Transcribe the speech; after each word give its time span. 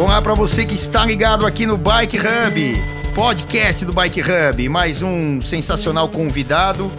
Olá 0.00 0.22
para 0.22 0.32
você 0.32 0.64
que 0.64 0.74
está 0.74 1.04
ligado 1.04 1.44
aqui 1.44 1.66
no 1.66 1.76
Bike 1.76 2.16
Hub, 2.16 2.82
podcast 3.14 3.84
do 3.84 3.92
Bike 3.92 4.22
Hub. 4.22 4.66
Mais 4.70 5.02
um 5.02 5.42
sensacional 5.42 6.08
convidado, 6.08 6.90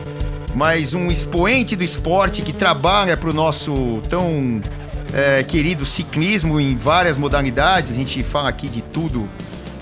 mais 0.54 0.94
um 0.94 1.08
expoente 1.08 1.76
do 1.76 1.84
esporte 1.84 2.44
que 2.44 2.54
trabalha 2.54 3.18
para 3.18 3.32
o 3.32 3.34
nosso 3.34 3.74
tão 4.08 4.62
é, 5.16 5.42
querido 5.42 5.84
ciclismo 5.84 6.60
em 6.60 6.78
várias 6.78 7.18
modalidades. 7.18 7.92
A 7.92 7.96
gente 7.96 8.24
fala 8.24 8.50
aqui 8.50 8.70
de 8.70 8.84
tudo 8.84 9.28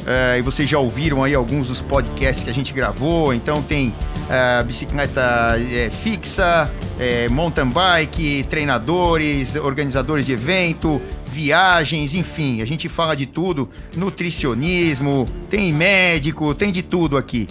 é, 0.08 0.40
e 0.40 0.42
vocês 0.42 0.70
já 0.70 0.80
ouviram 0.80 1.22
aí 1.22 1.36
alguns 1.36 1.68
dos 1.68 1.82
podcasts 1.82 2.42
que 2.42 2.50
a 2.50 2.54
gente 2.54 2.72
gravou. 2.72 3.34
Então 3.34 3.62
tem 3.62 3.94
é, 4.30 4.64
bicicleta 4.64 5.58
é, 5.74 5.90
fixa, 5.90 6.72
é, 6.98 7.28
mountain 7.28 7.68
bike, 7.68 8.46
treinadores, 8.50 9.56
organizadores 9.56 10.26
de 10.26 10.32
evento, 10.32 11.02
viagens, 11.30 12.14
enfim, 12.14 12.62
a 12.62 12.66
gente 12.66 12.90
fala 12.90 13.16
de 13.16 13.26
tudo, 13.26 13.70
nutricionismo, 13.96 15.26
tem 15.50 15.72
médico, 15.72 16.54
tem 16.54 16.72
de 16.72 16.82
tudo 16.82 17.18
aqui. 17.18 17.48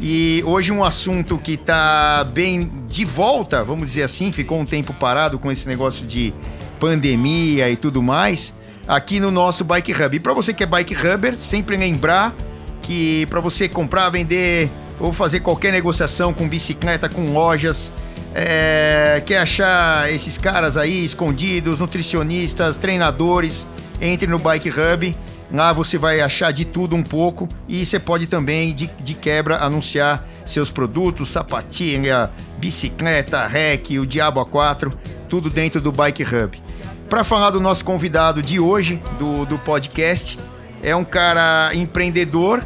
E 0.00 0.42
hoje 0.46 0.72
um 0.72 0.82
assunto 0.82 1.38
que 1.38 1.52
está 1.52 2.24
bem 2.24 2.70
de 2.88 3.04
volta, 3.04 3.62
vamos 3.62 3.88
dizer 3.88 4.02
assim, 4.02 4.32
ficou 4.32 4.58
um 4.58 4.64
tempo 4.64 4.94
parado 4.94 5.38
com 5.38 5.52
esse 5.52 5.68
negócio 5.68 6.06
de 6.06 6.32
pandemia 6.78 7.70
e 7.70 7.76
tudo 7.76 8.02
mais, 8.02 8.54
aqui 8.88 9.20
no 9.20 9.30
nosso 9.30 9.62
Bike 9.62 9.92
Hub. 9.92 10.16
E 10.16 10.20
para 10.20 10.32
você 10.32 10.54
que 10.54 10.62
é 10.62 10.66
Bike 10.66 10.94
Hubber, 10.94 11.36
sempre 11.36 11.76
lembrar 11.76 12.34
que 12.82 13.26
para 13.26 13.40
você 13.40 13.68
comprar, 13.68 14.08
vender 14.08 14.70
ou 14.98 15.12
fazer 15.12 15.40
qualquer 15.40 15.72
negociação 15.72 16.32
com 16.32 16.48
bicicleta, 16.48 17.08
com 17.08 17.32
lojas, 17.32 17.92
é, 18.34 19.22
quer 19.26 19.38
achar 19.38 20.12
esses 20.12 20.38
caras 20.38 20.76
aí 20.76 21.04
escondidos, 21.04 21.80
nutricionistas, 21.80 22.76
treinadores, 22.76 23.66
entre 24.00 24.26
no 24.26 24.38
Bike 24.38 24.70
Hub. 24.70 25.16
Lá 25.52 25.72
você 25.72 25.98
vai 25.98 26.20
achar 26.20 26.52
de 26.52 26.64
tudo 26.64 26.94
um 26.94 27.02
pouco 27.02 27.48
e 27.68 27.84
você 27.84 27.98
pode 27.98 28.26
também, 28.26 28.72
de, 28.72 28.88
de 29.00 29.14
quebra, 29.14 29.56
anunciar 29.56 30.24
seus 30.46 30.70
produtos, 30.70 31.30
sapatilha, 31.30 32.30
bicicleta, 32.58 33.46
rec, 33.46 33.90
o 34.00 34.06
Diabo 34.06 34.44
A4, 34.44 34.92
tudo 35.28 35.50
dentro 35.50 35.80
do 35.80 35.90
Bike 35.90 36.22
Hub. 36.22 36.62
Para 37.08 37.24
falar 37.24 37.50
do 37.50 37.60
nosso 37.60 37.84
convidado 37.84 38.40
de 38.40 38.60
hoje, 38.60 39.02
do, 39.18 39.44
do 39.44 39.58
podcast, 39.58 40.38
é 40.82 40.94
um 40.94 41.04
cara 41.04 41.74
empreendedor 41.74 42.64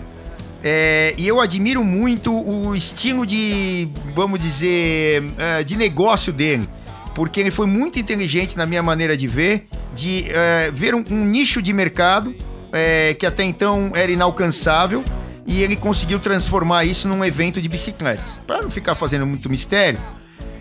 é, 0.67 1.15
e 1.19 1.29
eu 1.29 1.43
admiro 1.43 1.85
muito 1.85 2.33
o 2.35 2.75
estilo 2.75 3.27
de, 3.27 3.87
vamos 4.15 4.41
dizer, 4.41 5.23
é, 5.37 5.63
de 5.63 5.77
negócio 5.77 6.33
dele. 6.33 6.67
Porque 7.15 7.39
ele 7.39 7.51
foi 7.51 7.67
muito 7.67 7.99
inteligente 7.99 8.57
na 8.57 8.65
minha 8.65 8.83
maneira 8.83 9.15
de 9.15 9.29
ver, 9.29 9.67
de 9.95 10.25
é, 10.31 10.71
ver 10.73 10.95
um, 10.95 11.05
um, 11.11 11.25
nicho 11.27 11.61
de 11.61 11.71
mercado 11.71 12.35
é, 12.73 13.13
que 13.13 13.27
até 13.27 13.45
então 13.45 13.93
era 13.95 14.11
inalcançável 14.11 15.05
e 15.47 15.63
ele 15.63 15.77
conseguiu 15.77 16.19
transformar 16.19 16.87
isso 16.87 17.07
num 17.09 17.23
evento 17.23 17.61
de 17.61 17.69
bicicletas. 17.69 18.41
Para 18.47 18.63
não 18.63 18.71
ficar 18.71 18.95
fazendo 18.95 19.27
muito 19.27 19.51
mistério, 19.51 20.01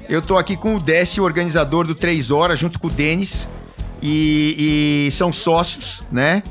eu 0.09 0.21
tô 0.21 0.37
aqui 0.37 0.57
com 0.57 0.75
o 0.75 0.81
Décio, 0.81 1.23
organizador 1.23 1.87
do 1.87 1.95
3 1.95 2.29
Horas, 2.29 2.59
junto 2.59 2.77
com 2.77 2.87
o 2.87 2.91
Denis, 2.91 3.47
e, 4.01 5.07
e 5.07 5.11
são 5.13 5.31
sócios, 5.31 6.03
né? 6.11 6.43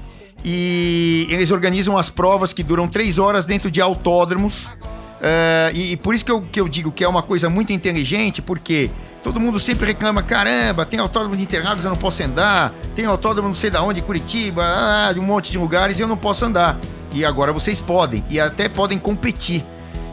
E 0.44 1.26
eles 1.30 1.50
organizam 1.50 1.96
as 1.96 2.10
provas 2.10 2.52
que 2.52 2.62
duram 2.62 2.88
três 2.88 3.18
horas 3.18 3.44
dentro 3.44 3.70
de 3.70 3.80
autódromos. 3.80 4.66
Uh, 4.66 5.70
e, 5.72 5.92
e, 5.92 5.96
por 5.96 6.14
isso 6.14 6.24
que 6.24 6.32
eu, 6.32 6.42
que 6.42 6.60
eu 6.60 6.68
digo 6.68 6.90
que 6.90 7.04
é 7.04 7.08
uma 7.08 7.22
coisa 7.22 7.48
muito 7.48 7.72
inteligente, 7.72 8.42
porque 8.42 8.90
todo 9.22 9.38
mundo 9.38 9.60
sempre 9.60 9.86
reclama: 9.86 10.22
caramba, 10.22 10.84
tem 10.84 10.98
autódromo 10.98 11.36
de 11.36 11.42
Interlagos, 11.42 11.84
eu 11.84 11.90
não 11.90 11.96
posso 11.96 12.22
andar, 12.24 12.74
tem 12.94 13.04
autódromo 13.04 13.48
não 13.48 13.54
sei 13.54 13.70
da 13.70 13.82
onde, 13.82 14.02
Curitiba, 14.02 14.62
ah, 14.64 15.12
de 15.12 15.20
um 15.20 15.22
monte 15.22 15.52
de 15.52 15.58
lugares 15.58 16.00
eu 16.00 16.08
não 16.08 16.16
posso 16.16 16.44
andar. 16.44 16.78
E 17.14 17.24
agora 17.24 17.52
vocês 17.52 17.80
podem, 17.80 18.24
e 18.28 18.40
até 18.40 18.68
podem 18.68 18.98
competir. 18.98 19.64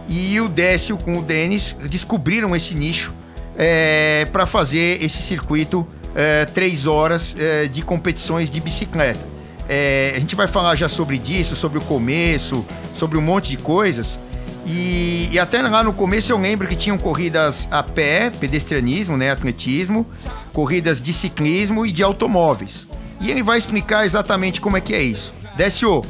E 0.08 0.40
o 0.42 0.48
Décio 0.50 0.98
com 0.98 1.20
o 1.20 1.22
Denis 1.22 1.76
descobriram 1.88 2.56
esse 2.56 2.76
nicho 2.76 3.14
é, 3.58 4.28
para 4.32 4.46
fazer 4.46 5.04
esse 5.04 5.22
circuito 5.22 5.88
é, 6.16 6.46
três 6.46 6.88
horas 6.88 7.36
é, 7.38 7.68
de 7.68 7.82
competições 7.84 8.50
de 8.50 8.60
bicicleta. 8.60 9.29
É, 9.72 10.14
a 10.16 10.20
gente 10.20 10.36
vai 10.36 10.48
falar 10.48 10.76
já 10.76 10.90
sobre 10.90 11.20
disso, 11.20 11.56
sobre 11.56 11.78
o 11.78 11.82
começo, 11.82 12.66
sobre 12.92 13.20
um 13.20 13.22
monte 13.22 13.52
de 13.52 13.58
coisas. 13.58 14.20
E, 14.66 15.30
e, 15.32 15.38
até 15.38 15.62
lá 15.62 15.84
no 15.84 15.94
começo 15.94 16.32
eu 16.32 16.38
lembro 16.40 16.68
que 16.68 16.76
tinham 16.76 16.98
corridas 16.98 17.68
a 17.72 17.84
pé, 17.84 18.32
pedestrianismo, 18.32 19.16
né, 19.16 19.30
atletismo, 19.30 20.08
corridas 20.52 21.00
de 21.00 21.14
ciclismo 21.14 21.86
e 21.86 21.92
de 21.92 22.02
automóveis. 22.02 22.88
E 23.22 23.30
ele 23.30 23.44
vai 23.44 23.60
explicar 23.60 24.06
exatamente 24.06 24.60
como 24.60 24.76
é 24.76 24.82
que 24.82 24.94
é 24.94 25.02
isso. 25.02 25.34
Décio, 25.56 26.04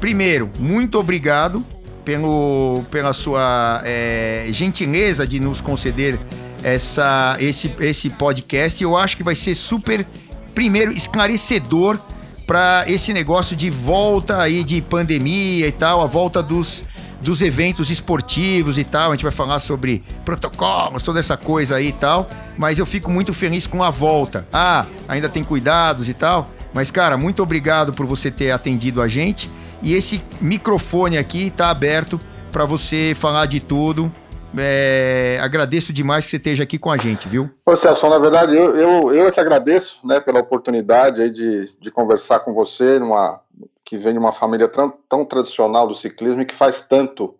primeiro, 0.00 0.48
muito 0.58 0.98
obrigado 0.98 1.64
pelo, 2.04 2.84
pela 2.88 3.12
sua 3.12 3.82
é, 3.84 4.46
gentileza 4.50 5.26
de 5.26 5.40
nos 5.40 5.60
conceder 5.60 6.20
essa, 6.62 7.36
esse, 7.40 7.72
esse 7.80 8.10
podcast. 8.10 8.80
Eu 8.80 8.96
acho 8.96 9.16
que 9.16 9.24
vai 9.24 9.34
ser 9.34 9.56
super, 9.56 10.06
primeiro, 10.54 10.92
esclarecedor 10.92 11.98
para 12.46 12.84
esse 12.86 13.12
negócio 13.12 13.56
de 13.56 13.68
volta 13.68 14.40
aí 14.40 14.62
de 14.62 14.80
pandemia 14.80 15.66
e 15.66 15.72
tal, 15.72 16.00
a 16.00 16.06
volta 16.06 16.40
dos, 16.42 16.84
dos 17.20 17.42
eventos 17.42 17.90
esportivos 17.90 18.78
e 18.78 18.84
tal. 18.84 19.10
A 19.10 19.14
gente 19.14 19.24
vai 19.24 19.32
falar 19.32 19.58
sobre 19.58 20.04
protocolos, 20.24 21.02
toda 21.02 21.18
essa 21.18 21.36
coisa 21.36 21.76
aí 21.76 21.88
e 21.88 21.92
tal. 21.92 22.28
Mas 22.56 22.78
eu 22.78 22.86
fico 22.86 23.10
muito 23.10 23.34
feliz 23.34 23.66
com 23.66 23.82
a 23.82 23.90
volta. 23.90 24.46
Ah, 24.52 24.86
ainda 25.08 25.28
tem 25.28 25.42
cuidados 25.42 26.08
e 26.08 26.14
tal. 26.14 26.50
Mas, 26.72 26.90
cara, 26.90 27.16
muito 27.16 27.42
obrigado 27.42 27.92
por 27.92 28.06
você 28.06 28.30
ter 28.30 28.52
atendido 28.52 29.02
a 29.02 29.08
gente. 29.08 29.50
E 29.82 29.94
esse 29.94 30.22
microfone 30.40 31.18
aqui 31.18 31.50
tá 31.50 31.70
aberto 31.70 32.20
para 32.52 32.64
você 32.64 33.16
falar 33.18 33.46
de 33.46 33.60
tudo 33.60 34.12
é, 34.58 35.38
agradeço 35.40 35.92
demais 35.92 36.24
que 36.24 36.30
você 36.30 36.36
esteja 36.36 36.62
aqui 36.62 36.78
com 36.78 36.90
a 36.90 36.96
gente, 36.96 37.28
viu? 37.28 37.50
Ô 37.64 37.76
Celso, 37.76 38.08
na 38.08 38.18
verdade, 38.18 38.56
eu, 38.56 38.76
eu, 38.76 39.14
eu 39.14 39.28
é 39.28 39.30
que 39.30 39.40
agradeço 39.40 39.98
né, 40.04 40.20
pela 40.20 40.40
oportunidade 40.40 41.30
de, 41.30 41.72
de 41.80 41.90
conversar 41.90 42.40
com 42.40 42.54
você, 42.54 42.98
numa, 42.98 43.40
que 43.84 43.96
vem 43.96 44.12
de 44.12 44.18
uma 44.18 44.32
família 44.32 44.68
tão, 44.68 44.92
tão 45.08 45.24
tradicional 45.24 45.86
do 45.86 45.94
ciclismo 45.94 46.42
e 46.42 46.46
que 46.46 46.54
faz 46.54 46.80
tanto 46.80 47.34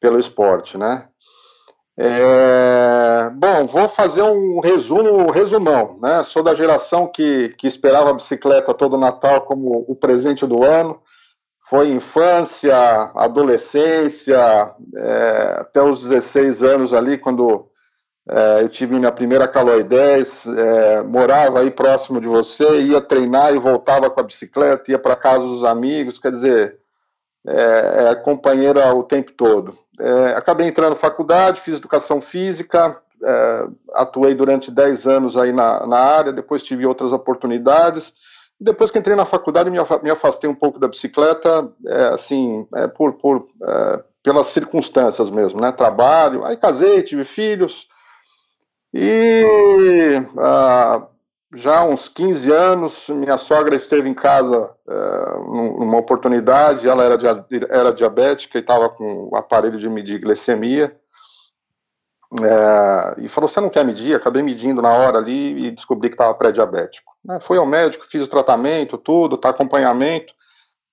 pelo 0.00 0.18
esporte, 0.18 0.78
né? 0.78 1.06
É, 1.96 3.30
bom, 3.34 3.66
vou 3.66 3.86
fazer 3.86 4.22
um 4.22 4.60
resumo, 4.60 5.30
resumão, 5.30 5.98
né? 6.00 6.22
Sou 6.22 6.42
da 6.42 6.54
geração 6.54 7.06
que, 7.06 7.50
que 7.58 7.66
esperava 7.66 8.10
a 8.10 8.14
bicicleta 8.14 8.72
todo 8.72 8.96
Natal 8.96 9.42
como 9.42 9.84
o 9.86 9.94
presente 9.94 10.46
do 10.46 10.64
ano 10.64 11.00
foi 11.70 11.90
infância, 11.90 12.74
adolescência, 13.14 14.74
é, 14.96 15.54
até 15.60 15.80
os 15.80 16.02
16 16.02 16.64
anos 16.64 16.92
ali, 16.92 17.16
quando 17.16 17.68
é, 18.28 18.62
eu 18.62 18.68
tive 18.68 18.96
minha 18.96 19.12
primeira 19.12 19.46
Caloi 19.46 19.84
10, 19.84 20.46
é, 20.46 21.02
morava 21.04 21.60
aí 21.60 21.70
próximo 21.70 22.20
de 22.20 22.26
você, 22.26 22.82
ia 22.82 23.00
treinar 23.00 23.54
e 23.54 23.58
voltava 23.60 24.10
com 24.10 24.18
a 24.18 24.24
bicicleta, 24.24 24.90
ia 24.90 24.98
para 24.98 25.14
casa 25.14 25.44
dos 25.44 25.62
amigos, 25.62 26.18
quer 26.18 26.32
dizer, 26.32 26.76
é, 27.46 28.08
é 28.10 28.14
companheira 28.16 28.92
o 28.92 29.04
tempo 29.04 29.30
todo. 29.30 29.78
É, 30.00 30.34
acabei 30.34 30.66
entrando 30.66 30.90
na 30.90 30.96
faculdade, 30.96 31.60
fiz 31.60 31.76
educação 31.76 32.20
física, 32.20 33.00
é, 33.22 33.66
atuei 33.94 34.34
durante 34.34 34.72
10 34.72 35.06
anos 35.06 35.36
aí 35.36 35.52
na, 35.52 35.86
na 35.86 35.98
área, 35.98 36.32
depois 36.32 36.64
tive 36.64 36.84
outras 36.84 37.12
oportunidades, 37.12 38.12
depois 38.60 38.90
que 38.90 38.98
entrei 38.98 39.16
na 39.16 39.24
faculdade, 39.24 39.70
me 39.70 40.10
afastei 40.10 40.48
um 40.48 40.54
pouco 40.54 40.78
da 40.78 40.88
bicicleta, 40.88 41.72
é, 41.86 42.02
assim, 42.08 42.66
é, 42.74 42.86
por, 42.86 43.14
por 43.14 43.48
é, 43.62 44.04
pelas 44.22 44.48
circunstâncias 44.48 45.30
mesmo, 45.30 45.60
né? 45.60 45.72
Trabalho, 45.72 46.44
aí 46.44 46.56
casei, 46.56 47.02
tive 47.02 47.24
filhos, 47.24 47.88
e 48.92 49.44
ah, 50.38 51.06
já 51.54 51.80
há 51.80 51.84
uns 51.84 52.08
15 52.08 52.52
anos, 52.52 53.08
minha 53.08 53.38
sogra 53.38 53.74
esteve 53.74 54.08
em 54.08 54.14
casa 54.14 54.74
é, 54.88 54.94
numa 55.78 55.98
oportunidade, 55.98 56.88
ela 56.88 57.04
era, 57.04 57.46
era 57.68 57.92
diabética 57.92 58.58
e 58.58 58.60
estava 58.60 58.88
com 58.88 59.30
o 59.32 59.36
aparelho 59.36 59.78
de 59.78 59.88
medir 59.88 60.20
glicemia, 60.20 60.96
é, 62.38 63.24
e 63.24 63.28
falou: 63.28 63.48
Você 63.48 63.60
não 63.60 63.68
quer 63.68 63.84
medir? 63.84 64.14
Acabei 64.14 64.42
medindo 64.42 64.80
na 64.80 64.92
hora 64.92 65.18
ali 65.18 65.66
e 65.66 65.70
descobri 65.70 66.08
que 66.08 66.14
estava 66.14 66.34
pré-diabético. 66.34 67.12
É, 67.28 67.40
fui 67.40 67.58
ao 67.58 67.66
médico, 67.66 68.06
fiz 68.06 68.22
o 68.22 68.28
tratamento, 68.28 68.96
tudo, 68.96 69.36
tá 69.36 69.50
acompanhamento. 69.50 70.32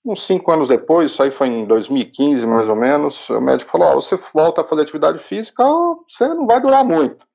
Uns 0.04 0.26
cinco 0.26 0.52
anos 0.52 0.68
depois, 0.68 1.12
isso 1.12 1.22
aí 1.22 1.30
foi 1.30 1.48
em 1.48 1.66
2015 1.66 2.48
mais 2.48 2.70
ou 2.70 2.76
menos, 2.76 3.30
o 3.30 3.40
médico 3.40 3.70
falou: 3.70 3.98
oh, 3.98 4.02
Você 4.02 4.18
volta 4.34 4.62
a 4.62 4.64
fazer 4.64 4.82
atividade 4.82 5.20
física, 5.20 5.64
você 6.08 6.28
não 6.30 6.48
vai 6.48 6.60
durar 6.60 6.84
muito. 6.84 7.28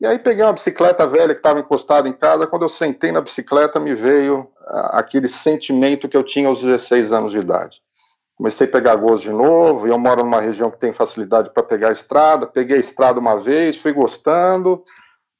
E 0.00 0.06
aí 0.06 0.18
peguei 0.18 0.44
uma 0.44 0.52
bicicleta 0.52 1.06
velha 1.06 1.32
que 1.32 1.40
estava 1.40 1.60
encostada 1.60 2.08
em 2.08 2.12
casa. 2.12 2.46
Quando 2.46 2.62
eu 2.62 2.68
sentei 2.68 3.12
na 3.12 3.20
bicicleta, 3.20 3.78
me 3.78 3.94
veio 3.94 4.48
aquele 4.90 5.28
sentimento 5.28 6.08
que 6.08 6.16
eu 6.16 6.24
tinha 6.24 6.48
aos 6.48 6.60
16 6.60 7.12
anos 7.12 7.32
de 7.32 7.38
idade 7.38 7.80
comecei 8.36 8.66
a 8.66 8.70
pegar 8.70 8.96
gosto 8.96 9.24
de 9.24 9.32
novo, 9.32 9.86
e 9.86 9.90
eu 9.90 9.98
moro 9.98 10.24
numa 10.24 10.40
região 10.40 10.70
que 10.70 10.78
tem 10.78 10.92
facilidade 10.92 11.50
para 11.50 11.62
pegar 11.62 11.88
a 11.88 11.92
estrada, 11.92 12.46
peguei 12.46 12.76
a 12.76 12.80
estrada 12.80 13.20
uma 13.20 13.38
vez, 13.38 13.76
fui 13.76 13.92
gostando, 13.92 14.82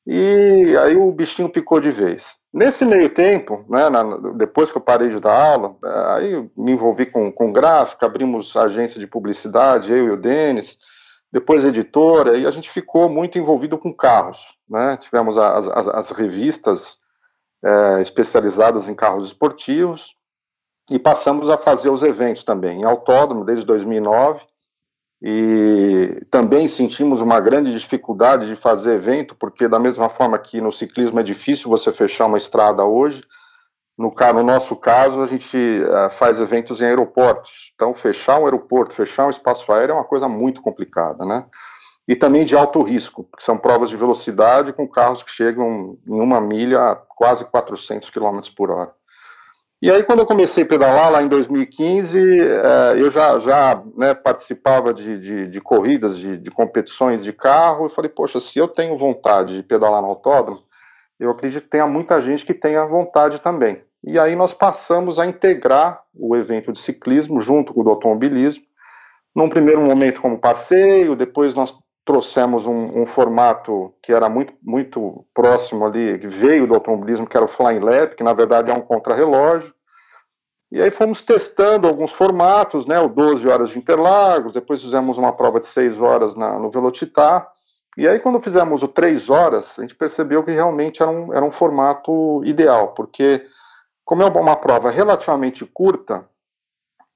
e 0.07 0.77
aí 0.81 0.97
o 0.97 1.13
bichinho 1.13 1.49
picou 1.49 1.81
de 1.81 1.91
vez. 1.91 2.39
Nesse 2.53 2.85
meio 2.85 3.09
tempo, 3.09 3.65
né, 3.69 3.89
na, 3.89 4.03
depois 4.37 4.71
que 4.71 4.77
eu 4.77 4.83
parei 4.83 5.09
de 5.09 5.21
dar 5.21 5.33
aula, 5.33 5.77
aí 6.15 6.51
me 6.57 6.73
envolvi 6.73 7.07
com, 7.07 7.31
com 7.31 7.53
gráfica, 7.53 8.07
abrimos 8.07 8.57
agência 8.57 8.99
de 8.99 9.07
publicidade, 9.07 9.93
eu 9.93 10.09
e 10.09 10.11
o 10.11 10.17
Denis, 10.17 10.77
depois 11.33 11.65
editora, 11.65 12.37
e 12.37 12.47
a 12.47 12.51
gente 12.51 12.69
ficou 12.69 13.09
muito 13.09 13.39
envolvido 13.39 13.79
com 13.79 13.95
carros. 13.95 14.57
Né? 14.69 14.97
Tivemos 14.97 15.39
as, 15.39 15.67
as, 15.69 15.89
as 15.89 16.11
revistas 16.11 16.99
é, 17.65 18.01
especializadas 18.03 18.89
em 18.89 18.95
carros 18.95 19.27
esportivos 19.27 20.15
e 20.91 20.99
passamos 20.99 21.49
a 21.49 21.57
fazer 21.57 21.91
os 21.91 22.03
eventos 22.03 22.45
também, 22.45 22.81
em 22.81 22.85
autódromo, 22.85 23.45
desde 23.45 23.65
2009, 23.65 24.45
e 25.25 26.21
também 26.31 26.67
sentimos 26.67 27.21
uma 27.21 27.39
grande 27.39 27.73
dificuldade 27.73 28.49
de 28.49 28.57
fazer 28.57 28.95
evento, 28.95 29.37
porque 29.37 29.69
da 29.69 29.79
mesma 29.79 30.09
forma 30.09 30.39
que 30.39 30.61
no 30.61 30.73
ciclismo 30.73 31.21
é 31.21 31.23
difícil 31.23 31.71
você 31.71 31.93
fechar 31.93 32.27
uma 32.27 32.39
estrada 32.39 32.85
hoje, 32.85 33.23
no, 33.97 34.13
no 34.35 34.43
nosso 34.43 34.75
caso 34.75 35.21
a 35.21 35.27
gente 35.27 35.57
uh, 35.57 36.11
faz 36.11 36.41
eventos 36.41 36.81
em 36.81 36.87
aeroportos, 36.87 37.73
então 37.75 37.95
fechar 37.95 38.41
um 38.41 38.47
aeroporto, 38.47 38.95
fechar 38.95 39.27
um 39.27 39.31
espaço 39.31 39.71
aéreo 39.71 39.93
é 39.93 39.97
uma 39.97 40.05
coisa 40.05 40.29
muito 40.29 40.61
complicada, 40.61 41.25
né? 41.25 41.47
E 42.09 42.17
também 42.17 42.45
de 42.45 42.57
alto 42.57 42.83
risco, 42.83 43.23
porque 43.23 43.45
são 43.45 43.57
provas 43.57 43.91
de 43.91 43.97
velocidade 43.97 44.73
com 44.73 44.89
carros 44.89 45.23
que 45.23 45.31
chegam 45.31 45.97
em 46.05 46.21
uma 46.21 46.41
milha 46.41 46.81
a 46.81 46.97
quase 46.97 47.45
400 47.45 48.11
km 48.11 48.41
por 48.57 48.73
hora. 48.73 48.93
E 49.83 49.91
aí, 49.91 50.05
quando 50.05 50.21
eu 50.21 50.27
comecei 50.27 50.63
a 50.63 50.67
pedalar, 50.67 51.11
lá 51.11 51.21
em 51.21 51.27
2015, 51.27 52.41
eh, 52.41 52.95
eu 52.99 53.11
já, 53.11 53.37
já 53.41 53.83
né, 53.97 54.15
participava 54.15 54.95
de, 54.95 55.19
de, 55.19 55.49
de 55.49 55.61
corridas, 55.61 56.17
de, 56.17 56.39
de, 56.39 56.51
competições 56.53 57.25
de 57.25 57.33
carro, 57.33 57.89
e 57.89 57.91
falei, 57.91 58.09
poxa, 58.09 58.39
se 58.39 58.61
eu 58.61 58.69
tenho 58.69 58.97
vontade 58.97 59.57
de 59.57 59.63
pedalar 59.65 60.01
no 60.01 60.07
autódromo, 60.07 60.63
eu 61.19 61.31
acredito 61.31 61.65
que 61.65 61.71
tenha 61.71 61.89
muita 61.89 62.23
gente 62.23 62.47
que 62.47 62.55
tenha 62.55 62.87
vontade 62.87 63.41
também. 63.41 63.83
E 64.05 64.21
aí 64.21 64.37
nós 64.37 64.55
passamos 64.55 65.19
a 65.19 65.27
integrar 65.27 66.01
o 66.15 66.37
evento 66.37 66.71
de 66.71 66.79
ciclismo 66.79 67.41
junto 67.41 67.75
com 67.75 67.81
o 67.81 67.85
do 67.85 67.91
automobilismo, 67.91 68.63
num 69.35 69.49
primeiro 69.49 69.81
momento 69.81 70.23
como 70.23 70.39
passeio, 70.39 71.17
depois 71.17 71.55
nós 71.55 71.77
trouxemos 72.05 72.67
um, 72.67 73.03
um, 73.03 73.07
formato 73.07 73.95
que 74.03 74.13
era 74.13 74.29
muito, 74.29 74.55
muito 74.63 75.25
próximo 75.33 75.87
ali, 75.87 76.19
que 76.19 76.27
veio 76.27 76.67
do 76.67 76.75
automobilismo, 76.75 77.27
que 77.27 77.37
era 77.37 77.47
o 77.47 77.49
Flying 77.49 77.79
Lap, 77.79 78.15
que 78.15 78.25
na 78.25 78.33
verdade 78.33 78.71
é 78.71 78.75
um 78.75 78.81
contrarrelógio. 78.81 79.73
E 80.71 80.81
aí 80.81 80.91
fomos 80.91 81.21
testando 81.21 81.87
alguns 81.87 82.11
formatos, 82.11 82.87
né, 82.87 82.99
o 82.99 83.09
12 83.09 83.47
horas 83.47 83.71
de 83.71 83.79
Interlagos, 83.79 84.55
depois 84.55 84.83
fizemos 84.83 85.19
uma 85.19 85.33
prova 85.33 85.61
de 85.61 85.67
6 85.67 86.01
horas 86.01 86.35
na, 86.35 86.59
no 86.59 86.71
Velocitar, 86.71 87.49
e 87.97 88.09
aí 88.09 88.19
quando 88.19 88.41
fizemos 88.41 88.83
o 88.83 88.89
3 88.89 89.29
horas, 89.29 89.79
a 89.79 89.83
gente 89.83 89.95
percebeu 89.95 90.43
que 90.43 90.51
realmente 90.51 91.03
era 91.03 91.11
um, 91.11 91.33
era 91.33 91.45
um 91.45 91.53
formato 91.53 92.43
ideal, 92.45 92.95
porque 92.95 93.47
como 94.05 94.23
é 94.23 94.27
uma 94.27 94.57
prova 94.57 94.91
relativamente 94.91 95.65
curta, 95.67 96.27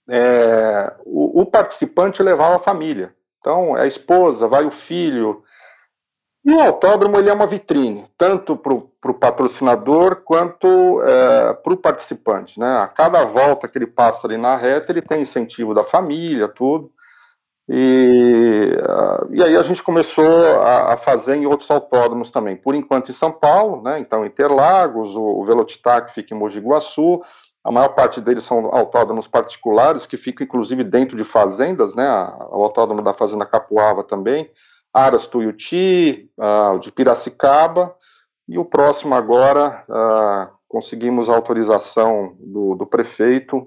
é, 0.08 0.94
o, 1.04 1.40
o 1.40 1.46
participante 1.46 2.22
levava 2.22 2.56
a 2.56 2.60
família. 2.60 3.14
Então, 3.46 3.76
é 3.76 3.82
a 3.82 3.87
esposa, 3.87 4.48
vai 4.48 4.66
o 4.66 4.72
filho. 4.72 5.44
E 6.44 6.52
o 6.52 6.60
autódromo 6.60 7.16
ele 7.16 7.31
é 7.31 7.32
uma 7.32 7.46
vitrine, 7.46 8.04
tanto 8.19 8.56
para 8.56 8.72
o 8.72 9.14
patrocinador 9.14 10.16
quanto 10.25 11.00
é, 11.00 11.52
para 11.52 11.72
o 11.72 11.76
participante. 11.76 12.58
Né? 12.58 12.66
A 12.66 12.88
cada 12.88 13.25
volta 13.25 13.69
que 13.69 13.78
ele 13.78 13.87
passa 13.87 14.26
ali 14.26 14.37
na 14.37 14.56
reta, 14.56 14.90
ele 14.90 15.00
tem 15.00 15.22
incentivo 15.22 15.72
da 15.72 15.84
família, 15.84 16.48
tudo. 16.48 16.90
E, 17.69 18.76
uh, 18.81 19.32
e 19.32 19.43
aí 19.43 19.56
a 19.56 19.62
gente 19.62 19.82
começou 19.82 20.46
a, 20.60 20.94
a, 20.94 20.96
fazer 20.96 21.37
em 21.37 21.46
outros 21.46 21.70
autódromos 21.70 22.32
também. 22.32 22.56
Por 22.56 22.75
enquanto 22.75 23.10
em 23.10 23.14
São 23.14 23.31
Paulo, 23.31 23.81
né? 23.81 24.00
então 24.00 24.26
Interlagos, 24.26 25.14
o, 25.14 25.20
o 25.20 25.66
fica 26.08 26.34
em 26.34 26.38
Mogi 26.38 26.58
Guaçu, 26.58 27.22
a 27.66 27.72
maior 27.72 27.88
parte 27.88 28.20
deles 28.20 28.44
são 28.44 28.72
autódromos 28.72 29.26
particulares, 29.26 30.06
que 30.06 30.16
ficam 30.16 30.44
inclusive 30.44 30.84
dentro 30.84 31.16
de 31.16 31.24
fazendas, 31.24 31.96
né? 31.96 32.08
O 32.52 32.62
autódromo 32.62 33.02
da 33.02 33.12
Fazenda 33.12 33.44
Capuava 33.44 34.04
também, 34.04 34.48
Aras 34.94 35.26
Tuiuti, 35.26 36.30
uh, 36.38 36.78
de 36.78 36.92
Piracicaba, 36.92 37.92
e 38.48 38.56
o 38.56 38.64
próximo 38.64 39.16
agora 39.16 39.82
uh, 39.88 40.56
conseguimos 40.68 41.28
a 41.28 41.34
autorização 41.34 42.36
do, 42.38 42.76
do, 42.76 42.86
prefeito, 42.86 43.66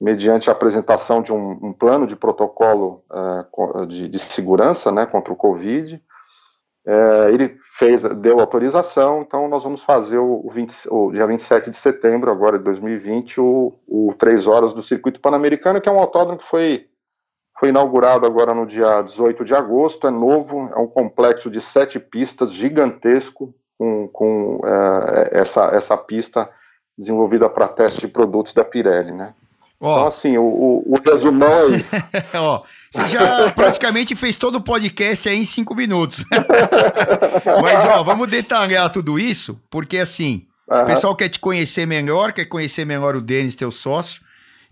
mediante 0.00 0.48
a 0.48 0.52
apresentação 0.52 1.20
de 1.20 1.32
um, 1.32 1.58
um 1.60 1.72
plano 1.72 2.06
de 2.06 2.14
protocolo 2.14 3.02
uh, 3.10 3.84
de, 3.84 4.06
de, 4.06 4.18
segurança 4.20 4.92
né, 4.92 5.06
contra 5.06 5.32
o 5.32 5.36
Covid, 5.36 6.00
é, 6.86 7.30
ele 7.32 7.56
fez, 7.78 8.02
deu 8.02 8.40
autorização, 8.40 9.22
então 9.22 9.48
nós 9.48 9.62
vamos 9.62 9.82
fazer 9.82 10.18
o, 10.18 10.40
o, 10.44 10.50
20, 10.50 10.88
o, 10.90 11.12
dia 11.12 11.26
27 11.26 11.70
de 11.70 11.76
setembro, 11.76 12.30
agora 12.30 12.58
de 12.58 12.64
2020, 12.64 13.40
o, 13.40 13.74
o 13.86 14.14
3 14.18 14.46
horas 14.46 14.72
do 14.72 14.82
Circuito 14.82 15.20
Pan-Americano, 15.20 15.80
que 15.80 15.88
é 15.88 15.92
um 15.92 16.00
autódromo 16.00 16.38
que 16.38 16.46
foi, 16.46 16.86
foi 17.58 17.68
inaugurado 17.68 18.26
agora 18.26 18.54
no 18.54 18.66
dia 18.66 19.02
18 19.02 19.44
de 19.44 19.54
agosto, 19.54 20.06
é 20.06 20.10
novo, 20.10 20.70
é 20.74 20.78
um 20.78 20.86
complexo 20.86 21.50
de 21.50 21.60
sete 21.60 22.00
pistas, 22.00 22.52
gigantesco, 22.52 23.54
com, 23.78 24.08
com 24.08 24.60
é, 24.64 25.38
essa, 25.38 25.66
essa 25.74 25.96
pista 25.96 26.50
desenvolvida 26.96 27.48
para 27.48 27.68
teste 27.68 28.02
de 28.02 28.08
produtos 28.08 28.52
da 28.52 28.64
Pirelli, 28.64 29.12
né? 29.12 29.34
Oh. 29.78 29.90
Então, 29.90 30.06
assim, 30.06 30.36
o, 30.36 30.44
o, 30.44 30.94
o 30.94 31.00
resumão 31.00 31.72
é 31.72 31.76
isso. 31.76 31.96
oh. 32.34 32.62
Você 32.92 33.08
já 33.08 33.50
praticamente 33.54 34.16
fez 34.16 34.36
todo 34.36 34.56
o 34.56 34.60
podcast 34.60 35.28
aí 35.28 35.38
em 35.38 35.44
cinco 35.44 35.74
minutos. 35.74 36.24
Mas, 37.62 37.86
ó, 37.86 38.02
vamos 38.02 38.28
detalhar 38.28 38.90
tudo 38.90 39.18
isso, 39.18 39.60
porque 39.70 39.98
assim, 39.98 40.46
uhum. 40.68 40.82
o 40.82 40.86
pessoal 40.86 41.14
quer 41.14 41.28
te 41.28 41.38
conhecer 41.38 41.86
melhor, 41.86 42.32
quer 42.32 42.46
conhecer 42.46 42.84
melhor 42.84 43.14
o 43.14 43.20
Denis, 43.20 43.54
teu 43.54 43.70
sócio, 43.70 44.22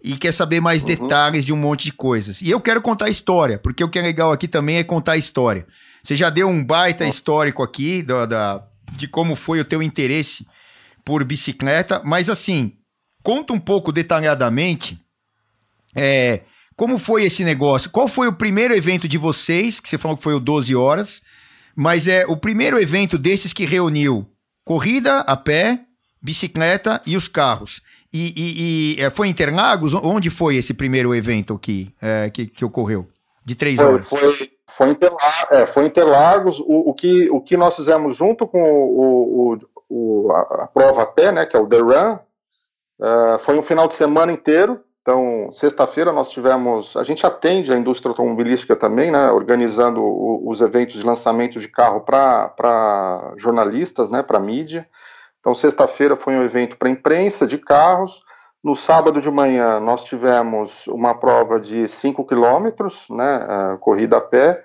e 0.02 0.16
quer 0.16 0.32
saber 0.32 0.60
mais 0.60 0.82
uhum. 0.82 0.88
detalhes 0.88 1.44
de 1.44 1.52
um 1.52 1.56
monte 1.56 1.84
de 1.84 1.92
coisas. 1.92 2.42
E 2.42 2.50
eu 2.50 2.60
quero 2.60 2.82
contar 2.82 3.06
a 3.06 3.10
história, 3.10 3.58
porque 3.58 3.84
o 3.84 3.88
que 3.88 3.98
é 3.98 4.02
legal 4.02 4.32
aqui 4.32 4.48
também 4.48 4.78
é 4.78 4.84
contar 4.84 5.12
a 5.12 5.16
história. 5.16 5.66
Você 6.02 6.16
já 6.16 6.28
deu 6.28 6.48
um 6.48 6.64
baita 6.64 7.04
uhum. 7.04 7.10
histórico 7.10 7.62
aqui 7.62 8.02
da, 8.02 8.26
da, 8.26 8.64
de 8.92 9.06
como 9.06 9.36
foi 9.36 9.60
o 9.60 9.64
teu 9.64 9.80
interesse 9.80 10.44
por 11.04 11.22
bicicleta, 11.22 12.02
mas 12.04 12.28
assim, 12.28 12.72
conta 13.22 13.52
um 13.52 13.60
pouco 13.60 13.92
detalhadamente. 13.92 14.98
É, 15.94 16.42
como 16.78 16.96
foi 16.96 17.24
esse 17.24 17.42
negócio? 17.42 17.90
Qual 17.90 18.06
foi 18.06 18.28
o 18.28 18.32
primeiro 18.32 18.72
evento 18.72 19.08
de 19.08 19.18
vocês, 19.18 19.80
que 19.80 19.88
você 19.88 19.98
falou 19.98 20.16
que 20.16 20.22
foi 20.22 20.34
o 20.34 20.38
12 20.38 20.76
horas, 20.76 21.20
mas 21.74 22.06
é 22.06 22.24
o 22.24 22.36
primeiro 22.36 22.80
evento 22.80 23.18
desses 23.18 23.52
que 23.52 23.66
reuniu 23.66 24.24
corrida 24.64 25.18
a 25.22 25.36
pé, 25.36 25.80
bicicleta 26.22 27.02
e 27.04 27.16
os 27.16 27.26
carros. 27.26 27.82
E, 28.14 28.32
e, 28.36 28.94
e 28.96 29.02
é, 29.02 29.10
foi 29.10 29.26
em 29.26 29.30
Interlagos? 29.30 29.92
Onde 29.92 30.30
foi 30.30 30.54
esse 30.54 30.72
primeiro 30.72 31.12
evento 31.12 31.52
aqui, 31.52 31.92
é, 32.00 32.30
que, 32.30 32.46
que 32.46 32.64
ocorreu? 32.64 33.08
De 33.44 33.56
três 33.56 33.80
horas? 33.80 34.08
Foi, 34.08 34.20
foi, 34.20 34.50
foi, 34.68 34.90
Interlagos, 34.90 35.46
é, 35.50 35.66
foi 35.66 35.84
Interlagos. 35.84 36.60
O, 36.60 36.90
o, 36.90 36.94
que, 36.94 37.28
o 37.28 37.40
que 37.40 37.56
nós 37.56 37.74
fizemos 37.74 38.16
junto 38.16 38.46
com 38.46 38.62
o, 38.62 39.52
o, 39.52 39.58
o 39.88 40.30
a, 40.30 40.62
a, 40.62 40.66
prova 40.68 41.02
a 41.02 41.06
pé, 41.06 41.32
né, 41.32 41.44
que 41.44 41.56
é 41.56 41.58
o 41.58 41.66
The 41.66 41.78
Run, 41.78 42.14
uh, 42.14 43.38
foi 43.40 43.58
um 43.58 43.62
final 43.62 43.88
de 43.88 43.96
semana 43.96 44.30
inteiro. 44.30 44.80
Então, 45.08 45.50
sexta-feira 45.50 46.12
nós 46.12 46.28
tivemos, 46.28 46.94
a 46.94 47.02
gente 47.02 47.24
atende 47.24 47.72
a 47.72 47.76
indústria 47.78 48.10
automobilística 48.10 48.76
também, 48.76 49.10
né, 49.10 49.30
organizando 49.30 50.02
o, 50.02 50.46
os 50.46 50.60
eventos 50.60 50.96
de 50.96 51.02
lançamento 51.02 51.58
de 51.58 51.66
carro 51.66 52.02
para 52.02 53.32
jornalistas, 53.38 54.10
né, 54.10 54.22
para 54.22 54.38
mídia. 54.38 54.86
Então, 55.40 55.54
sexta-feira 55.54 56.14
foi 56.14 56.34
um 56.34 56.42
evento 56.42 56.76
para 56.76 56.90
imprensa 56.90 57.46
de 57.46 57.56
carros. 57.56 58.22
No 58.62 58.76
sábado 58.76 59.18
de 59.18 59.30
manhã 59.30 59.80
nós 59.80 60.04
tivemos 60.04 60.86
uma 60.88 61.14
prova 61.14 61.58
de 61.58 61.88
5 61.88 62.26
quilômetros, 62.26 63.06
né, 63.08 63.46
uh, 63.46 63.78
corrida 63.78 64.18
a 64.18 64.20
pé. 64.20 64.62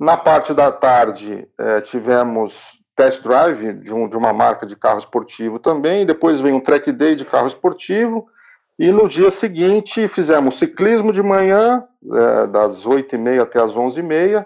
Na 0.00 0.16
parte 0.16 0.54
da 0.54 0.72
tarde 0.72 1.46
uh, 1.60 1.82
tivemos 1.82 2.78
test 2.96 3.22
drive 3.22 3.74
de, 3.74 3.92
um, 3.92 4.08
de 4.08 4.16
uma 4.16 4.32
marca 4.32 4.64
de 4.64 4.74
carro 4.74 5.00
esportivo 5.00 5.58
também. 5.58 6.06
Depois 6.06 6.40
vem 6.40 6.54
um 6.54 6.60
track 6.60 6.90
day 6.92 7.14
de 7.14 7.26
carro 7.26 7.46
esportivo 7.46 8.26
e 8.82 8.90
no 8.90 9.06
dia 9.06 9.30
seguinte 9.30 10.08
fizemos 10.08 10.58
ciclismo 10.58 11.12
de 11.12 11.22
manhã, 11.22 11.86
é, 12.04 12.46
das 12.48 12.84
8h30 12.84 13.40
até 13.40 13.60
as 13.60 13.76
11h30. 13.76 14.44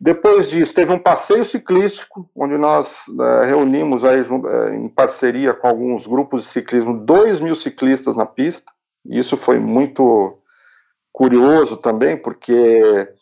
Depois 0.00 0.48
disso, 0.48 0.72
teve 0.72 0.92
um 0.92 0.98
passeio 0.98 1.44
ciclístico, 1.44 2.30
onde 2.36 2.56
nós 2.56 3.02
é, 3.20 3.46
reunimos 3.46 4.04
aí, 4.04 4.20
é, 4.20 4.76
em 4.76 4.88
parceria 4.88 5.52
com 5.52 5.66
alguns 5.66 6.06
grupos 6.06 6.44
de 6.44 6.50
ciclismo, 6.50 7.00
2 7.04 7.40
mil 7.40 7.56
ciclistas 7.56 8.14
na 8.14 8.24
pista. 8.24 8.70
Isso 9.04 9.36
foi 9.36 9.58
muito 9.58 10.38
curioso 11.12 11.76
também, 11.76 12.16
porque 12.16 13.12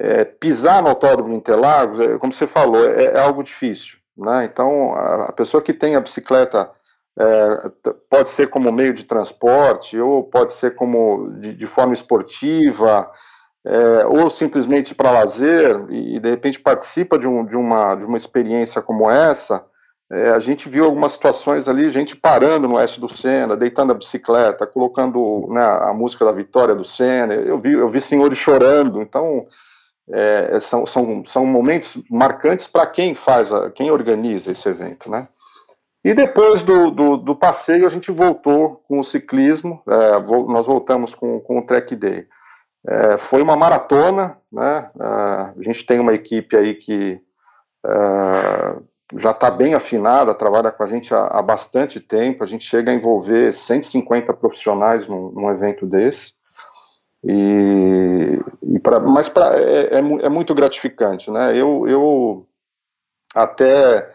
é, 0.00 0.24
pisar 0.24 0.82
no 0.82 0.88
autódromo 0.88 1.34
Interlagos, 1.34 2.00
é, 2.00 2.16
como 2.16 2.32
você 2.32 2.46
falou, 2.46 2.82
é, 2.82 3.04
é 3.04 3.20
algo 3.20 3.42
difícil. 3.42 3.98
Né? 4.16 4.46
Então, 4.50 4.94
a 4.94 5.32
pessoa 5.32 5.62
que 5.62 5.74
tem 5.74 5.96
a 5.96 6.00
bicicleta 6.00 6.70
é, 7.18 7.70
pode 8.08 8.30
ser 8.30 8.48
como 8.48 8.72
meio 8.72 8.94
de 8.94 9.04
transporte, 9.04 9.98
ou 9.98 10.22
pode 10.22 10.52
ser 10.52 10.74
como 10.74 11.32
de, 11.38 11.54
de 11.54 11.66
forma 11.66 11.92
esportiva, 11.92 13.10
é, 13.64 14.06
ou 14.06 14.30
simplesmente 14.30 14.94
para 14.94 15.10
lazer, 15.10 15.86
e, 15.90 16.18
de 16.18 16.30
repente 16.30 16.60
participa 16.60 17.18
de, 17.18 17.28
um, 17.28 17.44
de, 17.44 17.56
uma, 17.56 17.94
de 17.94 18.04
uma 18.04 18.16
experiência 18.16 18.82
como 18.82 19.10
essa, 19.10 19.64
é, 20.12 20.28
a 20.28 20.38
gente 20.40 20.68
viu 20.68 20.84
algumas 20.84 21.14
situações 21.14 21.66
ali, 21.66 21.90
gente 21.90 22.14
parando 22.14 22.68
no 22.68 22.74
oeste 22.74 23.00
do 23.00 23.08
Senna, 23.08 23.56
deitando 23.56 23.92
a 23.92 23.94
bicicleta, 23.94 24.66
colocando 24.66 25.46
né, 25.48 25.62
a 25.62 25.94
música 25.94 26.22
da 26.22 26.32
vitória 26.32 26.74
do 26.74 26.84
Senna. 26.84 27.32
Eu 27.32 27.58
vi, 27.58 27.72
eu 27.72 27.88
vi 27.88 27.98
senhores 27.98 28.36
chorando. 28.36 29.00
Então, 29.00 29.46
é, 30.10 30.60
são, 30.60 30.84
são, 30.84 31.24
são 31.24 31.46
momentos 31.46 31.96
marcantes 32.10 32.66
para 32.66 32.86
quem 32.86 33.14
faz, 33.14 33.50
a, 33.50 33.70
quem 33.70 33.90
organiza 33.90 34.50
esse 34.50 34.68
evento, 34.68 35.10
né? 35.10 35.26
E 36.04 36.14
depois 36.14 36.62
do, 36.62 36.90
do, 36.90 37.16
do, 37.16 37.36
passeio, 37.36 37.86
a 37.86 37.88
gente 37.88 38.10
voltou 38.10 38.82
com 38.88 38.98
o 38.98 39.04
ciclismo, 39.04 39.80
é, 39.88 40.18
nós 40.48 40.66
voltamos 40.66 41.14
com, 41.14 41.38
com 41.40 41.60
o 41.60 41.66
Track 41.66 41.94
Day. 41.94 42.26
É, 42.86 43.16
foi 43.16 43.40
uma 43.40 43.56
maratona, 43.56 44.36
né? 44.50 44.90
É, 45.00 45.04
a 45.04 45.54
gente 45.60 45.86
tem 45.86 46.00
uma 46.00 46.12
equipe 46.12 46.56
aí 46.56 46.74
que 46.74 47.20
é, 47.86 48.76
já 49.16 49.30
está 49.30 49.50
bem 49.50 49.74
afinada, 49.74 50.34
trabalha 50.34 50.72
com 50.72 50.82
a 50.82 50.88
gente 50.88 51.14
há, 51.14 51.26
há, 51.26 51.42
bastante 51.42 52.00
tempo, 52.00 52.42
a 52.42 52.46
gente 52.46 52.64
chega 52.64 52.90
a 52.90 52.94
envolver 52.94 53.52
150 53.52 54.32
profissionais 54.34 55.06
num, 55.06 55.30
num 55.30 55.50
evento 55.50 55.86
desse. 55.86 56.34
E, 57.24 58.40
e 58.62 58.78
pra, 58.80 58.98
mas 58.98 59.28
pra, 59.28 59.56
é, 59.56 59.94
é, 59.94 59.98
é, 59.98 60.28
muito 60.28 60.54
gratificante, 60.54 61.30
né? 61.30 61.56
Eu, 61.56 61.86
eu 61.86 62.46
até 63.34 64.10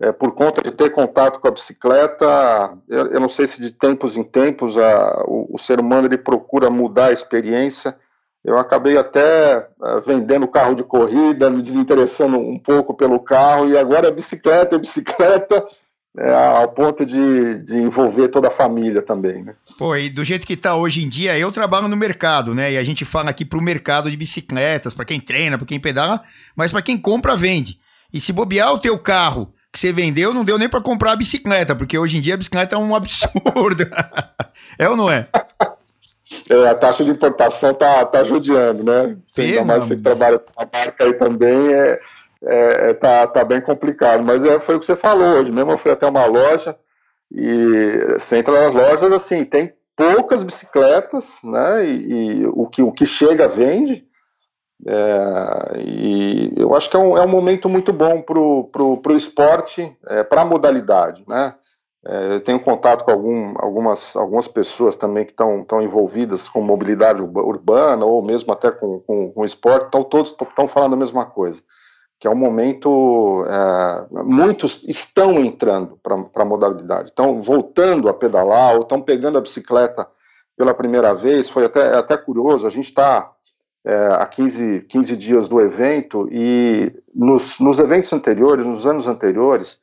é, 0.00 0.12
por 0.12 0.34
conta 0.34 0.62
de 0.62 0.70
ter 0.70 0.90
contato 0.90 1.40
com 1.40 1.48
a 1.48 1.50
bicicleta, 1.50 2.76
eu, 2.88 3.06
eu 3.12 3.20
não 3.20 3.28
sei 3.28 3.46
se 3.46 3.60
de 3.60 3.70
tempos 3.70 4.16
em 4.16 4.22
tempos 4.22 4.76
a, 4.76 5.24
o, 5.26 5.54
o, 5.54 5.58
ser 5.58 5.80
humano 5.80 6.06
ele 6.06 6.18
procura 6.18 6.68
mudar 6.68 7.06
a 7.06 7.12
experiência. 7.12 7.96
Eu 8.44 8.58
acabei 8.58 8.96
até 8.96 9.66
uh, 9.80 10.00
vendendo 10.04 10.46
carro 10.46 10.74
de 10.74 10.84
corrida, 10.84 11.50
me 11.50 11.62
desinteressando 11.62 12.38
um 12.38 12.58
pouco 12.58 12.94
pelo 12.94 13.18
carro, 13.18 13.68
e 13.68 13.76
agora 13.76 14.08
é 14.08 14.12
bicicleta, 14.12 14.76
é 14.76 14.78
bicicleta, 14.78 15.66
é, 16.16 16.32
ao 16.32 16.68
ponto 16.68 17.04
de, 17.04 17.58
de 17.64 17.76
envolver 17.78 18.28
toda 18.28 18.48
a 18.48 18.52
família 18.52 19.02
também, 19.02 19.42
né? 19.42 19.54
Pô, 19.78 19.96
e 19.96 20.10
do 20.10 20.22
jeito 20.22 20.46
que 20.46 20.52
está 20.52 20.76
hoje 20.76 21.02
em 21.02 21.08
dia, 21.08 21.36
eu 21.38 21.50
trabalho 21.50 21.88
no 21.88 21.96
mercado, 21.96 22.54
né? 22.54 22.72
E 22.72 22.78
a 22.78 22.84
gente 22.84 23.04
fala 23.04 23.30
aqui 23.30 23.44
para 23.46 23.58
o 23.58 23.62
mercado 23.62 24.10
de 24.10 24.16
bicicletas, 24.16 24.94
para 24.94 25.06
quem 25.06 25.18
treina, 25.18 25.56
para 25.58 25.66
quem 25.66 25.80
pedala, 25.80 26.22
mas 26.54 26.70
para 26.70 26.82
quem 26.82 26.98
compra, 26.98 27.34
vende. 27.34 27.80
E 28.12 28.20
se 28.20 28.32
bobear 28.32 28.72
o 28.72 28.78
teu 28.78 28.96
carro 28.98 29.55
que 29.76 29.80
você 29.80 29.92
vendeu, 29.92 30.32
não 30.32 30.42
deu 30.42 30.56
nem 30.56 30.70
para 30.70 30.80
comprar 30.80 31.12
a 31.12 31.16
bicicleta, 31.16 31.76
porque 31.76 31.98
hoje 31.98 32.16
em 32.16 32.20
dia 32.22 32.32
a 32.32 32.38
bicicleta 32.38 32.74
é 32.74 32.78
um 32.78 32.94
absurdo. 32.94 33.86
é 34.78 34.88
ou 34.88 34.96
não 34.96 35.10
é? 35.10 35.28
é? 36.48 36.68
a 36.68 36.74
taxa 36.74 37.04
de 37.04 37.10
importação 37.10 37.74
tá, 37.74 38.02
tá 38.06 38.24
judiando, 38.24 38.82
né? 38.82 39.18
Ainda 39.36 39.64
mais 39.64 39.84
você 39.84 39.94
que 39.94 40.02
trabalha 40.02 40.38
com 40.38 40.50
a 40.56 40.66
marca 40.72 41.04
aí 41.04 41.12
também, 41.12 41.74
é, 41.74 42.00
é, 42.42 42.90
é, 42.90 42.94
tá, 42.94 43.26
tá 43.26 43.44
bem 43.44 43.60
complicado. 43.60 44.24
Mas 44.24 44.42
é, 44.42 44.58
foi 44.58 44.76
o 44.76 44.80
que 44.80 44.86
você 44.86 44.96
falou 44.96 45.40
hoje 45.40 45.52
mesmo. 45.52 45.72
Eu 45.72 45.78
fui 45.78 45.92
até 45.92 46.06
uma 46.06 46.24
loja 46.24 46.74
e 47.30 48.14
você 48.14 48.38
entra 48.38 48.58
nas 48.58 48.72
lojas, 48.72 49.12
assim, 49.12 49.44
tem 49.44 49.74
poucas 49.94 50.42
bicicletas, 50.42 51.34
né? 51.44 51.84
E, 51.84 52.40
e 52.40 52.46
o, 52.46 52.66
que, 52.66 52.80
o 52.80 52.90
que 52.90 53.04
chega 53.04 53.46
vende. 53.46 54.06
É, 54.84 55.80
e 55.80 56.52
eu 56.56 56.74
acho 56.74 56.90
que 56.90 56.96
é 56.96 57.00
um, 57.00 57.16
é 57.16 57.22
um 57.22 57.28
momento 57.28 57.68
muito 57.68 57.92
bom 57.92 58.20
para 58.20 58.38
o 58.38 59.16
esporte, 59.16 59.96
é, 60.08 60.22
para 60.22 60.42
a 60.42 60.44
modalidade. 60.44 61.24
Né? 61.26 61.54
É, 62.04 62.34
eu 62.34 62.40
tenho 62.40 62.60
contato 62.60 63.04
com 63.04 63.10
algum, 63.10 63.54
algumas, 63.56 64.14
algumas 64.14 64.46
pessoas 64.46 64.94
também 64.94 65.24
que 65.24 65.32
estão 65.32 65.82
envolvidas 65.82 66.48
com 66.48 66.60
mobilidade 66.60 67.20
urbana 67.20 68.04
ou 68.04 68.22
mesmo 68.22 68.52
até 68.52 68.70
com, 68.70 69.00
com, 69.00 69.32
com 69.32 69.44
esporte, 69.44 69.86
então 69.88 70.04
todos 70.04 70.30
estão 70.30 70.68
falando 70.68 70.92
a 70.92 70.98
mesma 70.98 71.26
coisa, 71.26 71.60
que 72.20 72.28
é 72.28 72.30
um 72.30 72.36
momento, 72.36 73.44
é, 73.48 74.06
muitos 74.22 74.84
estão 74.86 75.40
entrando 75.40 75.98
para 76.00 76.14
a 76.14 76.44
modalidade, 76.44 77.08
estão 77.08 77.42
voltando 77.42 78.08
a 78.08 78.14
pedalar 78.14 78.76
ou 78.76 78.82
estão 78.82 79.02
pegando 79.02 79.38
a 79.38 79.40
bicicleta 79.40 80.06
pela 80.56 80.74
primeira 80.74 81.12
vez, 81.12 81.48
foi 81.48 81.64
até, 81.64 81.92
é 81.92 81.96
até 81.96 82.16
curioso, 82.16 82.66
a 82.66 82.70
gente 82.70 82.88
está 82.88 83.32
é, 83.86 84.08
há 84.14 84.26
15, 84.26 84.80
15 84.88 85.16
dias 85.16 85.48
do 85.48 85.60
evento 85.60 86.28
e 86.32 86.92
nos, 87.14 87.60
nos 87.60 87.78
eventos 87.78 88.12
anteriores, 88.12 88.66
nos 88.66 88.84
anos 88.84 89.06
anteriores, 89.06 89.78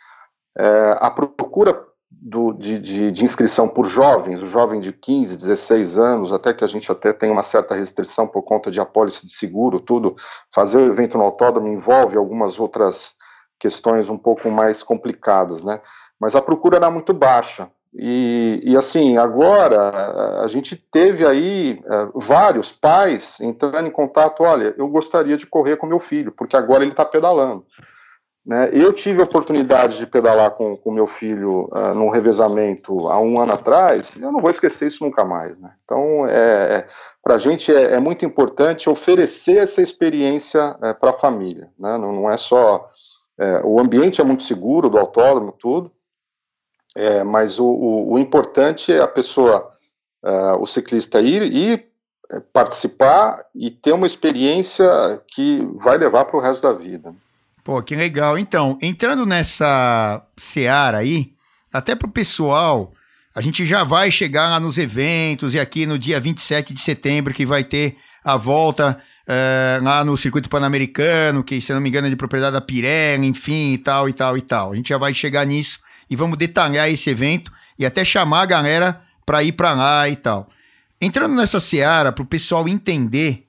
é, 0.58 0.98
a 1.00 1.10
procura 1.10 1.82
do, 2.12 2.52
de, 2.52 2.80
de, 2.80 3.12
de, 3.12 3.24
inscrição 3.24 3.68
por 3.68 3.86
jovens, 3.86 4.42
o 4.42 4.46
jovem 4.46 4.82
de 4.82 4.92
15, 4.92 5.38
16 5.38 5.98
anos, 5.98 6.34
até 6.34 6.54
que 6.54 6.64
a 6.64 6.68
gente 6.68 6.92
até 6.92 7.14
tem 7.14 7.32
uma 7.32 7.44
certa 7.44 7.76
restrição 7.76 8.28
por 8.28 8.44
conta 8.44 8.70
de 8.70 8.80
apólice 8.80 9.26
de 9.26 9.32
seguro, 9.32 9.80
tudo, 9.80 10.16
fazer 10.54 10.80
o 10.80 10.88
evento 10.88 11.18
no 11.18 11.24
autódromo 11.24 11.70
envolve 11.70 12.18
algumas 12.18 12.60
outras 12.60 13.16
questões 13.58 14.10
um 14.10 14.18
pouco 14.18 14.52
mais 14.52 14.84
complicadas, 14.84 15.64
né? 15.64 15.82
Mas 16.20 16.36
a 16.36 16.42
procura 16.42 16.76
era 16.76 16.92
muito 16.92 17.14
baixa. 17.14 17.70
E, 17.96 18.62
e, 18.64 18.76
assim, 18.76 19.18
agora 19.18 20.42
a 20.44 20.48
gente 20.48 20.76
teve 20.76 21.26
aí 21.26 21.80
uh, 21.86 22.20
vários 22.20 22.72
pais 22.72 23.40
entrando 23.40 23.88
em 23.88 23.92
contato, 23.92 24.42
olha, 24.42 24.74
eu 24.78 24.88
gostaria 24.88 25.38
de 25.38 25.46
correr 25.46 25.78
com 25.78 25.86
meu 25.86 26.00
filho, 26.00 26.32
porque 26.32 26.58
agora 26.58 26.84
ele 26.84 26.92
está 26.92 27.06
pedalando. 27.06 27.64
Né? 28.46 28.70
Eu 28.74 28.92
tive 28.92 29.22
a 29.22 29.26
oportunidade 29.26 29.98
de 29.98 30.06
pedalar 30.06 30.52
com, 30.52 30.76
com 30.76 30.92
meu 30.92 31.08
filho 31.08 31.70
uh, 31.72 31.94
num 31.94 32.10
revezamento 32.10 33.08
há 33.08 33.20
um 33.20 33.40
ano 33.40 33.54
atrás, 33.54 34.18
eu 34.20 34.32
não 34.32 34.42
vou 34.42 34.50
esquecer 34.50 34.88
isso 34.88 35.04
nunca 35.04 35.24
mais. 35.24 35.58
Né? 35.58 35.72
Então, 35.86 36.28
é, 36.28 36.78
é 36.78 36.88
para 37.24 37.36
a 37.36 37.38
gente 37.38 37.74
é, 37.74 37.94
é, 37.94 38.00
muito 38.00 38.26
importante 38.26 38.90
oferecer 38.90 39.60
essa 39.60 39.82
experiência 39.82 40.76
é, 40.82 40.94
para 40.94 41.12
a 41.12 41.18
família. 41.18 41.70
Né? 41.80 41.98
Não, 41.98 42.12
não, 42.12 42.30
é 42.30 42.36
só. 42.36 42.90
É, 43.40 43.62
o 43.64 43.80
ambiente 43.80 44.20
é 44.20 44.24
muito 44.24 44.44
seguro 44.44 44.90
do 44.90 45.00
autódromo, 45.00 45.54
tudo, 45.58 45.90
é, 46.96 47.24
mas 47.24 47.60
o, 47.60 47.66
o, 47.66 48.14
o, 48.14 48.20
importante 48.20 48.92
é 48.92 49.02
a 49.02 49.08
pessoa, 49.08 49.72
uh, 50.24 50.62
o 50.62 50.68
ciclista 50.68 51.20
ir 51.22 51.44
e 51.44 51.74
é, 52.32 52.40
participar 52.40 53.44
e 53.56 53.72
ter 53.72 53.94
uma 53.94 54.08
experiência 54.08 54.86
que 55.28 55.68
vai 55.76 55.98
levar 55.98 56.26
para 56.26 56.38
o 56.38 56.42
resto 56.42 56.62
da 56.62 56.74
vida. 56.74 57.14
Pô, 57.64 57.82
que 57.82 57.96
legal. 57.96 58.38
Então, 58.38 58.78
entrando 58.82 59.26
nessa 59.26 60.22
seara 60.38 61.00
aí, 61.00 61.32
até 61.72 61.96
para 61.96 62.08
o 62.08 62.12
pessoal, 62.12 62.92
a 63.34 63.42
gente 63.42 63.66
já 63.66 63.84
vai 63.84 64.12
chegar 64.12 64.50
lá 64.50 64.60
nos 64.60 64.78
eventos 64.78 65.54
e 65.54 65.60
aqui 65.60 65.86
no 65.86 65.98
dia 65.98 66.20
27 66.20 66.74
de 66.74 66.82
setembro 66.82 67.34
que 67.34 67.46
vai 67.46 67.64
ter 67.64 67.98
a 68.24 68.38
volta 68.38 69.02
é, 69.28 69.80
lá 69.82 70.04
no 70.06 70.16
circuito 70.16 70.50
pan-americano, 70.50 71.44
que 71.44 71.60
se 71.62 71.74
não 71.74 71.82
me 71.82 71.90
engano 71.90 72.08
é 72.08 72.10
de 72.10 72.16
propriedade 72.16 72.54
da 72.54 72.62
Pirelli, 72.62 73.26
enfim, 73.26 73.74
e 73.74 73.78
tal, 73.78 74.08
e 74.08 74.14
tal, 74.14 74.38
e 74.38 74.42
tal. 74.42 74.72
A 74.74 74.76
gente 74.76 74.90
já 74.90 74.98
vai 74.98 75.14
chegar 75.14 75.46
nisso 75.46 75.80
e 76.10 76.16
vamos 76.16 76.38
detalhar 76.38 76.90
esse 76.90 77.10
evento 77.10 77.52
e 77.78 77.86
até 77.86 78.04
chamar 78.04 78.42
a 78.42 78.46
galera 78.46 79.02
para 79.26 79.44
ir 79.44 79.54
para 79.54 79.74
lá 79.74 80.10
e 80.10 80.16
tal. 80.16 80.50
Entrando 81.02 81.36
nessa 81.36 81.60
seara, 81.60 82.12
para 82.12 82.24
o 82.24 82.28
pessoal 82.28 82.68
entender 82.68 83.46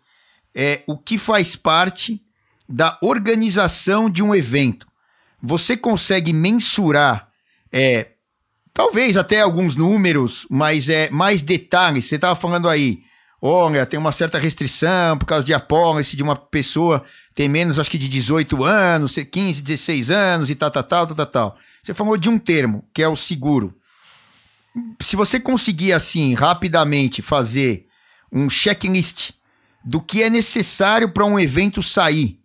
é, 0.54 0.82
o 0.86 0.96
que 0.96 1.18
faz 1.18 1.56
parte 1.56 2.20
da 2.68 2.98
organização 3.02 4.08
de 4.08 4.22
um 4.22 4.34
evento. 4.34 4.86
Você 5.42 5.76
consegue 5.76 6.32
mensurar, 6.32 7.28
é, 7.70 8.08
talvez 8.72 9.16
até 9.16 9.40
alguns 9.40 9.76
números, 9.76 10.46
mas 10.50 10.88
é 10.88 11.10
mais 11.10 11.42
detalhes. 11.42 12.06
Você 12.06 12.16
estava 12.16 12.34
falando 12.34 12.68
aí, 12.68 13.02
olha, 13.46 13.84
tem 13.84 13.98
uma 13.98 14.10
certa 14.10 14.38
restrição 14.38 15.18
por 15.18 15.26
causa 15.26 15.44
de 15.44 15.52
apólice 15.52 16.16
de 16.16 16.22
uma 16.22 16.34
pessoa 16.34 17.04
tem 17.34 17.48
menos, 17.48 17.78
acho 17.78 17.90
que 17.90 17.98
de 17.98 18.08
18 18.08 18.64
anos, 18.64 19.16
15, 19.16 19.60
16 19.60 20.10
anos 20.10 20.50
e 20.50 20.54
tal, 20.54 20.70
tal, 20.70 20.84
tal, 20.84 21.06
tal, 21.08 21.26
tal. 21.26 21.58
Você 21.82 21.92
falou 21.92 22.16
de 22.16 22.28
um 22.28 22.38
termo, 22.38 22.84
que 22.94 23.02
é 23.02 23.08
o 23.08 23.16
seguro. 23.16 23.74
Se 25.02 25.16
você 25.16 25.40
conseguir, 25.40 25.92
assim, 25.92 26.32
rapidamente 26.32 27.20
fazer 27.20 27.86
um 28.32 28.48
checklist 28.48 29.32
do 29.84 30.00
que 30.00 30.22
é 30.22 30.30
necessário 30.30 31.10
para 31.10 31.24
um 31.24 31.38
evento 31.38 31.82
sair, 31.82 32.38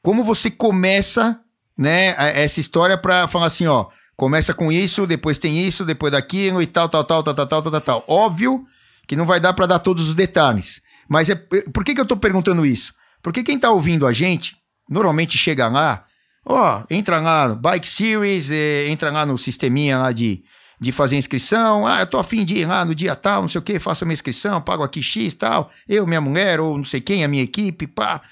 como 0.00 0.22
você 0.22 0.48
começa, 0.50 1.38
né, 1.76 2.14
essa 2.40 2.60
história 2.60 2.96
para 2.96 3.26
falar 3.26 3.46
assim, 3.46 3.66
ó, 3.66 3.86
começa 4.16 4.54
com 4.54 4.70
isso, 4.70 5.06
depois 5.06 5.38
tem 5.38 5.66
isso, 5.66 5.84
depois 5.84 6.12
daquilo 6.12 6.62
e 6.62 6.66
tal, 6.66 6.88
tal, 6.88 7.04
tal, 7.04 7.22
tal, 7.22 7.34
tal, 7.34 7.46
tal, 7.46 7.62
tal, 7.62 7.80
tal. 7.80 8.04
Óbvio 8.06 8.64
que 9.06 9.16
não 9.16 9.26
vai 9.26 9.40
dar 9.40 9.52
para 9.52 9.66
dar 9.66 9.78
todos 9.78 10.08
os 10.08 10.14
detalhes. 10.14 10.80
Mas 11.08 11.28
é, 11.28 11.34
por 11.34 11.84
que, 11.84 11.94
que 11.94 12.00
eu 12.00 12.04
estou 12.04 12.16
perguntando 12.18 12.66
isso? 12.66 12.94
Porque 13.22 13.42
quem 13.42 13.56
está 13.56 13.70
ouvindo 13.70 14.06
a 14.06 14.12
gente, 14.12 14.56
normalmente 14.88 15.38
chega 15.38 15.68
lá 15.68 16.06
Ó, 16.48 16.84
entra 16.88 17.20
lá 17.20 17.48
no 17.48 17.56
Bike 17.56 17.86
Series, 17.86 18.52
é, 18.52 18.88
entra 18.88 19.10
lá 19.10 19.26
no 19.26 19.36
sisteminha 19.36 19.98
lá 19.98 20.12
de, 20.12 20.44
de 20.80 20.92
fazer 20.92 21.16
inscrição. 21.16 21.84
Ah, 21.84 22.00
eu 22.00 22.06
tô 22.06 22.18
afim 22.18 22.44
de 22.44 22.58
ir 22.58 22.66
lá 22.66 22.84
no 22.84 22.94
dia 22.94 23.16
tal, 23.16 23.42
não 23.42 23.48
sei 23.48 23.58
o 23.58 23.62
que, 23.62 23.80
faço 23.80 24.06
minha 24.06 24.14
inscrição, 24.14 24.62
pago 24.62 24.84
aqui 24.84 25.02
X 25.02 25.34
tal. 25.34 25.72
Eu, 25.88 26.06
minha 26.06 26.20
mulher, 26.20 26.60
ou 26.60 26.76
não 26.76 26.84
sei 26.84 27.00
quem, 27.00 27.24
a 27.24 27.28
minha 27.28 27.42
equipe, 27.42 27.88
pá. 27.88 28.22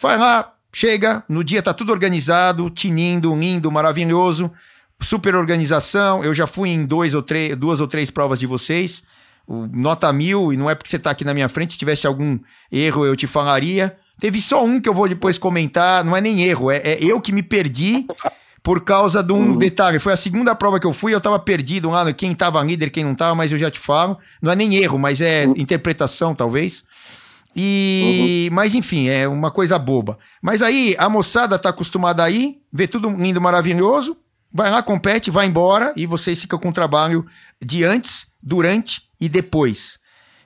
Vai 0.00 0.16
lá, 0.16 0.54
chega, 0.72 1.22
no 1.28 1.44
dia 1.44 1.62
tá 1.62 1.74
tudo 1.74 1.92
organizado, 1.92 2.70
tinindo, 2.70 3.36
lindo, 3.36 3.70
maravilhoso. 3.70 4.50
Super 5.02 5.34
organização. 5.36 6.24
Eu 6.24 6.32
já 6.32 6.46
fui 6.46 6.70
em 6.70 6.86
dois 6.86 7.12
ou 7.12 7.22
três, 7.22 7.54
duas 7.54 7.80
ou 7.80 7.86
três 7.86 8.10
provas 8.10 8.38
de 8.38 8.46
vocês. 8.46 9.02
Nota 9.48 10.12
mil, 10.12 10.52
e 10.52 10.56
não 10.56 10.68
é 10.68 10.74
porque 10.74 10.90
você 10.90 10.98
tá 10.98 11.10
aqui 11.10 11.24
na 11.24 11.32
minha 11.32 11.48
frente, 11.48 11.72
se 11.72 11.78
tivesse 11.78 12.06
algum 12.06 12.38
erro 12.70 13.06
eu 13.06 13.16
te 13.16 13.26
falaria. 13.26 13.96
Teve 14.20 14.42
só 14.42 14.64
um 14.64 14.80
que 14.80 14.88
eu 14.88 14.94
vou 14.94 15.08
depois 15.08 15.38
comentar, 15.38 16.04
não 16.04 16.16
é 16.16 16.20
nem 16.20 16.42
erro, 16.42 16.70
é, 16.70 16.78
é 16.78 16.98
eu 17.02 17.20
que 17.20 17.32
me 17.32 17.42
perdi, 17.42 18.04
por 18.62 18.82
causa 18.82 19.22
de 19.22 19.32
um 19.32 19.52
uhum. 19.52 19.56
detalhe. 19.56 19.98
Foi 19.98 20.12
a 20.12 20.16
segunda 20.16 20.54
prova 20.54 20.78
que 20.78 20.86
eu 20.86 20.92
fui, 20.92 21.14
eu 21.14 21.20
tava 21.20 21.38
perdido 21.38 21.88
lá, 21.88 22.12
quem 22.12 22.34
tava 22.34 22.62
líder, 22.62 22.90
quem 22.90 23.04
não 23.04 23.14
tava, 23.14 23.34
mas 23.34 23.50
eu 23.50 23.58
já 23.58 23.70
te 23.70 23.78
falo. 23.78 24.18
Não 24.42 24.52
é 24.52 24.56
nem 24.56 24.74
erro, 24.74 24.98
mas 24.98 25.20
é 25.20 25.46
uhum. 25.46 25.54
interpretação, 25.56 26.34
talvez. 26.34 26.84
E, 27.56 28.48
uhum. 28.50 28.54
mas 28.54 28.74
enfim, 28.74 29.08
é 29.08 29.26
uma 29.26 29.50
coisa 29.50 29.78
boba. 29.78 30.18
Mas 30.42 30.60
aí 30.60 30.94
a 30.98 31.08
moçada 31.08 31.58
tá 31.58 31.70
acostumada 31.70 32.22
aí, 32.22 32.58
vê 32.72 32.86
tudo 32.86 33.08
lindo, 33.08 33.40
maravilhoso, 33.40 34.16
vai 34.52 34.70
lá, 34.70 34.82
compete, 34.82 35.30
vai 35.30 35.46
embora 35.46 35.92
e 35.96 36.06
vocês 36.06 36.40
ficam 36.40 36.58
com 36.58 36.68
o 36.68 36.72
trabalho 36.72 37.26
de 37.64 37.84
antes, 37.84 38.26
durante 38.42 39.02
e 39.20 39.28
depois. 39.28 39.98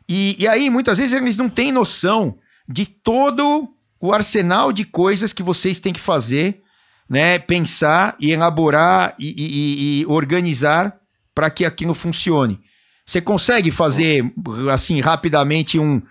E, 0.09 0.37
e 0.39 0.49
aí 0.49 0.69
muitas 0.71 0.99
vezes 0.99 1.21
eles 1.21 1.37
não 1.37 1.49
têm 1.49 1.73
noção 1.73 2.39
de 2.69 2.87
todo 2.87 3.69
o 4.01 4.13
arsenal 4.13 4.73
de 4.73 4.85
coisas 4.85 5.33
que 5.33 5.43
vocês 5.43 5.79
têm 5.79 5.93
que 5.93 6.01
fazer, 6.01 6.61
né? 7.09 7.39
Pensar 7.39 8.17
e 8.19 8.31
elaborar 8.31 9.15
e, 9.19 9.35
e, 9.37 10.01
e 10.01 10.07
organizar 10.07 10.97
para 11.35 11.51
que 11.51 11.65
aquilo 11.65 11.95
funcione. 11.95 12.61
Você 13.07 13.21
consegue 13.21 13.71
fazer 13.71 14.33
assim 14.71 15.01
rapidamente 15.01 15.79
um 15.79 16.03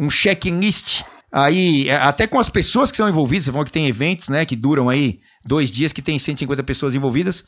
um 0.00 0.08
checklist 0.08 1.02
aí, 1.30 1.88
é, 1.88 1.96
até 1.96 2.26
com 2.26 2.38
as 2.38 2.48
pessoas 2.48 2.90
que 2.90 2.96
são 2.96 3.08
envolvidas, 3.08 3.44
você 3.44 3.52
falou 3.52 3.64
que 3.64 3.72
tem 3.72 3.86
eventos, 3.86 4.28
né, 4.28 4.44
que 4.44 4.56
duram 4.56 4.88
aí 4.88 5.20
dois 5.44 5.70
dias, 5.70 5.92
que 5.92 6.02
tem 6.02 6.18
150 6.18 6.62
pessoas 6.62 6.94
envolvidas, 6.94 7.44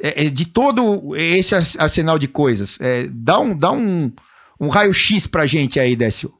é, 0.00 0.26
é, 0.26 0.30
de 0.30 0.46
todo 0.46 1.16
esse 1.16 1.54
arsenal 1.54 2.18
de 2.18 2.28
coisas, 2.28 2.78
é, 2.80 3.08
dá 3.10 3.38
um, 3.38 3.56
dá 3.56 3.70
um, 3.70 4.12
um 4.60 4.68
raio-x 4.68 5.26
pra 5.26 5.46
gente 5.46 5.78
aí, 5.78 5.94
Décio. 5.96 6.32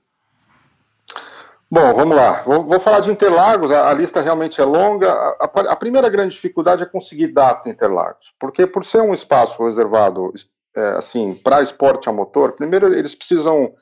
Bom, 1.70 1.94
vamos 1.94 2.14
lá. 2.14 2.42
Vou, 2.42 2.66
vou 2.66 2.78
falar 2.78 3.00
de 3.00 3.10
Interlagos, 3.10 3.70
a, 3.70 3.88
a, 3.88 3.94
lista 3.94 4.20
realmente 4.20 4.60
é 4.60 4.64
longa. 4.64 5.10
A, 5.10 5.36
a, 5.40 5.60
a, 5.72 5.76
primeira 5.76 6.10
grande 6.10 6.34
dificuldade 6.34 6.82
é 6.82 6.86
conseguir 6.86 7.28
data 7.28 7.70
Interlagos, 7.70 8.34
porque 8.38 8.66
por 8.66 8.84
ser 8.84 9.00
um 9.00 9.14
espaço 9.14 9.64
reservado 9.64 10.34
é, 10.76 10.88
assim 10.98 11.34
para 11.34 11.62
esporte 11.62 12.10
a 12.10 12.12
motor, 12.12 12.52
primeiro 12.52 12.92
eles 12.92 13.14
precisam 13.14 13.72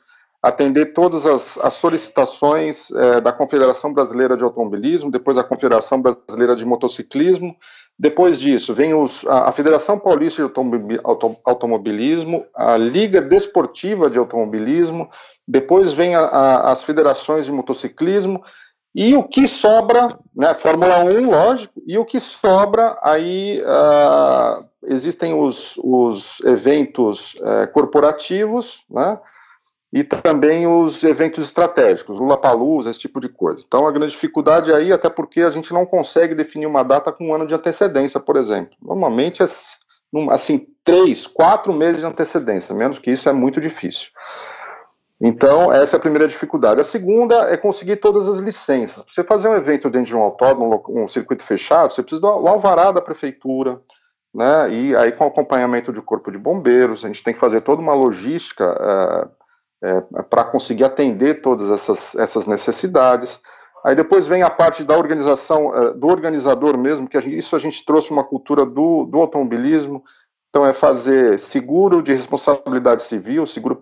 atender 0.42 0.94
todas 0.94 1.26
as, 1.26 1.58
as 1.58 1.74
solicitações 1.74 2.90
é, 2.92 3.20
da 3.20 3.32
Confederação 3.32 3.92
Brasileira 3.92 4.36
de 4.36 4.44
Automobilismo, 4.44 5.10
depois 5.10 5.36
a 5.36 5.44
Confederação 5.44 6.00
Brasileira 6.00 6.56
de 6.56 6.64
Motociclismo, 6.64 7.54
depois 7.98 8.40
disso 8.40 8.72
vem 8.72 8.94
os, 8.94 9.26
a, 9.26 9.52
Federação 9.52 9.98
Paulista 9.98 10.42
de 10.42 10.50
Automobilismo, 11.44 12.46
a 12.54 12.78
Liga 12.78 13.20
Desportiva 13.20 14.08
de 14.08 14.18
Automobilismo, 14.18 15.10
depois 15.46 15.92
vem 15.92 16.14
a, 16.14 16.20
a, 16.20 16.72
as 16.72 16.82
federações 16.82 17.44
de 17.44 17.52
motociclismo, 17.52 18.42
e 18.94 19.14
o 19.14 19.22
que 19.22 19.46
sobra, 19.46 20.08
né, 20.34 20.54
Fórmula 20.54 21.04
1, 21.04 21.30
lógico, 21.30 21.74
e 21.86 21.98
o 21.98 22.04
que 22.04 22.18
sobra, 22.18 22.96
aí 23.02 23.62
uh, 23.62 24.64
existem 24.86 25.34
os, 25.34 25.78
os 25.84 26.40
eventos 26.40 27.34
uh, 27.34 27.70
corporativos, 27.72 28.82
né, 28.90 29.18
e 29.92 30.04
também 30.04 30.66
os 30.66 31.02
eventos 31.02 31.44
estratégicos, 31.44 32.18
Lula 32.18 32.36
Palusa, 32.36 32.90
esse 32.90 33.00
tipo 33.00 33.20
de 33.20 33.28
coisa. 33.28 33.62
Então 33.66 33.86
a 33.86 33.90
grande 33.90 34.12
dificuldade 34.12 34.72
aí, 34.72 34.92
até 34.92 35.10
porque 35.10 35.40
a 35.42 35.50
gente 35.50 35.72
não 35.72 35.84
consegue 35.84 36.34
definir 36.34 36.66
uma 36.66 36.84
data 36.84 37.10
com 37.10 37.28
um 37.28 37.34
ano 37.34 37.46
de 37.46 37.54
antecedência, 37.54 38.20
por 38.20 38.36
exemplo. 38.36 38.76
Normalmente 38.80 39.42
é 39.42 39.46
assim, 40.30 40.66
três, 40.84 41.26
quatro 41.26 41.72
meses 41.72 42.00
de 42.00 42.06
antecedência, 42.06 42.74
menos 42.74 42.98
que 42.98 43.10
isso 43.10 43.28
é 43.28 43.32
muito 43.32 43.60
difícil. 43.60 44.08
Então, 45.20 45.70
essa 45.70 45.96
é 45.96 45.98
a 45.98 46.00
primeira 46.00 46.26
dificuldade. 46.26 46.80
A 46.80 46.84
segunda 46.84 47.52
é 47.52 47.56
conseguir 47.56 47.96
todas 47.96 48.26
as 48.26 48.38
licenças. 48.38 49.02
Pra 49.02 49.12
você 49.12 49.22
fazer 49.22 49.48
um 49.48 49.54
evento 49.54 49.90
dentro 49.90 50.06
de 50.06 50.16
um 50.16 50.20
autódromo, 50.20 50.82
um 50.88 51.06
circuito 51.06 51.44
fechado, 51.44 51.92
você 51.92 52.02
precisa 52.02 52.22
do 52.22 52.26
alvará 52.26 52.90
da 52.90 53.02
prefeitura, 53.02 53.82
né? 54.34 54.70
E 54.72 54.96
aí 54.96 55.12
com 55.12 55.24
acompanhamento 55.24 55.92
de 55.92 56.00
corpo 56.00 56.30
de 56.30 56.38
bombeiros, 56.38 57.04
a 57.04 57.08
gente 57.08 57.22
tem 57.22 57.34
que 57.34 57.40
fazer 57.40 57.60
toda 57.60 57.82
uma 57.82 57.92
logística 57.92 58.64
uh, 58.64 59.39
é, 59.82 60.00
para 60.22 60.44
conseguir 60.44 60.84
atender 60.84 61.40
todas 61.40 61.70
essas, 61.70 62.14
essas 62.14 62.46
necessidades. 62.46 63.40
Aí 63.84 63.94
depois 63.94 64.26
vem 64.26 64.42
a 64.42 64.50
parte 64.50 64.84
da 64.84 64.96
organização, 64.96 65.74
é, 65.74 65.94
do 65.94 66.06
organizador 66.06 66.76
mesmo, 66.76 67.08
que 67.08 67.16
a 67.16 67.20
gente, 67.20 67.36
isso 67.36 67.56
a 67.56 67.58
gente 67.58 67.84
trouxe 67.84 68.10
uma 68.10 68.24
cultura 68.24 68.66
do, 68.66 69.06
do 69.06 69.18
automobilismo, 69.18 70.04
então 70.50 70.66
é 70.66 70.72
fazer 70.72 71.38
seguro 71.38 72.02
de 72.02 72.12
responsabilidade 72.12 73.04
civil, 73.04 73.46
seguro 73.46 73.78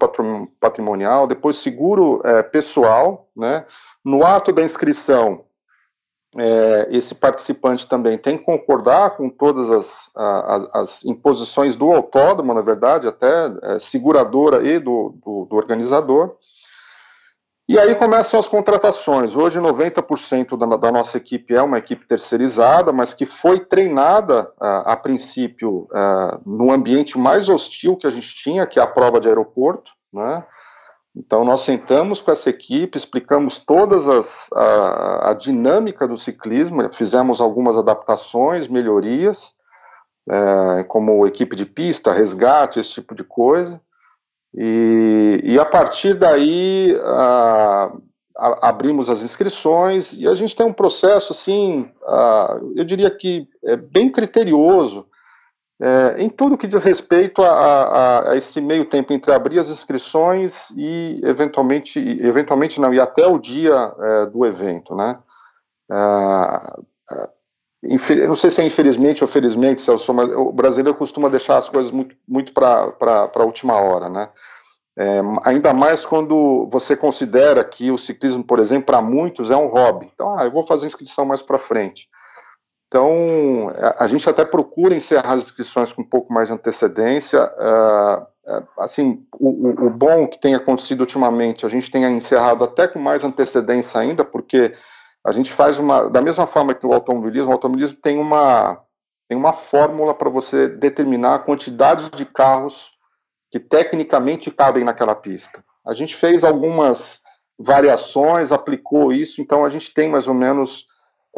patrimonial, 0.61 1.27
depois 1.27 1.59
seguro 1.59 2.21
é, 2.25 2.43
pessoal, 2.43 3.29
né? 3.35 3.65
No 4.05 4.25
ato 4.25 4.53
da 4.53 4.63
inscrição, 4.63 5.45
é, 6.37 6.89
esse 6.91 7.15
participante 7.15 7.87
também 7.87 8.19
tem 8.19 8.37
que 8.37 8.45
concordar 8.45 9.17
com 9.17 9.31
todas 9.31 9.71
as, 9.71 10.11
as, 10.15 10.75
as 10.75 11.05
imposições 11.05 11.75
do 11.75 11.91
autódromo, 11.91 12.53
na 12.53 12.61
verdade, 12.61 13.09
até 13.09 13.51
é, 13.63 13.79
seguradora 13.79 14.63
e 14.63 14.79
do, 14.79 15.15
do, 15.25 15.47
do, 15.47 15.57
organizador. 15.57 16.37
E 17.67 17.79
aí 17.79 17.95
começam 17.95 18.41
as 18.41 18.49
contratações. 18.49 19.37
Hoje, 19.37 19.59
90% 19.59 20.57
da, 20.57 20.77
da, 20.77 20.93
nossa 20.93 21.17
equipe 21.17 21.55
é 21.55 21.63
uma 21.63 21.79
equipe 21.79 22.07
terceirizada, 22.07 22.93
mas 22.93 23.15
que 23.15 23.27
foi 23.27 23.61
treinada, 23.61 24.51
a, 24.61 24.93
a 24.93 24.97
princípio, 24.97 25.87
a, 25.93 26.41
no 26.45 26.71
ambiente 26.71 27.19
mais 27.19 27.49
hostil 27.49 27.97
que 27.97 28.07
a 28.07 28.11
gente 28.11 28.35
tinha, 28.35 28.67
que 28.67 28.79
é 28.79 28.83
a 28.83 28.87
prova 28.87 29.21
de 29.21 29.29
aeroporto, 29.29 29.93
né? 30.13 30.47
Então, 31.19 31.45
nós 31.45 31.63
sentamos 31.63 32.21
com 32.21 32.31
essa 32.31 32.49
equipe, 32.49 32.97
explicamos 32.97 33.59
todas 33.59 34.07
as 34.07 34.49
a, 34.53 35.31
a 35.31 35.35
dinâmica 35.35 36.07
do 36.07 36.17
ciclismo, 36.17 36.81
fizemos 36.95 37.41
algumas 37.41 37.77
adaptações, 37.77 38.69
melhorias, 38.69 39.57
é, 40.31 40.85
como 40.85 41.27
equipe 41.27 41.57
de 41.57 41.67
pista, 41.67 42.13
resgate, 42.13 42.79
esse 42.79 42.91
tipo 42.91 43.17
de 43.17 43.25
coisa. 43.25 43.81
E, 44.55 45.41
e 45.43 45.59
a 45.59 45.65
partir 45.65 46.15
daí 46.15 46.97
a, 47.03 47.93
a, 48.37 48.69
abrimos 48.69 49.11
as 49.11 49.25
inscrições 49.25 50.13
e 50.13 50.29
a 50.29 50.37
gente 50.37 50.55
tem 50.55 50.65
um 50.65 50.73
processo 50.73 51.33
assim, 51.33 51.91
eu 52.77 52.85
diria 52.85 53.11
que 53.11 53.49
é 53.65 53.77
bem 53.77 54.11
criterioso 54.11 55.05
é, 55.81 56.17
em 56.19 56.29
tudo 56.29 56.59
que 56.59 56.67
diz 56.67 56.83
respeito 56.83 57.43
a, 57.43 57.51
a, 57.51 58.33
a, 58.33 58.37
esse 58.37 58.61
meio 58.61 58.85
tempo 58.85 59.13
entre 59.13 59.33
abrir 59.33 59.61
as 59.61 59.71
inscrições 59.71 60.71
e 60.77 61.21
eventualmente, 61.23 61.99
eventualmente 62.21 62.81
não, 62.81 62.93
e 62.93 62.99
até 62.99 63.27
o 63.27 63.39
dia 63.39 63.95
é, 64.01 64.27
do 64.27 64.45
evento, 64.45 64.95
né? 64.95 65.19
É, 65.91 65.95
é 67.13 67.39
não 68.27 68.35
sei 68.35 68.51
se 68.51 68.61
é 68.61 68.65
infelizmente 68.65 69.23
ou 69.23 69.29
felizmente, 69.29 69.81
Celso, 69.81 70.13
mas 70.13 70.29
o 70.35 70.51
brasileiro 70.51 70.99
costuma 70.99 71.29
deixar 71.29 71.59
as 71.59 71.69
coisas 71.69 71.93
muito, 71.93 72.17
muito 72.27 72.53
para 72.53 72.93
a 73.33 73.45
última 73.45 73.75
hora, 73.81 74.09
né? 74.09 74.29
É, 74.99 75.21
ainda 75.45 75.73
mais 75.73 76.05
quando 76.05 76.69
você 76.73 76.97
considera 76.97 77.63
que 77.63 77.93
o 77.93 77.97
ciclismo, 77.97 78.43
por 78.43 78.59
exemplo, 78.59 78.87
para 78.87 79.01
muitos 79.01 79.49
é 79.49 79.57
um 79.57 79.69
hobby. 79.69 80.11
Então, 80.13 80.37
ah, 80.37 80.45
eu 80.45 80.51
vou 80.51 80.67
fazer 80.67 80.87
inscrição 80.87 81.25
mais 81.25 81.41
para 81.41 81.57
frente. 81.57 82.09
Então, 82.89 83.71
a 83.99 84.09
gente 84.09 84.29
até 84.29 84.47
procura 84.47 84.95
encerrar 84.95 85.35
as 85.35 85.45
inscrições 85.45 85.93
com 85.93 86.01
um 86.01 86.09
pouco 86.09 86.33
mais 86.33 86.49
de 86.49 86.55
antecedência. 86.55 87.39
Uh, 87.45 88.27
assim, 88.79 89.27
o, 89.33 89.87
o, 89.87 89.91
bom 89.91 90.27
que 90.27 90.41
tem 90.41 90.55
acontecido 90.55 91.01
ultimamente, 91.01 91.67
a 91.67 91.69
gente 91.69 91.91
tem 91.91 92.05
encerrado 92.05 92.65
até 92.65 92.89
com 92.89 92.99
mais 92.99 93.23
antecedência 93.23 94.01
ainda, 94.01 94.25
porque 94.25 94.75
a 95.25 95.33
gente 95.33 95.53
faz 95.53 95.79
uma, 95.79 96.09
da 96.09 96.23
mesma 96.23 96.47
forma 96.47 96.75
que 96.75 96.87
o 96.87 96.93
automobilismo, 96.95 97.51
o 97.51 97.53
automobilismo 97.53 97.99
tem 98.01 98.19
uma, 98.19 98.83
tem 99.29 99.37
uma 99.37 99.53
fórmula 99.53 100.15
para 100.15 100.31
você 100.31 100.67
determinar 100.67 101.35
a 101.35 101.39
quantidade 101.41 102.11
de 102.11 102.25
carros 102.25 102.91
que 103.51 103.61
tecnicamente 103.61 104.51
cabem 104.51 104.83
naquela 104.83 105.15
pista. 105.15 105.63
A 105.87 105.93
gente 105.93 106.17
fez 106.17 106.43
algumas 106.43 107.21
variações, 107.59 108.51
aplicou 108.51 109.13
isso, 109.13 109.43
então 109.43 109.63
a 109.63 109.69
gente 109.69 109.93
tem 109.93 110.09
mais 110.09 110.27
ou 110.27 110.33
menos 110.33 110.88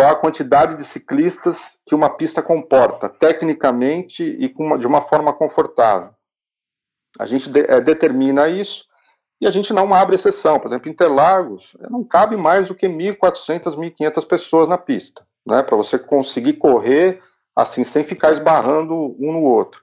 qual 0.01 0.13
a 0.13 0.17
quantidade 0.17 0.77
de 0.77 0.85
ciclistas 0.85 1.79
que 1.85 1.95
uma 1.95 2.09
pista 2.09 2.41
comporta, 2.41 3.07
tecnicamente 3.07 4.25
e 4.25 4.51
uma, 4.59 4.79
de 4.79 4.87
uma 4.87 5.03
forma 5.03 5.31
confortável. 5.31 6.11
A 7.19 7.27
gente 7.27 7.51
de, 7.51 7.61
é, 7.61 7.83
determina 7.83 8.49
isso 8.49 8.87
e 9.39 9.47
a 9.47 9.51
gente 9.51 9.75
não 9.75 9.93
abre 9.93 10.17
exceção. 10.17 10.59
Por 10.59 10.69
exemplo, 10.69 10.91
Interlagos 10.91 11.77
não 11.91 12.03
cabe 12.03 12.35
mais 12.35 12.69
do 12.69 12.75
que 12.75 12.89
1.400, 12.89 13.77
1.500 13.77 14.27
pessoas 14.27 14.69
na 14.71 14.79
pista, 14.79 15.23
né, 15.47 15.63
para 15.63 15.77
você 15.77 15.99
conseguir 15.99 16.55
correr 16.55 17.21
assim, 17.55 17.85
sem 17.85 18.03
ficar 18.03 18.33
esbarrando 18.33 18.95
um 19.21 19.33
no 19.33 19.43
outro. 19.43 19.83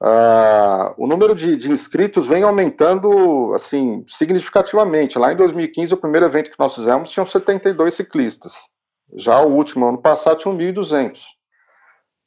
Uh, 0.00 0.94
o 0.96 1.08
número 1.08 1.34
de, 1.34 1.56
de, 1.56 1.72
inscritos 1.72 2.26
vem 2.26 2.44
aumentando 2.44 3.52
assim 3.52 4.04
significativamente. 4.06 5.18
Lá 5.18 5.32
em 5.32 5.36
2015, 5.36 5.92
o 5.92 5.96
primeiro 5.96 6.26
evento 6.26 6.52
que 6.52 6.58
nós 6.58 6.74
fizemos, 6.74 7.10
tinham 7.10 7.26
72 7.26 7.94
ciclistas. 7.94 8.70
Já 9.14 9.40
o 9.40 9.52
último 9.52 9.86
ano 9.86 9.98
passado 9.98 10.38
tinha 10.38 10.54
1.200. 10.54 11.22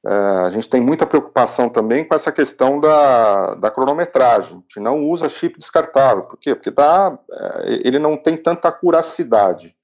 É, 0.05 0.13
a 0.45 0.49
gente 0.51 0.69
tem 0.69 0.81
muita 0.81 1.07
preocupação 1.07 1.69
também 1.69 2.05
com 2.05 2.13
essa 2.13 2.31
questão 2.31 2.79
da, 2.79 3.55
da 3.55 3.71
cronometragem. 3.71 4.57
A 4.57 4.59
gente 4.59 4.79
não 4.79 5.05
usa 5.05 5.29
chip 5.29 5.57
descartável. 5.57 6.23
Por 6.23 6.37
quê? 6.37 6.55
Porque 6.55 6.71
dá, 6.71 7.17
é, 7.31 7.81
ele 7.87 7.99
não 7.99 8.17
tem 8.17 8.35
tanta 8.35 8.71
curacidade. 8.71 9.75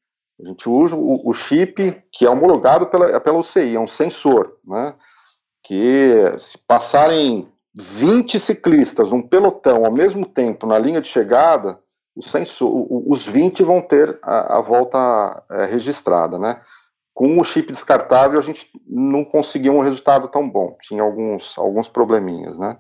A 0.44 0.48
gente 0.48 0.70
usa 0.70 0.96
o, 0.96 1.28
o 1.30 1.34
chip 1.34 2.02
que 2.12 2.26
é 2.26 2.30
homologado 2.30 2.88
pela, 2.88 3.20
pela 3.20 3.40
UCI, 3.40 3.76
é 3.76 3.80
um 3.80 3.88
sensor. 3.88 4.58
Né? 4.66 4.94
que 5.64 6.34
se 6.38 6.58
passarem 6.58 7.48
20 7.76 8.40
ciclistas, 8.40 9.12
um 9.12 9.22
pelotão 9.22 9.86
ao 9.86 9.92
mesmo 9.92 10.26
tempo 10.26 10.66
na 10.66 10.80
linha 10.80 11.02
de 11.02 11.08
chegada, 11.08 11.80
os 12.16 13.28
20 13.28 13.64
vão 13.64 13.80
ter 13.82 14.18
a, 14.24 14.58
a 14.58 14.62
volta 14.62 15.44
é, 15.52 15.66
registrada, 15.66 16.38
né? 16.38 16.60
Com 17.20 17.38
o 17.38 17.44
chip 17.44 17.70
descartável 17.70 18.40
a 18.40 18.42
gente 18.42 18.72
não 18.88 19.26
conseguiu 19.26 19.74
um 19.74 19.82
resultado 19.82 20.30
tão 20.30 20.50
bom, 20.50 20.78
tinha 20.80 21.04
alguns, 21.04 21.58
alguns 21.58 21.90
probleminhas, 21.90 22.58
né? 22.58 22.78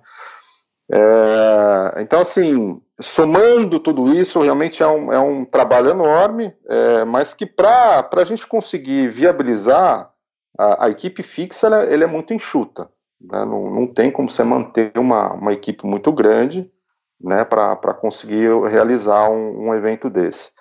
É, 0.90 2.02
então, 2.02 2.22
assim, 2.22 2.82
somando 3.02 3.82
tudo 3.82 4.14
isso, 4.14 4.40
realmente 4.40 4.82
é 4.82 4.88
um, 4.88 5.12
é 5.12 5.20
um 5.20 5.44
trabalho 5.44 5.90
enorme, 5.90 6.56
é, 6.70 7.04
mas 7.04 7.34
que 7.34 7.46
para 7.46 8.10
a 8.10 8.24
gente 8.24 8.48
conseguir 8.48 9.10
viabilizar 9.10 10.10
a, 10.58 10.86
a 10.86 10.90
equipe 10.90 11.22
fixa, 11.22 11.68
ela, 11.68 11.84
é, 11.84 12.08
muito 12.08 12.34
enxuta. 12.34 12.90
Né? 13.20 13.44
Não, 13.44 13.70
não 13.70 13.88
tem 13.94 14.10
como 14.10 14.30
você 14.30 14.42
manter 14.42 14.94
uma, 14.98 15.34
uma 15.34 15.52
equipe 15.52 15.86
muito 15.86 16.14
grande 16.14 16.72
né, 17.20 17.44
para 17.44 17.94
conseguir 17.94 18.50
realizar 18.70 19.30
um, 19.30 19.68
um 19.68 19.74
evento 19.76 20.10
desse. 20.10 20.52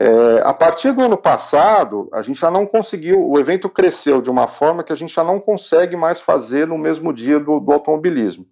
É, 0.00 0.42
a 0.44 0.54
partir 0.54 0.92
do 0.92 1.02
ano 1.02 1.16
passado, 1.16 2.08
a 2.12 2.22
gente 2.22 2.40
já 2.40 2.50
não 2.50 2.64
conseguiu, 2.64 3.28
o 3.28 3.38
evento 3.38 3.68
cresceu 3.68 4.22
de 4.22 4.30
uma 4.30 4.46
forma 4.46 4.84
que 4.84 4.92
a 4.92 4.96
gente 4.96 5.12
já 5.12 5.24
não 5.24 5.40
consegue 5.40 5.96
mais 5.96 6.20
fazer 6.20 6.68
no 6.68 6.78
mesmo 6.78 7.12
dia 7.12 7.40
do, 7.40 7.58
do 7.58 7.72
automobilismo. 7.72 8.46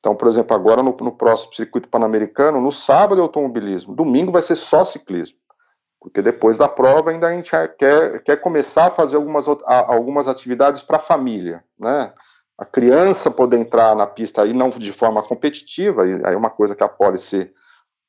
Então, 0.00 0.16
por 0.16 0.26
exemplo, 0.26 0.56
agora 0.56 0.82
no, 0.82 0.96
no 1.00 1.12
próximo 1.12 1.54
circuito 1.54 1.88
pan-americano, 1.88 2.60
no 2.60 2.72
sábado 2.72 3.20
é 3.20 3.22
automobilismo, 3.22 3.94
domingo 3.94 4.32
vai 4.32 4.42
ser 4.42 4.56
só 4.56 4.84
ciclismo. 4.84 5.38
Porque 6.00 6.20
depois 6.20 6.58
da 6.58 6.68
prova 6.68 7.12
ainda 7.12 7.28
a 7.28 7.32
gente 7.32 7.52
quer, 7.78 8.20
quer 8.24 8.36
começar 8.38 8.86
a 8.86 8.90
fazer 8.90 9.14
algumas, 9.14 9.46
algumas 9.46 10.26
atividades 10.26 10.82
para 10.82 10.96
a 10.96 11.00
família, 11.00 11.62
né? 11.78 12.12
a 12.58 12.64
criança 12.64 13.30
poder 13.30 13.58
entrar 13.58 13.94
na 13.96 14.06
pista 14.06 14.42
aí 14.42 14.52
não 14.52 14.70
de 14.70 14.92
forma 14.92 15.22
competitiva, 15.22 16.02
aí 16.02 16.34
é 16.34 16.36
uma 16.36 16.50
coisa 16.50 16.74
que 16.74 16.82
a 16.82 16.88
policy 16.88 17.52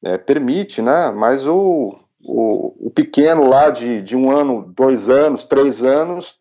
é, 0.04 0.18
permite, 0.18 0.82
né? 0.82 1.12
Mas 1.12 1.46
o, 1.46 1.98
o, 2.26 2.92
pequeno 2.94 3.48
lá 3.48 3.70
de, 3.70 4.02
de 4.02 4.16
um 4.16 4.32
ano, 4.32 4.72
dois 4.76 5.10
anos, 5.10 5.44
três 5.44 5.84
anos, 5.84 6.38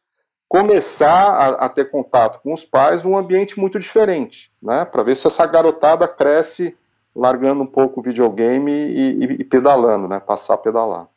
começar 0.48 1.30
a, 1.30 1.66
a 1.66 1.68
ter 1.68 1.90
contato 1.90 2.40
com 2.42 2.52
os 2.52 2.64
pais 2.64 3.02
num 3.02 3.16
ambiente 3.16 3.58
muito 3.58 3.78
diferente, 3.78 4.52
né? 4.62 4.84
Para 4.84 5.02
ver 5.02 5.16
se 5.16 5.26
essa 5.26 5.46
garotada 5.46 6.06
cresce 6.06 6.76
largando 7.14 7.62
um 7.62 7.66
pouco 7.66 8.00
o 8.00 8.02
videogame 8.02 8.70
e, 8.70 9.24
e, 9.24 9.24
e 9.40 9.44
pedalando, 9.44 10.08
né? 10.08 10.20
Passar 10.20 10.54
a 10.54 10.58
pedalar. 10.58 11.08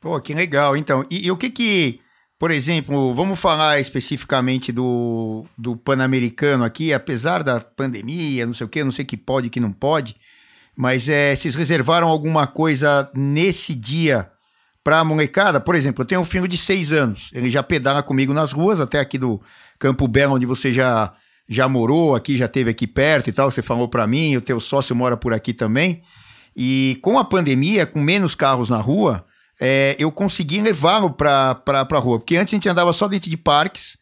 Pô, 0.00 0.20
que 0.20 0.32
legal. 0.32 0.76
Então, 0.76 1.04
e, 1.10 1.26
e 1.26 1.30
o 1.30 1.36
que 1.36 1.50
que 1.50 2.00
por 2.40 2.50
exemplo, 2.50 3.12
vamos 3.12 3.38
falar 3.38 3.80
especificamente 3.80 4.72
do, 4.72 5.44
do 5.58 5.76
Pan-Americano 5.76 6.64
aqui, 6.64 6.90
apesar 6.90 7.42
da 7.42 7.60
pandemia, 7.60 8.46
não 8.46 8.54
sei 8.54 8.64
o 8.64 8.68
que, 8.68 8.82
não 8.82 8.90
sei 8.90 9.04
que 9.04 9.14
pode 9.14 9.50
que 9.50 9.60
não 9.60 9.70
pode, 9.70 10.16
mas 10.80 11.10
é, 11.10 11.36
vocês 11.36 11.54
reservaram 11.54 12.08
alguma 12.08 12.46
coisa 12.46 13.10
nesse 13.14 13.74
dia 13.74 14.30
para 14.82 15.00
a 15.00 15.04
molecada? 15.04 15.60
Por 15.60 15.74
exemplo, 15.74 16.00
eu 16.00 16.06
tenho 16.06 16.22
um 16.22 16.24
filho 16.24 16.48
de 16.48 16.56
seis 16.56 16.90
anos, 16.90 17.28
ele 17.34 17.50
já 17.50 17.62
pedala 17.62 18.02
comigo 18.02 18.32
nas 18.32 18.52
ruas, 18.52 18.80
até 18.80 18.98
aqui 18.98 19.18
do 19.18 19.42
Campo 19.78 20.08
Belo, 20.08 20.36
onde 20.36 20.46
você 20.46 20.72
já, 20.72 21.12
já 21.46 21.68
morou, 21.68 22.14
aqui 22.14 22.34
já 22.34 22.48
teve 22.48 22.70
aqui 22.70 22.86
perto 22.86 23.28
e 23.28 23.32
tal, 23.32 23.50
você 23.50 23.60
falou 23.60 23.88
para 23.88 24.06
mim, 24.06 24.38
o 24.38 24.40
teu 24.40 24.58
sócio 24.58 24.96
mora 24.96 25.18
por 25.18 25.34
aqui 25.34 25.52
também, 25.52 26.00
e 26.56 26.98
com 27.02 27.18
a 27.18 27.24
pandemia, 27.26 27.84
com 27.84 28.00
menos 28.00 28.34
carros 28.34 28.70
na 28.70 28.78
rua, 28.78 29.26
é, 29.60 29.94
eu 29.98 30.10
consegui 30.10 30.62
levá-lo 30.62 31.10
para 31.10 31.60
a 31.68 31.98
rua. 31.98 32.18
Porque 32.18 32.38
antes 32.38 32.54
a 32.54 32.56
gente 32.56 32.70
andava 32.70 32.94
só 32.94 33.06
dentro 33.06 33.28
de 33.28 33.36
parques, 33.36 33.98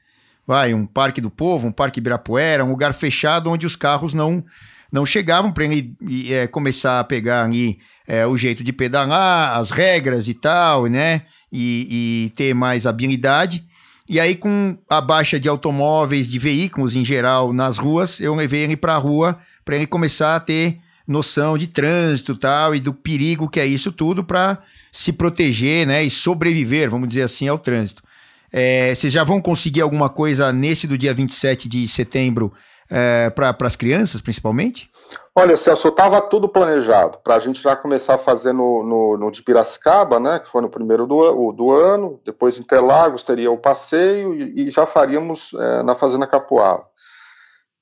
vai, 0.47 0.73
um 0.73 0.87
parque 0.87 1.21
do 1.21 1.29
povo, 1.29 1.67
um 1.67 1.73
parque 1.73 1.99
Ibirapuera, 1.99 2.64
um 2.64 2.71
lugar 2.71 2.95
fechado 2.95 3.51
onde 3.51 3.67
os 3.67 3.75
carros 3.75 4.14
não 4.14 4.45
não 4.90 5.05
chegavam 5.05 5.53
para 5.53 5.64
ele 5.64 5.94
é, 6.31 6.46
começar 6.46 7.01
a 7.01 7.05
pegar 7.05 7.44
ali 7.44 7.79
é, 8.07 8.27
o 8.27 8.37
jeito 8.37 8.64
de 8.64 8.72
pedalar, 8.72 9.57
as 9.57 9.70
regras 9.70 10.29
e 10.29 10.35
tal, 10.35 10.87
né? 10.87 11.22
E, 11.53 12.27
e, 12.27 12.31
ter 12.31 12.55
mais 12.55 12.87
habilidade. 12.87 13.64
E 14.09 14.18
aí, 14.18 14.35
com 14.35 14.77
a 14.88 15.01
baixa 15.01 15.38
de 15.38 15.48
automóveis, 15.48 16.29
de 16.29 16.38
veículos 16.38 16.96
em 16.96 17.05
geral 17.05 17.53
nas 17.53 17.79
ruas, 17.79 18.20
eu 18.20 18.35
levei 18.35 18.62
ele 18.62 18.77
para 18.77 18.94
a 18.94 18.98
rua 18.98 19.38
para 19.64 19.77
ele 19.77 19.87
começar 19.87 20.35
a 20.35 20.40
ter 20.40 20.79
noção 21.07 21.57
de 21.57 21.66
trânsito 21.66 22.35
tal 22.35 22.74
e 22.74 22.81
do 22.81 22.92
perigo 22.92 23.48
que 23.48 23.61
é 23.61 23.66
isso 23.66 23.90
tudo 23.90 24.22
para 24.22 24.59
se 24.92 25.12
proteger 25.12 25.87
né, 25.87 26.03
e 26.03 26.11
sobreviver, 26.11 26.90
vamos 26.90 27.09
dizer 27.09 27.22
assim, 27.22 27.48
ao 27.48 27.59
trânsito. 27.59 28.03
É, 28.51 28.94
vocês 28.94 29.12
já 29.12 29.24
vão 29.24 29.40
conseguir 29.40 29.83
alguma 29.83 30.09
coisa 30.09 30.53
nesse 30.53 30.87
do 30.87 30.96
dia 30.96 31.12
27 31.12 31.68
de 31.68 31.87
setembro 31.87 32.53
é, 32.90 33.31
para 33.31 33.55
as 33.62 33.77
crianças, 33.77 34.20
principalmente? 34.20 34.90
Olha, 35.35 35.57
Celso, 35.57 35.88
estava 35.88 36.20
tudo 36.20 36.48
planejado 36.48 37.18
para 37.22 37.37
a 37.37 37.38
gente 37.38 37.62
já 37.62 37.77
começar 37.77 38.14
a 38.14 38.18
fazer 38.18 38.53
no, 38.53 38.83
no, 38.83 39.16
no, 39.16 39.31
de 39.31 39.42
Piracicaba, 39.42 40.18
né, 40.18 40.40
que 40.40 40.51
foi 40.51 40.61
no 40.61 40.68
primeiro 40.68 41.07
do, 41.07 41.53
do 41.53 41.70
ano, 41.70 42.20
depois 42.24 42.59
Interlagos 42.59 43.22
teria 43.22 43.51
o 43.51 43.59
passeio 43.59 44.35
e, 44.35 44.66
e 44.66 44.70
já 44.70 44.85
faríamos 44.85 45.51
é, 45.55 45.83
na 45.83 45.94
Fazenda 45.94 46.27
Capoava. 46.27 46.88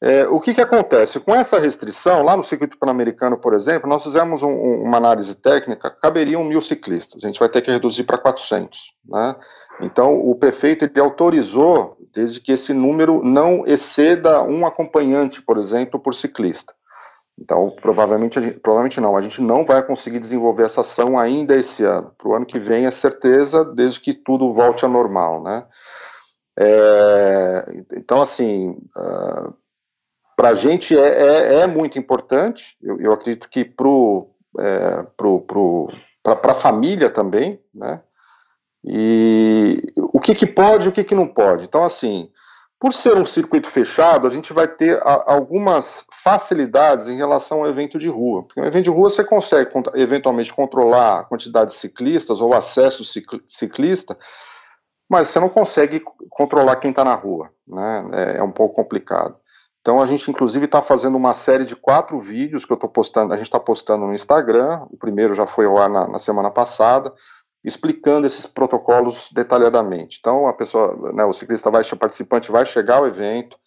É, 0.02 0.28
o 0.28 0.38
que, 0.38 0.52
que 0.52 0.60
acontece? 0.60 1.18
Com 1.18 1.34
essa 1.34 1.58
restrição, 1.58 2.22
lá 2.22 2.36
no 2.36 2.44
circuito 2.44 2.76
pan-americano, 2.76 3.38
por 3.38 3.54
exemplo, 3.54 3.88
nós 3.88 4.02
fizemos 4.02 4.42
um, 4.42 4.48
um, 4.48 4.82
uma 4.82 4.98
análise 4.98 5.34
técnica, 5.34 5.90
caberiam 5.90 6.44
mil 6.44 6.60
ciclistas, 6.60 7.24
a 7.24 7.26
gente 7.26 7.40
vai 7.40 7.48
ter 7.48 7.62
que 7.62 7.70
reduzir 7.70 8.04
para 8.04 8.18
400. 8.18 8.92
Né? 9.08 9.36
Então, 9.80 10.14
o 10.14 10.34
prefeito 10.34 10.84
ele 10.84 11.00
autorizou, 11.00 11.95
desde 12.16 12.40
que 12.40 12.52
esse 12.52 12.72
número 12.72 13.22
não 13.22 13.66
exceda 13.66 14.42
um 14.42 14.64
acompanhante, 14.64 15.42
por 15.42 15.58
exemplo, 15.58 16.00
por 16.00 16.14
ciclista. 16.14 16.74
Então, 17.38 17.70
provavelmente, 17.82 18.40
provavelmente 18.62 18.98
não, 18.98 19.14
a 19.14 19.20
gente 19.20 19.42
não 19.42 19.66
vai 19.66 19.82
conseguir 19.82 20.18
desenvolver 20.18 20.64
essa 20.64 20.80
ação 20.80 21.18
ainda 21.18 21.54
esse 21.54 21.84
ano. 21.84 22.10
Para 22.16 22.28
o 22.28 22.34
ano 22.34 22.46
que 22.46 22.58
vem 22.58 22.86
é 22.86 22.90
certeza, 22.90 23.62
desde 23.62 24.00
que 24.00 24.14
tudo 24.14 24.54
volte 24.54 24.86
ao 24.86 24.90
normal. 24.90 25.42
Né? 25.42 25.66
É, 26.58 27.84
então, 27.92 28.22
assim. 28.22 28.70
Uh, 28.96 29.52
para 30.36 30.50
a 30.50 30.54
gente 30.54 30.96
é, 30.96 31.00
é, 31.00 31.54
é, 31.60 31.66
muito 31.66 31.98
importante. 31.98 32.76
Eu, 32.82 33.00
eu 33.00 33.12
acredito 33.12 33.48
que 33.48 33.64
para 33.64 33.88
é, 34.58 35.02
pro, 35.16 35.40
pro, 35.40 35.88
a 36.24 36.54
família 36.54 37.08
também, 37.08 37.58
né? 37.74 38.02
E 38.86 39.82
o 39.96 40.20
que, 40.20 40.34
que 40.34 40.46
pode 40.46 40.86
e 40.86 40.88
o 40.88 40.92
que, 40.92 41.02
que 41.02 41.14
não 41.14 41.26
pode. 41.26 41.64
Então, 41.64 41.82
assim, 41.82 42.30
por 42.78 42.92
ser 42.92 43.16
um 43.16 43.26
circuito 43.26 43.68
fechado, 43.68 44.26
a 44.26 44.30
gente 44.30 44.52
vai 44.52 44.68
ter 44.68 45.00
a, 45.02 45.32
algumas 45.32 46.06
facilidades 46.12 47.08
em 47.08 47.16
relação 47.16 47.60
ao 47.60 47.68
evento 47.68 47.98
de 47.98 48.08
rua. 48.08 48.44
Porque 48.44 48.60
um 48.60 48.64
evento 48.64 48.84
de 48.84 48.90
rua 48.90 49.10
você 49.10 49.24
consegue 49.24 49.70
eventualmente 49.94 50.54
controlar 50.54 51.20
a 51.20 51.24
quantidade 51.24 51.70
de 51.70 51.76
ciclistas 51.76 52.40
ou 52.40 52.54
acesso 52.54 53.02
ciclista, 53.46 54.16
mas 55.08 55.28
você 55.28 55.40
não 55.40 55.48
consegue 55.48 56.02
controlar 56.30 56.76
quem 56.76 56.90
está 56.90 57.04
na 57.04 57.14
rua. 57.14 57.50
Né? 57.66 58.10
É, 58.12 58.38
é 58.38 58.42
um 58.42 58.52
pouco 58.52 58.74
complicado. 58.74 59.36
Então 59.80 60.02
a 60.02 60.06
gente 60.06 60.28
inclusive 60.28 60.64
está 60.64 60.82
fazendo 60.82 61.16
uma 61.16 61.32
série 61.32 61.64
de 61.64 61.76
quatro 61.76 62.18
vídeos 62.18 62.64
que 62.64 62.72
eu 62.72 62.74
estou 62.74 62.90
postando, 62.90 63.32
a 63.32 63.36
gente 63.36 63.46
está 63.46 63.60
postando 63.60 64.04
no 64.04 64.14
Instagram, 64.14 64.84
o 64.90 64.96
primeiro 64.96 65.32
já 65.32 65.46
foi 65.46 65.64
ao 65.64 65.78
ar 65.78 65.88
na, 65.88 66.08
na, 66.08 66.18
semana 66.18 66.50
passada, 66.50 67.14
explicando 67.66 68.28
esses 68.28 68.46
protocolos 68.46 69.28
detalhadamente. 69.32 70.18
Então 70.20 70.46
a 70.46 70.54
pessoa, 70.54 71.12
né, 71.12 71.24
o 71.24 71.32
ciclista 71.32 71.68
vai, 71.68 71.82
o 71.82 71.96
participante 71.96 72.52
vai 72.52 72.64
chegar 72.64 72.98
ao 72.98 73.06
evento, 73.08 73.58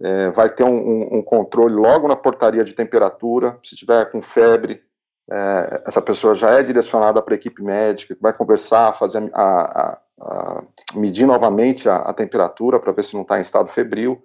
é, 0.00 0.30
vai 0.30 0.50
ter 0.50 0.64
um, 0.64 0.76
um, 0.76 1.18
um, 1.18 1.22
controle 1.22 1.74
logo 1.74 2.06
na 2.06 2.14
portaria 2.14 2.62
de 2.62 2.74
temperatura, 2.74 3.58
se 3.64 3.74
tiver 3.74 4.04
com 4.12 4.20
febre, 4.20 4.82
é, 5.30 5.82
essa 5.86 6.02
pessoa 6.02 6.34
já 6.34 6.58
é 6.58 6.62
direcionada 6.62 7.22
para 7.22 7.34
a 7.34 7.36
equipe 7.36 7.62
médica, 7.62 8.14
vai 8.20 8.34
conversar, 8.34 8.92
fazer 8.98 9.30
a, 9.32 9.42
a, 9.42 10.00
a 10.20 10.64
medir 10.94 11.26
novamente 11.26 11.88
a, 11.88 11.96
a 11.96 12.12
temperatura 12.12 12.78
para 12.78 12.92
ver 12.92 13.02
se 13.02 13.14
não 13.14 13.22
está 13.22 13.38
em 13.38 13.42
estado 13.42 13.68
febril. 13.68 14.22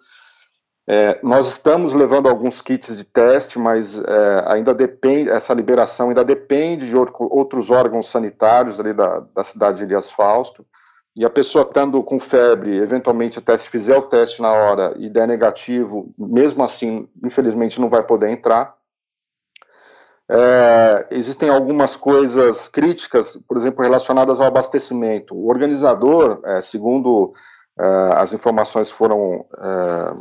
É, 0.86 1.18
nós 1.24 1.48
estamos 1.48 1.94
levando 1.94 2.28
alguns 2.28 2.62
kits 2.62 2.98
de 2.98 3.06
teste, 3.06 3.58
mas 3.58 3.98
é, 3.98 4.44
ainda 4.48 4.74
depende, 4.74 5.30
essa 5.30 5.54
liberação 5.54 6.10
ainda 6.10 6.26
depende 6.26 6.90
de 6.90 6.98
outros 6.98 7.70
órgãos 7.70 8.10
sanitários 8.10 8.80
ali 8.80 8.94
da, 8.94 9.20
da 9.34 9.44
cidade 9.44 9.78
de 9.78 9.84
Elias 9.86 10.12
Fausto. 10.12 10.66
E 11.16 11.24
a 11.24 11.30
pessoa 11.30 11.64
estando 11.64 12.02
com 12.04 12.20
febre, 12.20 12.76
eventualmente 12.76 13.38
até 13.38 13.56
se 13.56 13.70
fizer 13.70 13.96
o 13.96 14.02
teste 14.02 14.42
na 14.42 14.52
hora 14.52 14.96
e 14.98 15.10
der 15.10 15.28
negativo, 15.28 16.12
mesmo 16.18 16.64
assim, 16.64 17.08
infelizmente 17.24 17.80
não 17.80 17.90
vai 17.90 18.04
poder 18.04 18.30
entrar. 18.30 18.76
É, 20.30 21.08
existem 21.12 21.50
algumas 21.50 21.96
coisas 21.96 22.68
críticas, 22.68 23.38
por 23.48 23.58
exemplo, 23.58 23.84
relacionadas 23.84 24.40
ao 24.40 24.48
abastecimento. 24.48 25.36
O 25.36 25.48
organizador, 25.48 26.42
é, 26.44 26.62
segundo 26.62 27.34
é, 27.80 27.86
as 28.16 28.34
informações 28.34 28.92
que 28.92 28.98
foram 28.98 29.46
é, 29.56 30.14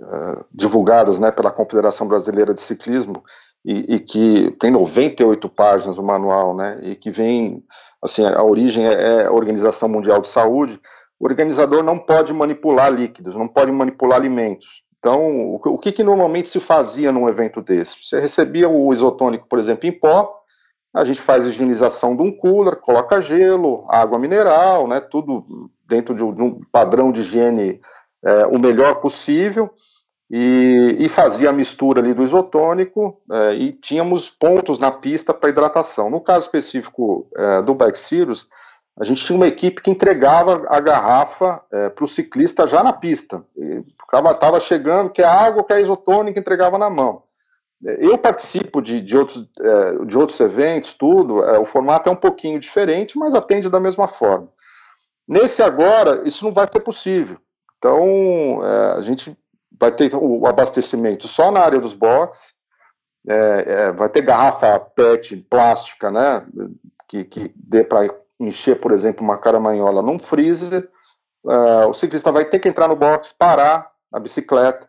uh, 0.00 0.44
divulgadas 0.52 1.18
né, 1.18 1.30
pela 1.30 1.50
Confederação 1.50 2.06
Brasileira 2.06 2.54
de 2.54 2.60
Ciclismo 2.60 3.22
e, 3.64 3.96
e, 3.96 4.00
que 4.00 4.50
tem 4.60 4.70
98 4.70 5.48
páginas 5.48 5.98
o 5.98 6.02
manual, 6.02 6.54
né, 6.54 6.78
e 6.82 6.94
que 6.94 7.10
vem, 7.10 7.62
assim, 8.02 8.24
a 8.24 8.42
origem 8.42 8.86
é, 8.86 8.92
é 8.92 9.26
a 9.26 9.32
Organização 9.32 9.88
Mundial 9.88 10.20
de 10.20 10.28
Saúde, 10.28 10.80
o 11.18 11.26
organizador 11.26 11.82
não 11.82 11.98
pode 11.98 12.32
manipular 12.32 12.92
líquidos, 12.92 13.34
não 13.34 13.48
pode 13.48 13.72
manipular 13.72 14.18
alimentos. 14.18 14.84
Então, 14.98 15.54
o 15.54 15.78
que, 15.78 15.92
que 15.92 16.02
normalmente 16.02 16.48
se 16.48 16.58
fazia 16.58 17.12
num 17.12 17.28
evento 17.28 17.62
desse? 17.62 17.96
Você 18.02 18.18
recebia 18.18 18.68
o 18.68 18.92
isotônico, 18.92 19.46
por 19.48 19.58
exemplo, 19.58 19.88
em 19.88 19.92
pó, 19.92 20.36
a 20.94 21.04
gente 21.04 21.20
faz 21.20 21.44
a 21.44 21.48
higienização 21.48 22.16
de 22.16 22.22
um 22.22 22.32
cooler, 22.32 22.76
coloca 22.76 23.20
gelo, 23.20 23.84
água 23.88 24.18
mineral, 24.18 24.88
né, 24.88 24.98
tudo 24.98 25.70
dentro 25.86 26.14
de 26.14 26.22
um 26.22 26.60
padrão 26.72 27.12
de 27.12 27.20
higiene 27.20 27.80
é, 28.26 28.46
o 28.46 28.58
melhor 28.58 28.96
possível, 28.96 29.70
e, 30.28 30.96
e, 30.98 31.08
fazia 31.08 31.50
a 31.50 31.52
mistura 31.52 32.00
ali 32.00 32.12
do 32.12 32.24
isotônico 32.24 33.20
é, 33.30 33.54
e 33.54 33.72
tínhamos 33.72 34.28
pontos 34.28 34.80
na 34.80 34.90
pista 34.90 35.32
para 35.32 35.50
hidratação. 35.50 36.10
No 36.10 36.20
caso 36.20 36.46
específico 36.46 37.28
é, 37.36 37.62
do 37.62 37.74
Bike 37.74 37.98
Sirius, 37.98 38.48
a 38.98 39.04
gente 39.04 39.24
tinha 39.24 39.36
uma 39.36 39.46
equipe 39.46 39.80
que 39.80 39.90
entregava 39.90 40.64
a 40.68 40.80
garrafa 40.80 41.62
é, 41.72 41.90
para 41.90 42.04
o 42.04 42.08
ciclista 42.08 42.66
já 42.66 42.82
na 42.82 42.92
pista. 42.92 43.44
Estava 44.12 44.58
chegando, 44.58 45.10
quer 45.10 45.26
água, 45.26 45.62
quer 45.62 45.80
isotônico, 45.80 46.38
entregava 46.38 46.76
na 46.76 46.90
mão. 46.90 47.22
Eu 47.84 48.18
participo 48.18 48.80
de, 48.80 49.00
de, 49.00 49.16
outros, 49.16 49.46
é, 49.60 50.04
de 50.06 50.18
outros 50.18 50.40
eventos, 50.40 50.94
tudo, 50.94 51.44
é, 51.44 51.58
o 51.58 51.66
formato 51.66 52.08
é 52.08 52.12
um 52.12 52.16
pouquinho 52.16 52.58
diferente, 52.58 53.18
mas 53.18 53.34
atende 53.34 53.68
da 53.68 53.78
mesma 53.78 54.08
forma. 54.08 54.48
Nesse 55.28 55.62
agora, 55.62 56.22
isso 56.26 56.44
não 56.44 56.52
vai 56.52 56.66
ser 56.72 56.80
possível. 56.80 57.36
Então, 57.78 58.64
é, 58.64 58.98
a 58.98 59.02
gente 59.02 59.36
vai 59.78 59.92
ter 59.92 60.14
o 60.14 60.46
abastecimento 60.46 61.28
só 61.28 61.50
na 61.50 61.60
área 61.60 61.80
dos 61.80 61.92
boxes, 61.92 62.56
é, 63.28 63.64
é, 63.66 63.92
vai 63.92 64.08
ter 64.08 64.22
garrafa 64.22 64.78
PET 64.78 65.36
plástica, 65.50 66.10
né, 66.10 66.46
que, 67.08 67.24
que 67.24 67.52
dê 67.56 67.84
para 67.84 68.08
encher, 68.38 68.80
por 68.80 68.92
exemplo, 68.92 69.24
uma 69.24 69.38
caramanhola 69.38 70.02
num 70.02 70.18
freezer. 70.18 70.88
Uh, 71.44 71.88
o 71.88 71.94
ciclista 71.94 72.32
vai 72.32 72.44
ter 72.44 72.58
que 72.58 72.68
entrar 72.68 72.88
no 72.88 72.96
box, 72.96 73.32
parar 73.32 73.90
a 74.12 74.18
bicicleta, 74.18 74.88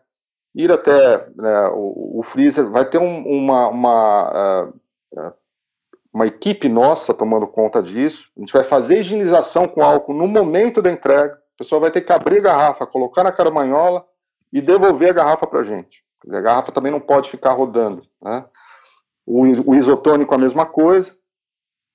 ir 0.54 0.70
até 0.72 1.28
né, 1.36 1.68
o, 1.72 2.18
o, 2.18 2.22
freezer, 2.22 2.68
vai 2.68 2.84
ter 2.84 2.98
um, 2.98 3.26
uma, 3.26 3.68
uma, 3.68 4.70
uh, 5.14 5.32
uma 6.12 6.26
equipe 6.26 6.68
nossa 6.68 7.14
tomando 7.14 7.46
conta 7.46 7.82
disso. 7.82 8.30
A 8.36 8.40
gente 8.40 8.52
vai 8.52 8.64
fazer 8.64 9.00
higienização 9.00 9.68
com 9.68 9.82
álcool 9.82 10.14
no 10.14 10.26
momento 10.26 10.82
da 10.82 10.90
entrega. 10.90 11.38
A 11.58 11.64
pessoa 11.64 11.80
vai 11.80 11.90
ter 11.90 12.02
que 12.02 12.12
abrir 12.12 12.38
a 12.38 12.42
garrafa, 12.42 12.86
colocar 12.86 13.24
na 13.24 13.32
caramanhola 13.32 14.06
e 14.52 14.60
devolver 14.60 15.10
a 15.10 15.12
garrafa 15.12 15.44
para 15.44 15.58
a 15.58 15.64
gente. 15.64 16.04
A 16.30 16.40
garrafa 16.40 16.70
também 16.70 16.92
não 16.92 17.00
pode 17.00 17.28
ficar 17.28 17.52
rodando. 17.52 18.00
Né? 18.22 18.44
O, 19.26 19.42
o 19.42 19.74
isotônico 19.74 20.32
a 20.32 20.38
mesma 20.38 20.64
coisa. 20.64 21.16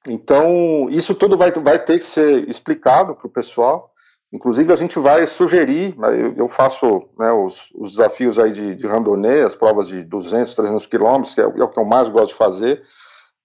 Então, 0.05 0.89
isso 0.89 1.15
tudo 1.15 1.37
vai, 1.37 1.49
vai 1.53 1.79
ter 1.79 1.97
que 1.97 2.05
ser 2.05 2.49
explicado 2.49 3.15
para 3.15 3.25
o 3.25 3.29
pessoal. 3.29 3.93
Inclusive, 4.33 4.73
a 4.73 4.75
gente 4.75 4.99
vai 4.99 5.25
sugerir, 5.25 5.97
né, 5.97 6.33
eu, 6.35 6.49
faço 6.49 7.07
né, 7.17 7.31
os, 7.31 7.69
os, 7.73 7.91
desafios 7.91 8.37
aí 8.37 8.51
de, 8.51 8.75
de 8.75 8.85
randonê, 8.85 9.43
as 9.43 9.55
provas 9.55 9.87
de 9.87 10.03
200, 10.03 10.53
300 10.53 10.85
quilômetros, 10.87 11.33
que 11.33 11.39
é, 11.39 11.43
é, 11.45 11.47
o 11.47 11.69
que 11.69 11.79
eu 11.79 11.85
mais 11.85 12.09
gosto 12.09 12.29
de 12.29 12.33
fazer. 12.33 12.83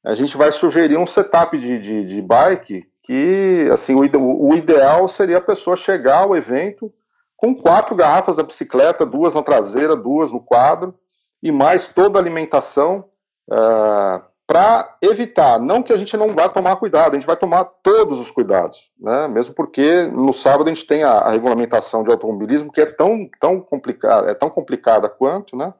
A 0.04 0.16
gente 0.16 0.36
vai 0.36 0.50
sugerir 0.50 0.96
um 0.96 1.06
setup 1.06 1.56
de, 1.56 1.78
de, 1.78 2.04
de 2.04 2.22
bike 2.22 2.87
que, 3.08 3.66
assim, 3.72 3.94
o, 3.94 4.54
ideal 4.54 5.08
seria 5.08 5.38
a 5.38 5.40
pessoa 5.40 5.78
chegar 5.78 6.24
ao 6.24 6.36
evento 6.36 6.92
com 7.38 7.54
quatro 7.54 7.96
garrafas 7.96 8.36
da 8.36 8.42
bicicleta, 8.42 9.06
duas 9.06 9.32
na 9.32 9.42
traseira, 9.42 9.96
duas 9.96 10.30
no 10.30 10.40
quadro, 10.40 10.94
e 11.42 11.50
mais 11.50 11.86
toda 11.86 12.18
a 12.18 12.22
alimentação 12.22 13.06
uh, 13.50 14.22
para 14.46 14.98
evitar, 15.00 15.58
não 15.58 15.82
que 15.82 15.90
a 15.90 15.96
gente 15.96 16.18
não 16.18 16.34
vá 16.34 16.50
tomar 16.50 16.76
cuidado, 16.76 17.12
a 17.12 17.14
gente 17.14 17.26
vai 17.26 17.36
tomar 17.36 17.64
todos 17.82 18.18
os 18.18 18.30
cuidados, 18.30 18.90
né? 19.00 19.26
mesmo 19.26 19.54
porque 19.54 20.02
no 20.04 20.34
sábado 20.34 20.68
a 20.68 20.74
gente 20.74 20.86
tem 20.86 21.02
a, 21.02 21.12
a 21.12 21.30
regulamentação 21.30 22.04
de 22.04 22.10
automobilismo 22.10 22.70
que 22.70 22.82
é 22.82 22.86
tão, 22.86 23.26
tão 23.40 23.58
complicada, 23.58 24.30
é 24.30 24.34
tão 24.34 24.50
complicada 24.50 25.08
quanto, 25.08 25.56
né? 25.56 25.72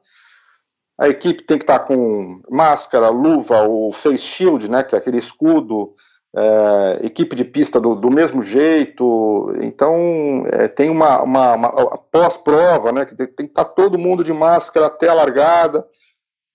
A 0.99 1.07
equipe 1.07 1.43
tem 1.43 1.59
que 1.59 1.63
estar 1.63 1.79
com 1.79 2.41
máscara, 2.49 3.09
luva, 3.09 3.67
o 3.67 3.91
face 3.93 4.17
shield, 4.17 4.69
né, 4.69 4.83
que 4.83 4.95
é 4.95 4.97
aquele 4.97 5.19
escudo, 5.19 5.95
é, 6.35 6.99
equipe 7.03 7.35
de 7.35 7.43
pista 7.43 7.79
do, 7.79 7.95
do 7.95 8.11
mesmo 8.11 8.41
jeito, 8.41 9.53
então 9.59 10.43
é, 10.51 10.67
tem 10.67 10.89
uma, 10.89 11.21
uma, 11.21 11.55
uma 11.55 11.97
pós-prova, 11.97 12.91
né, 12.91 13.05
que 13.05 13.15
tem, 13.15 13.27
que 13.27 13.43
estar 13.43 13.65
todo 13.65 13.97
mundo 13.97 14.23
de 14.23 14.31
máscara 14.31 14.85
até 14.85 15.09
a 15.09 15.13
largada, 15.13 15.87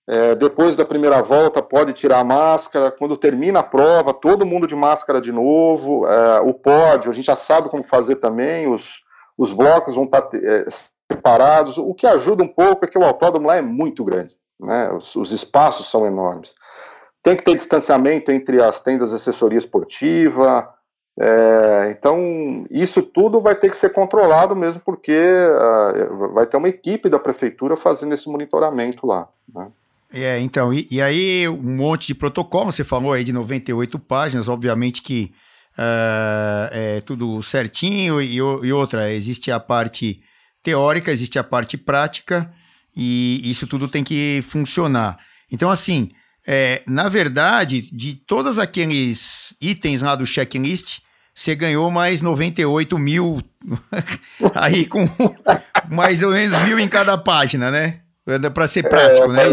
é, 0.07 0.35
depois 0.35 0.75
da 0.75 0.85
primeira 0.85 1.21
volta, 1.21 1.63
pode 1.63 1.91
tirar 1.93 2.19
a 2.19 2.23
máscara. 2.23 2.91
Quando 2.91 3.17
termina 3.17 3.59
a 3.59 3.63
prova, 3.63 4.13
todo 4.13 4.45
mundo 4.45 4.67
de 4.67 4.75
máscara 4.75 5.19
de 5.19 5.31
novo. 5.31 6.07
É, 6.07 6.41
o 6.41 6.53
pódio, 6.53 7.09
a 7.09 7.13
gente 7.13 7.25
já 7.25 7.35
sabe 7.35 7.69
como 7.69 7.83
fazer 7.83 8.17
também. 8.17 8.67
Os, 8.71 9.01
os 9.37 9.51
blocos 9.51 9.95
vão 9.95 10.03
estar 10.03 10.29
é, 10.35 10.65
separados. 11.11 11.77
O 11.77 11.93
que 11.93 12.05
ajuda 12.05 12.43
um 12.43 12.47
pouco 12.47 12.85
é 12.85 12.87
que 12.87 12.97
o 12.97 13.03
autódromo 13.03 13.47
lá 13.47 13.55
é 13.55 13.61
muito 13.61 14.03
grande. 14.03 14.35
Né? 14.59 14.91
Os, 14.91 15.15
os 15.15 15.31
espaços 15.31 15.89
são 15.89 16.05
enormes. 16.05 16.53
Tem 17.25 17.35
que 17.35 17.43
ter 17.43 17.55
distanciamento 17.55 18.31
entre 18.31 18.61
as 18.61 18.79
tendas 18.79 19.09
de 19.09 19.15
assessoria 19.15 19.57
esportiva. 19.57 20.71
É, 21.19 21.87
então, 21.89 22.67
isso 22.69 23.01
tudo 23.01 23.41
vai 23.41 23.55
ter 23.55 23.71
que 23.71 23.77
ser 23.79 23.89
controlado 23.89 24.55
mesmo, 24.55 24.79
porque 24.85 25.11
uh, 25.11 26.33
vai 26.35 26.45
ter 26.45 26.55
uma 26.55 26.69
equipe 26.69 27.09
da 27.09 27.17
prefeitura 27.17 27.75
fazendo 27.75 28.13
esse 28.13 28.29
monitoramento 28.29 29.07
lá. 29.07 29.27
Né? 29.51 29.71
É, 30.13 30.39
então, 30.39 30.71
e, 30.71 30.85
e, 30.91 31.01
aí 31.01 31.49
um 31.49 31.75
monte 31.75 32.05
de 32.05 32.13
protocolo, 32.13 32.71
você 32.71 32.83
falou 32.83 33.11
aí 33.11 33.23
de 33.23 33.33
98 33.33 33.97
páginas, 33.97 34.47
obviamente 34.47 35.01
que 35.01 35.33
uh, 35.79 36.69
é 36.69 37.01
tudo 37.01 37.41
certinho, 37.41 38.21
e, 38.21 38.35
e, 38.35 38.71
outra, 38.71 39.11
existe 39.11 39.51
a 39.51 39.59
parte 39.59 40.21
teórica, 40.61 41.11
existe 41.11 41.39
a 41.39 41.43
parte 41.43 41.75
prática, 41.75 42.53
e 42.95 43.49
isso 43.49 43.65
tudo 43.65 43.87
tem 43.87 44.03
que 44.03 44.43
funcionar. 44.47 45.17
Então, 45.51 45.71
assim, 45.71 46.11
é, 46.47 46.83
na 46.87 47.09
verdade, 47.09 47.81
de 47.91 48.15
todos 48.15 48.59
aqueles 48.59 49.55
itens 49.59 50.01
lá 50.01 50.15
do 50.15 50.25
checklist, 50.25 50.99
você 51.33 51.55
ganhou 51.55 51.89
mais 51.91 52.21
98 52.21 52.97
mil, 52.97 53.41
aí 54.53 54.85
com 54.85 55.05
mais 55.89 56.23
ou 56.23 56.31
menos 56.31 56.61
mil 56.63 56.79
em 56.79 56.87
cada 56.87 57.17
página, 57.17 57.71
né? 57.71 57.99
Para 58.53 58.67
ser 58.67 58.83
prático, 58.83 59.31
é, 59.31 59.33
né? 59.33 59.43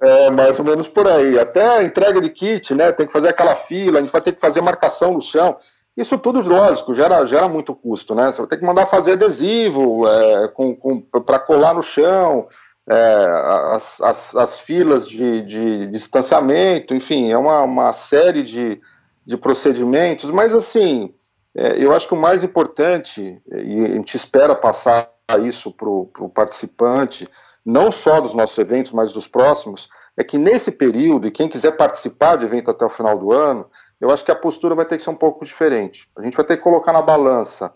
É, 0.00 0.30
mais 0.30 0.58
ou 0.58 0.64
menos 0.64 0.88
por 0.88 1.08
aí. 1.08 1.38
Até 1.38 1.78
a 1.78 1.82
entrega 1.82 2.20
de 2.20 2.30
kit, 2.30 2.74
né? 2.74 2.92
Tem 2.92 3.06
que 3.06 3.12
fazer 3.12 3.28
aquela 3.28 3.56
fila, 3.56 3.98
a 3.98 4.00
gente 4.00 4.12
vai 4.12 4.20
ter 4.20 4.32
que 4.32 4.40
fazer 4.40 4.60
marcação 4.60 5.14
no 5.14 5.20
chão. 5.20 5.56
Isso 5.96 6.16
tudo, 6.16 6.40
lógico, 6.48 6.94
gera, 6.94 7.26
gera 7.26 7.48
muito 7.48 7.74
custo, 7.74 8.14
né? 8.14 8.30
Você 8.30 8.38
vai 8.38 8.46
ter 8.48 8.58
que 8.58 8.64
mandar 8.64 8.86
fazer 8.86 9.12
adesivo 9.14 10.06
é, 10.06 10.48
com, 10.48 10.76
com 10.76 11.00
para 11.00 11.40
colar 11.40 11.74
no 11.74 11.82
chão, 11.82 12.46
é, 12.90 13.74
as, 13.74 14.00
as, 14.00 14.36
as, 14.36 14.58
filas 14.58 15.06
de, 15.06 15.42
de, 15.42 15.86
distanciamento, 15.88 16.94
enfim, 16.94 17.30
é 17.30 17.36
uma, 17.36 17.62
uma 17.62 17.92
série 17.92 18.42
de, 18.42 18.80
de 19.26 19.36
procedimentos, 19.36 20.30
mas 20.30 20.54
assim, 20.54 21.14
é, 21.54 21.82
eu 21.82 21.92
acho 21.92 22.08
que 22.08 22.14
o 22.14 22.20
mais 22.20 22.42
importante, 22.42 23.42
e 23.46 23.84
a 23.84 23.88
gente 23.88 24.14
espera 24.14 24.54
passar 24.54 25.10
isso 25.44 25.70
para 25.70 25.88
o 25.88 26.30
participante, 26.34 27.28
não 27.64 27.90
só 27.90 28.20
dos 28.20 28.32
nossos 28.32 28.56
eventos, 28.56 28.92
mas 28.92 29.12
dos 29.12 29.28
próximos, 29.28 29.88
é 30.16 30.24
que 30.24 30.38
nesse 30.38 30.72
período, 30.72 31.28
e 31.28 31.30
quem 31.30 31.48
quiser 31.48 31.76
participar 31.76 32.36
de 32.36 32.46
evento 32.46 32.70
até 32.70 32.84
o 32.84 32.90
final 32.90 33.18
do 33.18 33.30
ano, 33.30 33.68
eu 34.00 34.10
acho 34.10 34.24
que 34.24 34.30
a 34.30 34.36
postura 34.36 34.74
vai 34.74 34.86
ter 34.86 34.96
que 34.96 35.02
ser 35.02 35.10
um 35.10 35.14
pouco 35.14 35.44
diferente. 35.44 36.08
A 36.16 36.22
gente 36.22 36.36
vai 36.36 36.46
ter 36.46 36.56
que 36.56 36.62
colocar 36.62 36.92
na 36.92 37.02
balança 37.02 37.74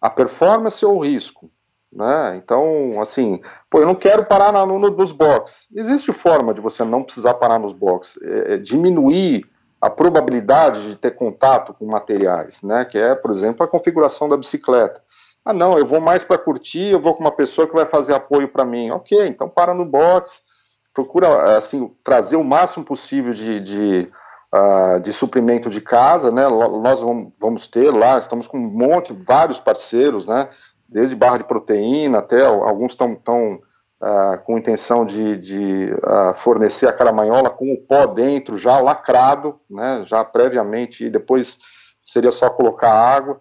a 0.00 0.08
performance 0.08 0.84
ou 0.84 0.98
o 0.98 1.04
risco. 1.04 1.50
Né? 1.92 2.36
Então, 2.36 3.00
assim, 3.02 3.40
pô, 3.68 3.80
eu 3.80 3.86
não 3.86 3.94
quero 3.94 4.24
parar 4.24 4.50
na, 4.50 4.64
no, 4.64 4.78
nos 4.78 5.12
boxes. 5.12 5.68
Existe 5.74 6.10
forma 6.12 6.54
de 6.54 6.60
você 6.60 6.82
não 6.84 7.02
precisar 7.02 7.34
parar 7.34 7.58
nos 7.58 7.72
boxes, 7.72 8.20
é, 8.22 8.54
é 8.54 8.56
diminuir 8.56 9.44
a 9.78 9.90
probabilidade 9.90 10.88
de 10.88 10.96
ter 10.96 11.10
contato 11.10 11.74
com 11.74 11.84
materiais, 11.84 12.62
né? 12.62 12.84
Que 12.84 12.96
é, 12.96 13.14
por 13.14 13.30
exemplo, 13.30 13.64
a 13.64 13.68
configuração 13.68 14.28
da 14.28 14.36
bicicleta. 14.36 15.02
Ah, 15.44 15.52
não, 15.52 15.76
eu 15.76 15.84
vou 15.84 16.00
mais 16.00 16.22
para 16.22 16.38
curtir, 16.38 16.92
eu 16.92 17.00
vou 17.00 17.14
com 17.14 17.20
uma 17.20 17.34
pessoa 17.34 17.66
que 17.66 17.74
vai 17.74 17.84
fazer 17.84 18.14
apoio 18.14 18.48
para 18.48 18.64
mim. 18.64 18.90
Ok, 18.90 19.26
então 19.26 19.48
para 19.48 19.74
no 19.74 19.84
box, 19.84 20.42
procura 20.94 21.56
assim 21.56 21.92
trazer 22.04 22.36
o 22.36 22.44
máximo 22.44 22.84
possível 22.84 23.34
de, 23.34 23.58
de, 23.58 24.08
uh, 24.54 25.00
de 25.00 25.12
suprimento 25.12 25.68
de 25.68 25.80
casa, 25.80 26.30
né? 26.30 26.48
Nós 26.48 27.00
vamos 27.40 27.66
ter 27.66 27.90
lá, 27.90 28.18
estamos 28.18 28.46
com 28.46 28.58
um 28.58 28.70
monte, 28.70 29.12
vários 29.12 29.58
parceiros, 29.58 30.24
né? 30.24 30.48
Desde 30.92 31.16
barra 31.16 31.38
de 31.38 31.44
proteína 31.44 32.18
até 32.18 32.44
alguns 32.44 32.92
estão 32.92 33.14
tão, 33.14 33.54
uh, 33.54 34.38
com 34.44 34.58
intenção 34.58 35.06
de, 35.06 35.36
de 35.38 35.92
uh, 35.94 36.34
fornecer 36.34 36.86
a 36.86 36.92
caramanhola 36.92 37.50
com 37.50 37.72
o 37.72 37.80
pó 37.80 38.06
dentro 38.06 38.56
já 38.58 38.78
lacrado, 38.78 39.58
né? 39.70 40.02
Já 40.06 40.24
previamente 40.24 41.06
e 41.06 41.10
depois 41.10 41.58
seria 42.00 42.30
só 42.30 42.50
colocar 42.50 42.92
água. 42.92 43.40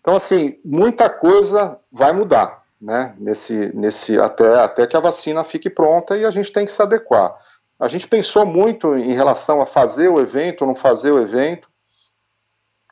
Então, 0.00 0.16
assim, 0.16 0.58
muita 0.62 1.08
coisa 1.08 1.78
vai 1.90 2.12
mudar, 2.12 2.62
né? 2.80 3.14
Nesse, 3.18 3.74
nesse, 3.74 4.18
até, 4.18 4.60
até 4.60 4.86
que 4.86 4.96
a 4.96 5.00
vacina 5.00 5.42
fique 5.42 5.70
pronta 5.70 6.16
e 6.16 6.24
a 6.24 6.30
gente 6.30 6.52
tem 6.52 6.66
que 6.66 6.72
se 6.72 6.82
adequar. 6.82 7.34
A 7.78 7.88
gente 7.88 8.06
pensou 8.06 8.44
muito 8.44 8.96
em 8.96 9.12
relação 9.12 9.60
a 9.60 9.66
fazer 9.66 10.08
o 10.08 10.20
evento 10.20 10.62
ou 10.62 10.68
não 10.68 10.76
fazer 10.76 11.10
o 11.10 11.20
evento. 11.20 11.68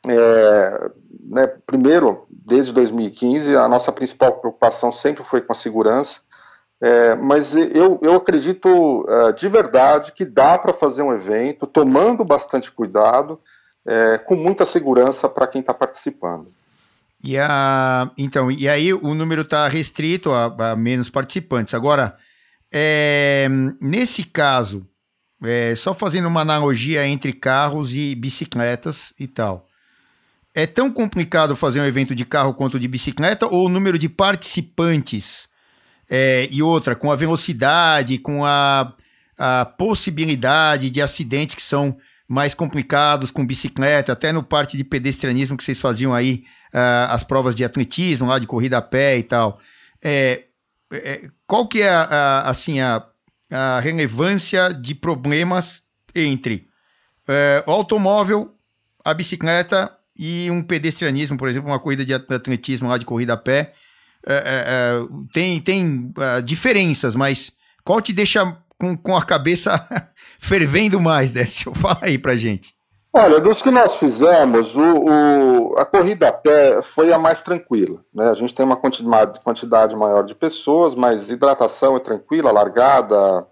É, 0.07 0.91
né, 1.25 1.47
primeiro, 1.65 2.25
desde 2.29 2.73
2015, 2.73 3.55
a 3.55 3.67
nossa 3.67 3.91
principal 3.91 4.33
preocupação 4.39 4.91
sempre 4.91 5.23
foi 5.23 5.41
com 5.41 5.51
a 5.51 5.55
segurança, 5.55 6.21
é, 6.81 7.15
mas 7.15 7.55
eu, 7.55 7.97
eu 8.01 8.15
acredito 8.15 9.05
é, 9.07 9.31
de 9.31 9.47
verdade 9.47 10.11
que 10.11 10.25
dá 10.25 10.57
para 10.57 10.73
fazer 10.73 11.01
um 11.01 11.13
evento 11.13 11.65
tomando 11.65 12.25
bastante 12.25 12.71
cuidado, 12.71 13.39
é, 13.85 14.17
com 14.17 14.35
muita 14.35 14.65
segurança 14.65 15.29
para 15.29 15.47
quem 15.47 15.61
está 15.61 15.73
participando. 15.73 16.51
E, 17.23 17.37
a, 17.37 18.11
então, 18.17 18.51
e 18.51 18.67
aí 18.67 18.93
o 18.93 19.13
número 19.13 19.43
está 19.43 19.67
restrito 19.69 20.31
a, 20.31 20.71
a, 20.71 20.75
menos 20.75 21.09
participantes. 21.09 21.73
Agora, 21.73 22.17
é, 22.71 23.47
nesse 23.79 24.23
caso, 24.23 24.85
é, 25.41 25.73
só 25.75 25.93
fazendo 25.93 26.27
uma 26.27 26.41
analogia 26.41 27.07
entre 27.07 27.31
carros 27.31 27.93
e 27.95 28.13
bicicletas 28.13 29.13
e 29.17 29.25
tal. 29.25 29.67
É 30.55 30.67
tão 30.67 30.91
complicado 30.91 31.55
fazer 31.55 31.81
um 31.81 31.85
evento 31.85 32.13
de 32.13 32.25
carro 32.25 32.53
quanto 32.53 32.79
de 32.79 32.87
bicicleta 32.87 33.47
ou 33.47 33.65
o 33.65 33.69
número 33.69 33.97
de 33.97 34.07
participantes 34.07 35.49
é, 36.09 36.47
e 36.51 36.61
outra, 36.61 36.95
com 36.95 37.11
a 37.11 37.15
velocidade, 37.15 38.19
com 38.19 38.45
a, 38.45 38.93
a 39.37 39.65
possibilidade 39.65 40.89
de 40.89 41.01
acidentes 41.01 41.55
que 41.55 41.61
são 41.61 41.97
mais 42.27 42.53
complicados 42.53 43.31
com 43.31 43.45
bicicleta, 43.45 44.13
até 44.13 44.31
no 44.31 44.43
parte 44.43 44.77
de 44.77 44.83
pedestrianismo 44.83 45.57
que 45.57 45.63
vocês 45.63 45.79
faziam 45.79 46.13
aí, 46.13 46.43
uh, 46.73 47.09
as 47.11 47.23
provas 47.23 47.55
de 47.55 47.63
atletismo, 47.63 48.27
lá 48.27 48.39
de 48.39 48.47
corrida 48.47 48.77
a 48.77 48.81
pé 48.81 49.17
e 49.17 49.23
tal. 49.23 49.59
É, 50.03 50.45
é, 50.91 51.29
qual 51.45 51.67
que 51.67 51.81
é 51.81 51.89
a, 51.89 52.03
a 52.03 52.49
assim, 52.49 52.79
a, 52.79 53.05
a, 53.51 53.79
relevância 53.79 54.73
de 54.73 54.95
problemas 54.95 55.83
entre 56.15 56.67
é, 57.27 57.63
o 57.65 57.71
automóvel, 57.71 58.53
a 59.03 59.13
bicicleta 59.13 59.95
e 60.17 60.49
um 60.51 60.61
pedestrianismo, 60.61 61.37
por 61.37 61.47
exemplo, 61.47 61.69
uma 61.69 61.79
corrida 61.79 62.05
de 62.05 62.13
atletismo 62.13 62.89
lá 62.89 62.97
de 62.97 63.05
corrida 63.05 63.33
a 63.33 63.37
pé? 63.37 63.73
É, 64.25 64.33
é, 64.33 64.39
é, 64.45 65.07
tem 65.33 65.59
tem 65.59 66.13
uh, 66.17 66.41
diferenças, 66.41 67.13
mas 67.13 67.51
qual 67.83 68.01
te 68.01 68.13
deixa 68.13 68.57
com, 68.79 68.95
com 68.95 69.15
a 69.15 69.25
cabeça 69.25 69.87
fervendo 70.39 70.99
mais, 70.99 71.31
Décio? 71.31 71.73
Fala 71.75 71.99
aí 72.01 72.17
pra 72.17 72.35
gente. 72.35 72.73
Olha, 73.15 73.39
dos 73.39 73.61
que 73.61 73.69
nós 73.69 73.95
fizemos, 73.95 74.75
o, 74.75 74.81
o, 74.81 75.77
a 75.77 75.85
corrida 75.85 76.29
a 76.29 76.33
pé 76.33 76.81
foi 76.81 77.13
a 77.13 77.19
mais 77.19 77.43
tranquila. 77.43 78.03
Né? 78.11 78.27
A 78.27 78.33
gente 78.33 78.55
tem 78.55 78.65
uma 78.65 78.75
quantidade, 78.75 79.39
quantidade 79.39 79.95
maior 79.95 80.23
de 80.23 80.33
pessoas, 80.33 80.95
mas 80.95 81.29
hidratação 81.29 81.95
é 81.95 81.99
tranquila, 81.99 82.51
largada. 82.51 83.45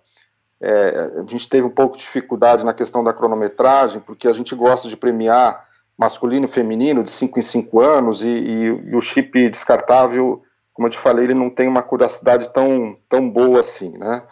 É, 0.60 1.12
a 1.20 1.30
gente 1.30 1.48
teve 1.48 1.68
um 1.68 1.70
pouco 1.70 1.96
de 1.96 2.04
dificuldade 2.04 2.66
na 2.66 2.74
questão 2.74 3.04
da 3.04 3.14
cronometragem, 3.14 4.02
porque 4.02 4.28
a 4.28 4.34
gente 4.34 4.56
gosta 4.56 4.90
de 4.90 4.98
premiar 4.98 5.64
masculino 6.02 6.46
e 6.46 6.50
feminino 6.50 7.04
de 7.04 7.12
5 7.12 7.38
em 7.38 7.44
5 7.44 7.80
anos, 7.80 8.24
e, 8.24 8.28
e, 8.28 8.64
e, 8.66 8.96
o 8.96 9.02
chip 9.02 9.48
descartável, 9.48 10.42
como 10.74 10.88
eu 10.88 10.92
te 10.92 10.98
falei, 10.98 11.26
ele 11.26 11.36
não 11.36 11.48
tem 11.48 11.68
uma 11.68 11.84
curiosidade 11.84 12.52
tão, 12.52 12.98
tão 13.08 13.30
boa 13.30 13.60
assim. 13.60 13.96
Né? 14.00 14.24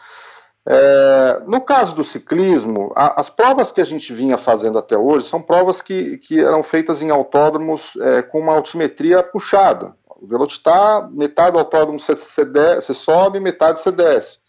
É, 0.67 1.43
no 1.45 1.61
caso 1.61 1.93
do 1.93 2.03
ciclismo, 2.03 2.91
a, 2.95 3.21
as 3.21 3.29
provas 3.29 3.71
que 3.71 3.79
a 3.79 3.85
gente 3.85 4.11
vinha 4.11 4.35
fazendo 4.35 4.79
até 4.79 4.97
hoje 4.97 5.27
são 5.27 5.43
provas 5.43 5.79
que, 5.79 6.17
que 6.17 6.43
eram 6.43 6.63
feitas 6.63 7.03
em 7.03 7.11
autódromos 7.11 7.95
é, 8.01 8.23
com 8.23 8.39
uma 8.39 8.55
altimetria 8.55 9.21
puxada. 9.21 9.95
O 10.19 10.25
Velocitar, 10.25 11.07
metade 11.11 11.51
do 11.51 11.59
autódromo 11.59 11.99
você, 11.99 12.15
você 12.15 12.93
sobe, 12.95 13.39
metade 13.39 13.79
você 13.79 13.91
desce. 13.91 14.39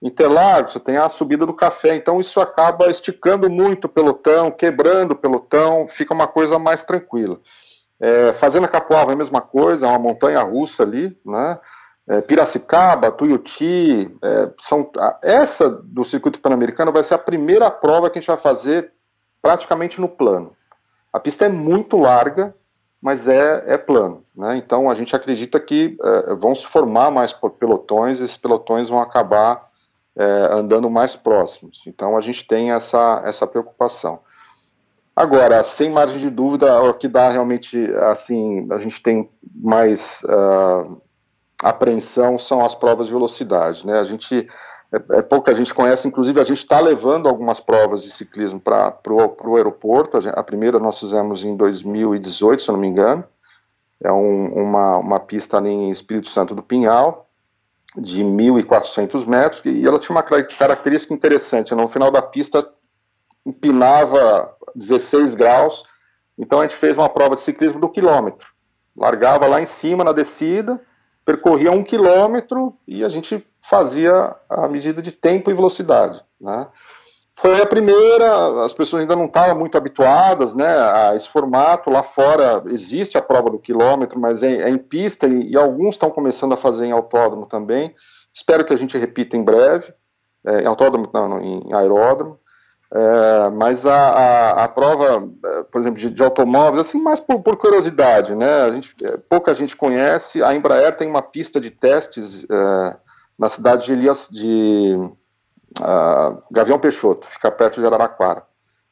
Interlagos, 0.00 0.72
você 0.72 0.80
tem 0.80 0.96
a 0.96 1.08
subida 1.08 1.44
do 1.44 1.52
café, 1.52 1.96
então 1.96 2.20
isso 2.20 2.40
acaba 2.40 2.90
esticando 2.90 3.50
muito 3.50 3.86
o 3.86 3.88
pelotão, 3.88 4.50
quebrando 4.50 5.12
o 5.12 5.16
pelotão, 5.16 5.88
fica 5.88 6.14
uma 6.14 6.28
coisa 6.28 6.58
mais 6.58 6.84
tranquila. 6.84 7.40
É, 8.00 8.32
fazendo 8.32 8.64
a 8.64 8.68
Capoava 8.68 9.10
é 9.10 9.14
a 9.14 9.18
mesma 9.18 9.40
coisa, 9.40 9.86
é 9.86 9.88
uma 9.88 9.98
montanha 9.98 10.40
russa 10.40 10.84
ali, 10.84 11.18
né? 11.26 11.58
é, 12.08 12.22
Piracicaba, 12.22 13.12
Tuiuti, 13.12 14.10
é, 14.22 14.50
são, 14.58 14.90
essa 15.22 15.68
do 15.68 16.04
circuito 16.04 16.40
pan-americano 16.40 16.90
vai 16.90 17.04
ser 17.04 17.14
a 17.14 17.18
primeira 17.18 17.70
prova 17.70 18.08
que 18.08 18.18
a 18.18 18.20
gente 18.20 18.28
vai 18.28 18.38
fazer 18.38 18.92
praticamente 19.42 20.00
no 20.00 20.08
plano. 20.08 20.56
A 21.12 21.20
pista 21.20 21.44
é 21.44 21.48
muito 21.50 21.98
larga, 21.98 22.54
mas 23.00 23.28
é, 23.28 23.74
é 23.74 23.76
plano. 23.76 24.24
Né? 24.34 24.56
Então 24.56 24.90
a 24.90 24.94
gente 24.94 25.14
acredita 25.14 25.60
que 25.60 25.96
é, 26.02 26.34
vão 26.34 26.54
se 26.54 26.66
formar 26.66 27.10
mais 27.10 27.32
pelotões, 27.60 28.20
esses 28.20 28.38
pelotões 28.38 28.88
vão 28.88 29.00
acabar 29.00 29.67
é, 30.18 30.48
andando 30.50 30.90
mais 30.90 31.14
próximos. 31.14 31.82
Então 31.86 32.16
a 32.16 32.20
gente 32.20 32.46
tem 32.46 32.72
essa, 32.72 33.22
essa 33.24 33.46
preocupação. 33.46 34.20
Agora, 35.14 35.64
sem 35.64 35.90
margem 35.90 36.18
de 36.18 36.30
dúvida, 36.30 36.80
o 36.82 36.94
que 36.94 37.08
dá 37.08 37.28
realmente, 37.28 37.90
assim, 38.10 38.68
a 38.70 38.78
gente 38.78 39.02
tem 39.02 39.28
mais 39.54 40.22
uh, 40.24 41.00
apreensão 41.62 42.38
são 42.38 42.64
as 42.64 42.74
provas 42.74 43.06
de 43.06 43.12
velocidade. 43.12 43.84
Né? 43.84 43.98
A 43.98 44.04
gente 44.04 44.46
é, 44.92 45.18
é 45.18 45.22
pouca 45.22 45.54
gente 45.54 45.74
conhece, 45.74 46.06
inclusive 46.06 46.40
a 46.40 46.44
gente 46.44 46.58
está 46.58 46.80
levando 46.80 47.28
algumas 47.28 47.60
provas 47.60 48.02
de 48.02 48.10
ciclismo 48.10 48.60
para 48.60 48.96
o 49.10 49.56
aeroporto. 49.56 50.16
A, 50.16 50.20
gente, 50.20 50.38
a, 50.38 50.42
primeira 50.42 50.78
nós 50.78 50.98
fizemos 50.98 51.44
em 51.44 51.56
2018, 51.56 52.62
se 52.62 52.68
eu 52.68 52.72
não 52.72 52.80
me 52.80 52.88
engano. 52.88 53.24
É 54.02 54.12
um, 54.12 54.52
uma, 54.54 54.98
uma 54.98 55.20
pista 55.20 55.56
ali 55.56 55.70
em 55.70 55.90
Espírito 55.90 56.28
Santo 56.28 56.54
do 56.54 56.62
Pinhal, 56.62 57.27
de 57.96 58.22
1.400 58.22 59.26
metros, 59.26 59.62
e 59.64 59.86
ela 59.86 59.98
tinha 59.98 60.14
uma 60.14 60.22
característica 60.22 61.14
interessante. 61.14 61.74
No 61.74 61.88
final 61.88 62.10
da 62.10 62.22
pista 62.22 62.68
empinava 63.44 64.54
16 64.74 65.34
graus, 65.34 65.82
então 66.38 66.60
a 66.60 66.62
gente 66.62 66.76
fez 66.76 66.96
uma 66.96 67.08
prova 67.08 67.34
de 67.34 67.40
ciclismo 67.40 67.80
do 67.80 67.88
quilômetro. 67.88 68.48
Largava 68.96 69.46
lá 69.46 69.60
em 69.60 69.66
cima 69.66 70.04
na 70.04 70.12
descida, 70.12 70.80
percorria 71.24 71.72
um 71.72 71.82
quilômetro 71.82 72.76
e 72.86 73.04
a 73.04 73.08
gente 73.08 73.46
fazia 73.62 74.34
a 74.48 74.68
medida 74.68 75.02
de 75.02 75.12
tempo 75.12 75.50
e 75.50 75.54
velocidade. 75.54 76.22
Né? 76.40 76.66
Foi 77.40 77.62
a 77.62 77.66
primeira, 77.66 78.64
as 78.64 78.74
pessoas 78.74 79.02
ainda 79.02 79.14
não 79.14 79.26
estavam 79.26 79.56
muito 79.56 79.78
habituadas 79.78 80.56
né, 80.56 80.66
a 80.66 81.14
esse 81.14 81.28
formato. 81.28 81.88
Lá 81.88 82.02
fora 82.02 82.64
existe 82.66 83.16
a 83.16 83.22
prova 83.22 83.48
do 83.48 83.60
quilômetro, 83.60 84.18
mas 84.18 84.42
é, 84.42 84.62
é 84.62 84.68
em 84.68 84.76
pista 84.76 85.28
e, 85.28 85.52
e, 85.52 85.56
alguns 85.56 85.94
estão 85.94 86.10
começando 86.10 86.54
a 86.54 86.56
fazer 86.56 86.86
em 86.86 86.90
autódromo 86.90 87.46
também. 87.46 87.94
Espero 88.34 88.64
que 88.64 88.74
a 88.74 88.76
gente 88.76 88.98
repita 88.98 89.36
em 89.36 89.44
breve, 89.44 89.94
é, 90.44 90.62
em 90.62 90.66
autódromo, 90.66 91.08
não, 91.14 91.40
em 91.40 91.72
aeródromo. 91.72 92.40
É, 92.92 93.50
mas 93.50 93.86
a, 93.86 93.94
a, 93.94 94.64
a, 94.64 94.68
prova, 94.68 95.30
é, 95.44 95.62
por 95.62 95.80
exemplo, 95.80 96.00
de, 96.00 96.10
de, 96.10 96.22
automóveis, 96.24 96.88
assim, 96.88 97.00
mais 97.00 97.20
por, 97.20 97.40
por, 97.40 97.56
curiosidade, 97.56 98.34
né? 98.34 98.62
A 98.62 98.70
gente, 98.72 98.96
é, 99.04 99.16
pouca 99.16 99.54
gente 99.54 99.76
conhece. 99.76 100.42
A 100.42 100.56
Embraer 100.56 100.96
tem 100.96 101.08
uma 101.08 101.22
pista 101.22 101.60
de 101.60 101.70
testes 101.70 102.44
é, 102.50 102.96
na 103.38 103.48
cidade 103.48 103.86
de 103.86 103.92
Elias 103.92 104.28
de 104.28 104.96
Gavião 106.50 106.78
Peixoto, 106.78 107.26
fica 107.26 107.50
perto 107.50 107.80
de 107.80 107.86
Araraquara. 107.86 108.42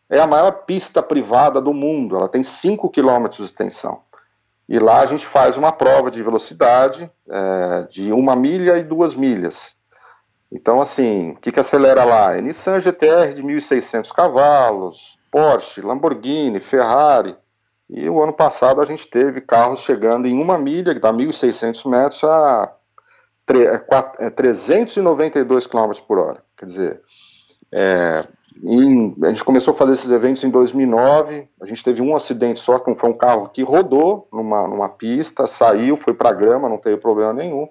É 0.08 0.20
a 0.20 0.26
maior 0.26 0.52
pista 0.64 1.02
privada 1.02 1.60
do 1.60 1.74
mundo, 1.74 2.16
ela 2.16 2.28
tem 2.28 2.42
5 2.42 2.90
quilômetros 2.90 3.38
de 3.38 3.44
extensão. 3.44 4.02
E 4.68 4.78
lá 4.78 5.00
a 5.00 5.06
gente 5.06 5.24
faz 5.24 5.56
uma 5.56 5.72
prova 5.72 6.10
de 6.10 6.22
velocidade 6.22 7.10
é, 7.28 7.86
de 7.90 8.12
uma 8.12 8.34
milha 8.34 8.76
e 8.78 8.82
duas 8.82 9.14
milhas. 9.14 9.76
Então, 10.50 10.80
assim, 10.80 11.32
o 11.32 11.36
que, 11.36 11.52
que 11.52 11.60
acelera 11.60 12.04
lá? 12.04 12.36
É 12.36 12.40
Nissan 12.40 12.80
GTR 12.80 13.34
de 13.34 13.42
1.600 13.42 14.12
cavalos, 14.12 15.18
Porsche, 15.30 15.80
Lamborghini, 15.80 16.60
Ferrari. 16.60 17.36
E 17.88 18.08
o 18.08 18.22
ano 18.22 18.32
passado 18.32 18.80
a 18.80 18.84
gente 18.84 19.06
teve 19.06 19.40
carros 19.40 19.80
chegando 19.80 20.26
em 20.26 20.40
uma 20.40 20.58
milha, 20.58 20.94
que 20.94 21.00
dá 21.00 21.12
1.600 21.12 21.88
metros, 21.88 22.24
a 22.24 22.72
392 24.34 25.66
km 25.66 25.90
é, 25.90 26.02
por 26.06 26.18
hora. 26.18 26.45
Quer 26.56 26.66
dizer, 26.66 27.02
é, 27.72 28.24
em, 28.62 29.14
a 29.22 29.28
gente 29.28 29.44
começou 29.44 29.74
a 29.74 29.76
fazer 29.76 29.92
esses 29.92 30.10
eventos 30.10 30.42
em 30.44 30.50
2009. 30.50 31.48
A 31.60 31.66
gente 31.66 31.82
teve 31.82 32.00
um 32.00 32.16
acidente 32.16 32.60
só, 32.60 32.78
que 32.78 32.94
foi 32.94 33.10
um 33.10 33.16
carro 33.16 33.48
que 33.48 33.62
rodou 33.62 34.28
numa, 34.32 34.66
numa 34.66 34.88
pista, 34.88 35.46
saiu, 35.46 35.96
foi 35.96 36.14
para 36.14 36.32
grama, 36.32 36.68
não 36.68 36.78
teve 36.78 36.96
problema 36.96 37.32
nenhum 37.32 37.68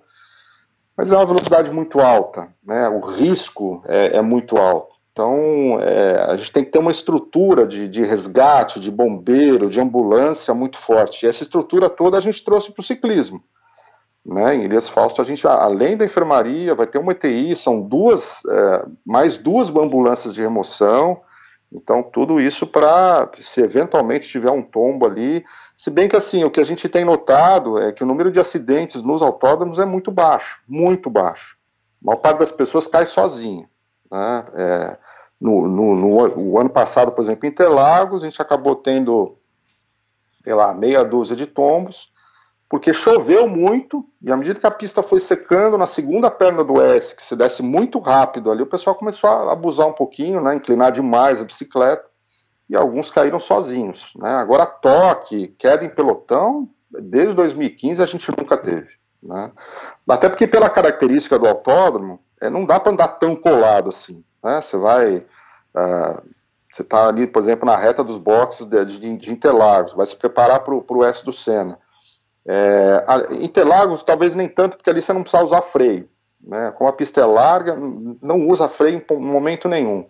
mas 0.97 1.11
é 1.11 1.15
uma 1.15 1.25
velocidade 1.25 1.69
muito 1.71 1.99
alta, 1.99 2.47
né? 2.63 2.87
o 2.87 2.99
risco 2.99 3.83
é, 3.85 4.17
é 4.17 4.21
muito 4.21 4.57
alto. 4.57 4.95
Então, 5.11 5.79
é, 5.81 6.25
a 6.29 6.35
gente 6.35 6.51
tem 6.51 6.63
que 6.63 6.71
ter 6.71 6.79
uma 6.79 6.91
estrutura 6.91 7.65
de, 7.65 7.87
de, 7.87 8.03
resgate, 8.03 8.79
de 8.79 8.91
bombeiro, 8.91 9.69
de 9.69 9.79
ambulância 9.79 10.53
muito 10.53 10.77
forte. 10.77 11.25
E 11.25 11.29
essa 11.29 11.41
estrutura 11.41 11.89
toda 11.89 12.17
a 12.17 12.21
gente 12.21 12.43
trouxe 12.43 12.71
para 12.71 12.81
o 12.81 12.83
ciclismo. 12.83 13.41
Né? 14.25 14.55
Em 14.55 14.63
Elias 14.63 14.89
Fausto, 14.89 15.21
a 15.21 15.25
gente, 15.25 15.45
além 15.47 15.95
da 15.95 16.05
enfermaria, 16.05 16.73
vai 16.73 16.87
ter 16.87 16.97
uma 16.97 17.11
ETI, 17.11 17.55
são 17.55 17.81
duas, 17.81 18.41
é, 18.49 18.85
mais 19.05 19.37
duas 19.37 19.69
ambulâncias 19.69 20.33
de 20.33 20.41
remoção. 20.41 21.21
Então, 21.71 22.01
tudo 22.01 22.39
isso 22.39 22.65
para, 22.65 23.29
se 23.37 23.61
eventualmente 23.61 24.27
tiver 24.27 24.49
um 24.49 24.61
tombo 24.61 25.05
ali, 25.05 25.43
se 25.75 25.91
bem 25.91 26.07
que 26.07 26.15
assim, 26.15 26.43
o 26.43 26.49
que 26.49 26.59
a 26.59 26.63
gente 26.63 26.87
tem 26.89 27.05
notado 27.05 27.77
é 27.77 27.91
que 27.91 28.03
o 28.03 28.07
número 28.07 28.31
de 28.31 28.39
acidentes 28.39 29.01
nos 29.01 29.21
autódromos 29.21 29.77
é 29.77 29.85
muito 29.85 30.09
baixo, 30.09 30.61
muito 30.67 31.09
baixo. 31.09 31.57
A 32.01 32.05
maior 32.07 32.17
parte 32.17 32.39
das 32.39 32.51
pessoas 32.51 32.87
cai 32.87 33.05
sozinha. 33.05 33.69
Né? 34.11 34.45
É, 34.53 34.97
no, 35.39 35.67
no, 35.67 35.95
no, 36.29 36.59
ano 36.59 36.69
passado, 36.69 37.11
por 37.11 37.21
exemplo, 37.21 37.45
em 37.45 37.49
Interlagos, 37.49 38.23
a 38.23 38.25
gente 38.25 38.41
acabou 38.41 38.75
tendo 38.75 39.37
sei 40.45 40.53
lá, 40.53 40.75
meia 40.75 41.03
dúzia 41.03 41.35
de 41.35 41.47
tombos, 41.47 42.07
porque 42.67 42.93
choveu 42.93 43.47
muito, 43.47 44.05
e 44.21 44.31
à 44.31 44.37
medida 44.37 44.59
que 44.59 44.65
a 44.65 44.71
pista 44.71 45.03
foi 45.03 45.19
secando, 45.19 45.77
na 45.77 45.85
segunda 45.85 46.31
perna 46.31 46.63
do 46.63 46.81
S, 46.81 47.15
que 47.15 47.23
se 47.23 47.35
desce 47.35 47.61
muito 47.61 47.99
rápido 47.99 48.51
ali, 48.51 48.63
o 48.63 48.67
pessoal 48.67 48.95
começou 48.95 49.29
a 49.29 49.51
abusar 49.51 49.87
um 49.87 49.93
pouquinho, 49.93 50.41
né, 50.41 50.55
inclinar 50.55 50.91
demais 50.91 51.39
a 51.39 51.45
bicicleta, 51.45 52.05
e 52.69 52.75
alguns 52.75 53.11
caíram 53.11 53.39
sozinhos. 53.39 54.11
Né? 54.15 54.29
Agora, 54.29 54.65
toque, 54.65 55.49
queda 55.59 55.85
em 55.85 55.89
pelotão, 55.89 56.67
desde 56.89 57.35
2015 57.35 58.01
a 58.01 58.05
gente 58.05 58.27
nunca 58.35 58.57
teve. 58.57 58.89
Né? 59.21 59.51
Até 60.07 60.27
porque, 60.29 60.47
pela 60.47 60.69
característica 60.69 61.37
do 61.37 61.47
autódromo, 61.47 62.19
é, 62.41 62.49
não 62.49 62.65
dá 62.65 62.79
para 62.79 62.91
andar 62.91 63.07
tão 63.19 63.35
colado 63.35 63.89
assim. 63.89 64.23
Né? 64.43 64.61
Você 64.61 64.77
vai. 64.77 65.17
Uh, 65.75 66.35
você 66.71 66.81
está 66.81 67.07
ali, 67.07 67.25
por 67.25 67.41
exemplo, 67.41 67.65
na 67.65 67.77
reta 67.77 68.03
dos 68.03 68.17
boxes 68.17 68.65
de, 68.65 68.83
de, 68.85 69.17
de 69.17 69.31
Interlagos, 69.31 69.93
vai 69.93 70.05
se 70.05 70.15
preparar 70.15 70.59
para 70.59 70.73
o 70.73 71.05
S 71.05 71.23
do 71.23 71.31
Senna. 71.31 71.79
É, 72.47 73.03
Interlagos, 73.41 74.03
talvez 74.03 74.35
nem 74.35 74.47
tanto, 74.47 74.77
porque 74.77 74.89
ali 74.89 75.01
você 75.01 75.13
não 75.13 75.21
precisa 75.21 75.43
usar 75.43 75.61
freio. 75.61 76.07
Né? 76.41 76.71
Como 76.77 76.89
a 76.89 76.93
pista 76.93 77.21
é 77.21 77.25
larga, 77.25 77.75
não 78.21 78.47
usa 78.47 78.69
freio 78.69 79.03
em 79.09 79.19
momento 79.19 79.67
nenhum. 79.67 80.07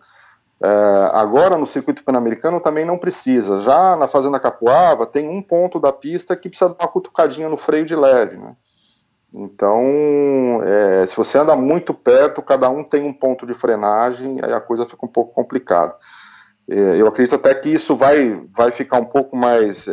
É, 0.62 0.68
agora 1.14 1.58
no 1.58 1.66
circuito 1.66 2.04
pan-americano 2.04 2.60
também 2.60 2.86
não 2.86 2.98
precisa. 2.98 3.60
Já 3.60 3.96
na 3.96 4.08
Fazenda 4.08 4.40
Capuava 4.40 5.06
tem 5.06 5.30
um 5.30 5.42
ponto 5.42 5.80
da 5.80 5.94
pista 5.94 6.36
que 6.36 6.50
precisa 6.50 6.70
dar 6.70 6.86
uma 6.86 6.92
cutucadinha 6.92 7.50
no 7.50 7.58
freio 7.58 7.86
de 7.86 7.96
leve. 7.96 8.38
Né? 8.38 8.56
Então, 9.34 10.62
é, 10.64 11.06
se 11.06 11.16
você 11.16 11.38
anda 11.38 11.56
muito 11.56 11.94
perto, 11.94 12.42
cada 12.42 12.70
um 12.70 12.84
tem 12.84 13.04
um 13.04 13.14
ponto 13.14 13.46
de 13.46 13.54
frenagem, 13.54 14.40
aí 14.42 14.54
a 14.54 14.62
coisa 14.62 14.86
fica 14.86 15.06
um 15.06 15.10
pouco 15.10 15.34
complicada. 15.34 15.96
É, 16.70 17.00
eu 17.00 17.08
acredito 17.08 17.36
até 17.36 17.54
que 17.54 17.70
isso 17.70 17.96
vai, 17.96 18.42
vai 18.56 18.72
ficar 18.72 18.98
um 18.98 19.06
pouco 19.06 19.36
mais. 19.36 19.88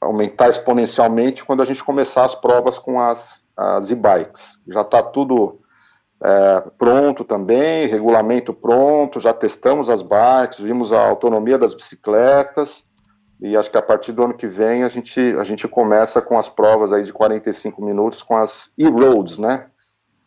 Aumentar 0.00 0.48
exponencialmente 0.48 1.44
quando 1.44 1.62
a 1.62 1.66
gente 1.66 1.84
começar 1.84 2.24
as 2.24 2.34
provas 2.34 2.78
com 2.78 3.00
as, 3.00 3.44
as 3.56 3.90
e-bikes. 3.90 4.58
Já 4.68 4.80
está 4.80 5.02
tudo 5.02 5.60
é, 6.22 6.64
pronto 6.78 7.24
também, 7.24 7.86
regulamento 7.86 8.52
pronto, 8.52 9.20
já 9.20 9.32
testamos 9.32 9.88
as 9.88 10.02
bikes, 10.02 10.58
vimos 10.58 10.92
a 10.92 11.08
autonomia 11.08 11.58
das 11.58 11.74
bicicletas 11.74 12.84
e 13.40 13.56
acho 13.56 13.70
que 13.70 13.78
a 13.78 13.82
partir 13.82 14.12
do 14.12 14.22
ano 14.22 14.36
que 14.36 14.46
vem 14.46 14.84
a 14.84 14.88
gente, 14.88 15.18
a 15.38 15.44
gente 15.44 15.66
começa 15.66 16.20
com 16.20 16.38
as 16.38 16.48
provas 16.48 16.92
aí 16.92 17.02
de 17.02 17.12
45 17.12 17.82
minutos 17.82 18.22
com 18.22 18.36
as 18.36 18.70
e-roads, 18.76 19.38
né? 19.38 19.66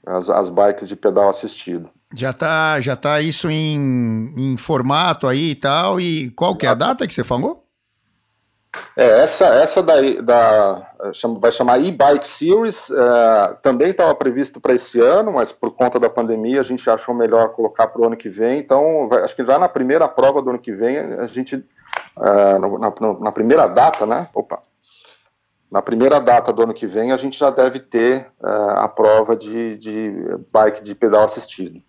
As, 0.06 0.30
as 0.30 0.50
bikes 0.50 0.88
de 0.88 0.96
pedal 0.96 1.30
assistido. 1.30 1.90
Já 2.14 2.34
tá, 2.34 2.82
já 2.82 2.96
tá 2.96 3.22
isso 3.22 3.50
em, 3.50 4.34
em 4.36 4.58
formato 4.58 5.28
aí 5.28 5.52
e 5.52 5.56
tal, 5.56 6.00
e 6.00 6.32
qual 6.32 6.56
que 6.56 6.66
é 6.66 6.70
a 6.70 6.74
data 6.74 7.08
que 7.08 7.14
você 7.14 7.24
falou? 7.24 7.63
É, 8.96 9.24
essa, 9.24 9.46
essa 9.46 9.84
daí, 9.84 10.22
da, 10.22 10.88
vai 11.40 11.52
chamar 11.52 11.80
e-bike 11.80 12.28
series, 12.28 12.90
é, 12.90 13.58
também 13.62 13.92
estava 13.92 14.14
previsto 14.16 14.60
para 14.60 14.74
esse 14.74 15.00
ano, 15.00 15.32
mas 15.32 15.52
por 15.52 15.72
conta 15.72 16.00
da 16.00 16.10
pandemia 16.10 16.60
a 16.60 16.64
gente 16.64 16.88
achou 16.90 17.14
melhor 17.14 17.50
colocar 17.50 17.88
para 17.88 18.02
o 18.02 18.06
ano 18.06 18.18
que 18.18 18.30
vem. 18.30 18.60
Então, 18.60 19.08
vai, 19.10 19.24
acho 19.24 19.36
que 19.36 19.46
já 19.46 19.60
na 19.60 19.70
primeira 19.70 20.08
prova 20.08 20.42
do 20.42 20.50
ano 20.50 20.60
que 20.60 20.74
vem, 20.74 20.98
a 20.98 21.26
gente, 21.28 21.64
é, 22.20 22.60
na, 22.60 22.94
na, 23.20 23.32
primeira 23.32 23.68
data, 23.68 24.06
né? 24.06 24.28
Opa! 24.34 24.60
Na 25.72 25.82
primeira 25.82 26.20
data 26.20 26.54
do 26.54 26.64
ano 26.64 26.74
que 26.74 26.86
vem, 26.86 27.12
a 27.12 27.18
gente 27.18 27.38
já 27.38 27.50
deve 27.50 27.80
ter 27.80 28.28
é, 28.44 28.50
a 28.78 28.88
prova 28.88 29.36
de, 29.36 29.78
de 29.78 30.14
bike 30.52 30.84
de 30.84 30.94
pedal 30.94 31.24
assistido. 31.24 31.82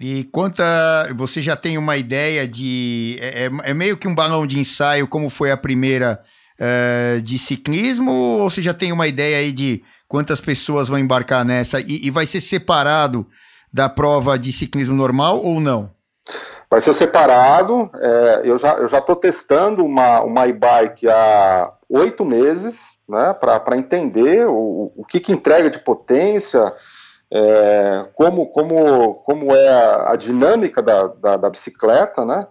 E 0.00 0.24
quanta. 0.24 0.64
Você 1.16 1.42
já 1.42 1.56
tem 1.56 1.76
uma 1.76 1.96
ideia 1.96 2.46
de. 2.46 3.18
É, 3.20 3.46
é, 3.46 3.70
é 3.70 3.74
meio 3.74 3.96
que 3.96 4.06
um 4.06 4.14
balão 4.14 4.46
de 4.46 4.58
ensaio, 4.58 5.08
como 5.08 5.28
foi 5.28 5.50
a 5.50 5.56
primeira 5.56 6.22
uh, 6.60 7.20
de 7.20 7.38
ciclismo, 7.38 8.12
ou 8.12 8.50
você 8.50 8.62
já 8.62 8.72
tem 8.72 8.92
uma 8.92 9.08
ideia 9.08 9.38
aí 9.38 9.52
de 9.52 9.82
quantas 10.06 10.40
pessoas 10.40 10.88
vão 10.88 10.98
embarcar 10.98 11.44
nessa? 11.44 11.80
E, 11.80 12.06
e 12.06 12.10
vai 12.10 12.26
ser 12.26 12.40
separado 12.40 13.26
da 13.72 13.88
prova 13.88 14.38
de 14.38 14.52
ciclismo 14.52 14.94
normal 14.94 15.42
ou 15.42 15.60
não? 15.60 15.90
Vai 16.70 16.80
ser 16.80 16.94
separado. 16.94 17.90
É, 18.00 18.42
eu 18.44 18.58
já 18.58 18.74
eu 18.74 18.88
já 18.88 18.98
estou 18.98 19.16
testando 19.16 19.84
uma, 19.84 20.20
uma 20.22 20.46
e-bike 20.46 21.08
há 21.08 21.72
oito 21.88 22.24
meses, 22.24 22.96
né, 23.08 23.32
para 23.32 23.76
entender 23.76 24.46
o, 24.46 24.92
o 24.94 25.04
que, 25.04 25.18
que 25.18 25.32
entrega 25.32 25.70
de 25.70 25.78
potência 25.78 26.72
é, 27.30 28.06
como, 28.14 28.46
como, 28.46 29.14
como 29.16 29.54
é 29.54 29.68
a, 29.68 30.12
a 30.12 30.16
dinâmica 30.16 30.82
da, 30.82 31.08
da, 31.08 31.36
da, 31.36 31.50
bicicleta, 31.50 32.24
né? 32.24 32.46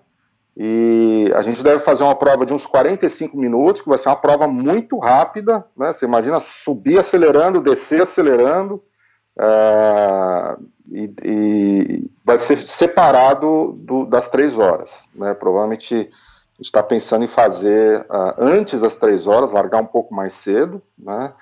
E 0.55 1.31
a 1.35 1.41
gente 1.41 1.61
deve 1.63 1.79
fazer 1.79 2.03
uma 2.03 2.15
prova 2.15 2.45
de 2.45 2.53
uns 2.53 2.65
45 2.65 3.37
minutos, 3.37 3.81
que 3.81 3.89
vai 3.89 3.97
ser 3.97 4.09
uma 4.09 4.15
prova 4.15 4.47
muito 4.47 4.97
rápida, 4.97 5.65
né? 5.75 5.93
Você 5.93 6.05
imagina 6.05 6.39
subir 6.39 6.97
acelerando, 6.97 7.61
descer 7.61 8.01
acelerando, 8.01 8.83
é, 9.39 10.57
e, 10.91 11.13
e, 11.23 12.11
vai 12.23 12.39
ser 12.39 12.57
separado 12.57 13.73
do, 13.73 14.05
das 14.05 14.29
três 14.29 14.57
horas, 14.57 15.07
né? 15.15 15.33
Provavelmente 15.33 16.09
está 16.59 16.81
pensando 16.81 17.23
em 17.23 17.27
fazer 17.27 18.01
uh, 18.01 18.33
antes 18.37 18.81
das 18.81 18.95
três 18.95 19.27
horas, 19.27 19.51
largar 19.51 19.79
um 19.79 19.85
pouco 19.85 20.13
mais 20.13 20.33
cedo, 20.33 20.81
né? 20.97 21.33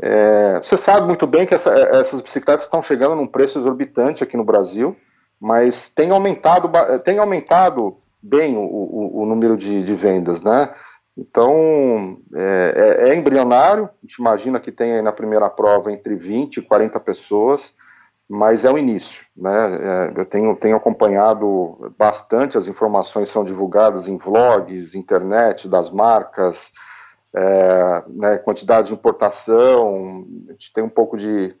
É, 0.00 0.58
você 0.62 0.76
sabe 0.76 1.06
muito 1.06 1.26
bem 1.26 1.46
que 1.46 1.54
essa, 1.54 1.70
essas 1.70 2.20
bicicletas 2.20 2.64
estão 2.64 2.82
chegando 2.82 3.14
num 3.14 3.26
preço 3.26 3.58
exorbitante 3.58 4.22
aqui 4.22 4.36
no 4.36 4.44
Brasil, 4.44 4.96
mas 5.40 5.88
tem 5.88 6.10
aumentado, 6.10 6.70
tem 7.00 7.18
aumentado 7.18 7.96
bem 8.22 8.56
o, 8.56 8.62
o, 8.62 9.22
o 9.22 9.26
número 9.26 9.56
de, 9.56 9.82
de, 9.82 9.94
vendas, 9.94 10.42
né? 10.42 10.72
Então, 11.16 12.18
é, 12.34 13.00
é, 13.00 13.08
é, 13.10 13.14
embrionário, 13.14 13.84
a 13.84 14.06
gente 14.06 14.14
imagina 14.14 14.60
que 14.60 14.72
tem 14.72 14.94
aí 14.94 15.02
na 15.02 15.12
primeira 15.12 15.50
prova 15.50 15.92
entre 15.92 16.14
20 16.14 16.58
e 16.58 16.62
40 16.62 16.98
pessoas, 17.00 17.74
mas 18.28 18.64
é 18.64 18.70
o 18.70 18.78
início, 18.78 19.26
né? 19.36 20.10
É, 20.14 20.20
eu 20.20 20.24
tenho, 20.24 20.56
tenho 20.56 20.76
acompanhado 20.76 21.92
bastante, 21.98 22.56
as 22.56 22.66
informações 22.66 23.28
são 23.28 23.44
divulgadas 23.44 24.08
em 24.08 24.16
vlogs, 24.16 24.94
internet 24.94 25.68
das 25.68 25.90
marcas, 25.90 26.72
é, 27.34 28.02
né, 28.08 28.38
quantidade 28.38 28.88
de 28.88 28.94
importação, 28.94 30.26
a 30.48 30.52
gente 30.52 30.72
tem 30.72 30.84
um 30.84 30.88
pouco 30.88 31.16
de. 31.16 31.54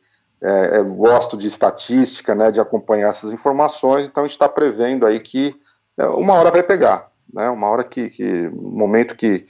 É, 0.44 0.78
é, 0.78 0.82
gosto 0.82 1.36
de 1.36 1.46
estatística, 1.46 2.34
né, 2.34 2.50
de 2.50 2.60
acompanhar 2.60 3.10
essas 3.10 3.30
informações, 3.30 4.08
então 4.08 4.24
a 4.24 4.26
gente 4.26 4.34
está 4.34 4.48
prevendo 4.48 5.06
aí 5.06 5.20
que 5.20 5.54
é, 5.96 6.04
uma 6.06 6.34
hora 6.34 6.50
vai 6.50 6.64
pegar, 6.64 7.12
né, 7.32 7.48
uma 7.48 7.68
hora 7.68 7.84
que, 7.84 8.10
que 8.10 8.48
momento 8.48 9.14
que 9.14 9.46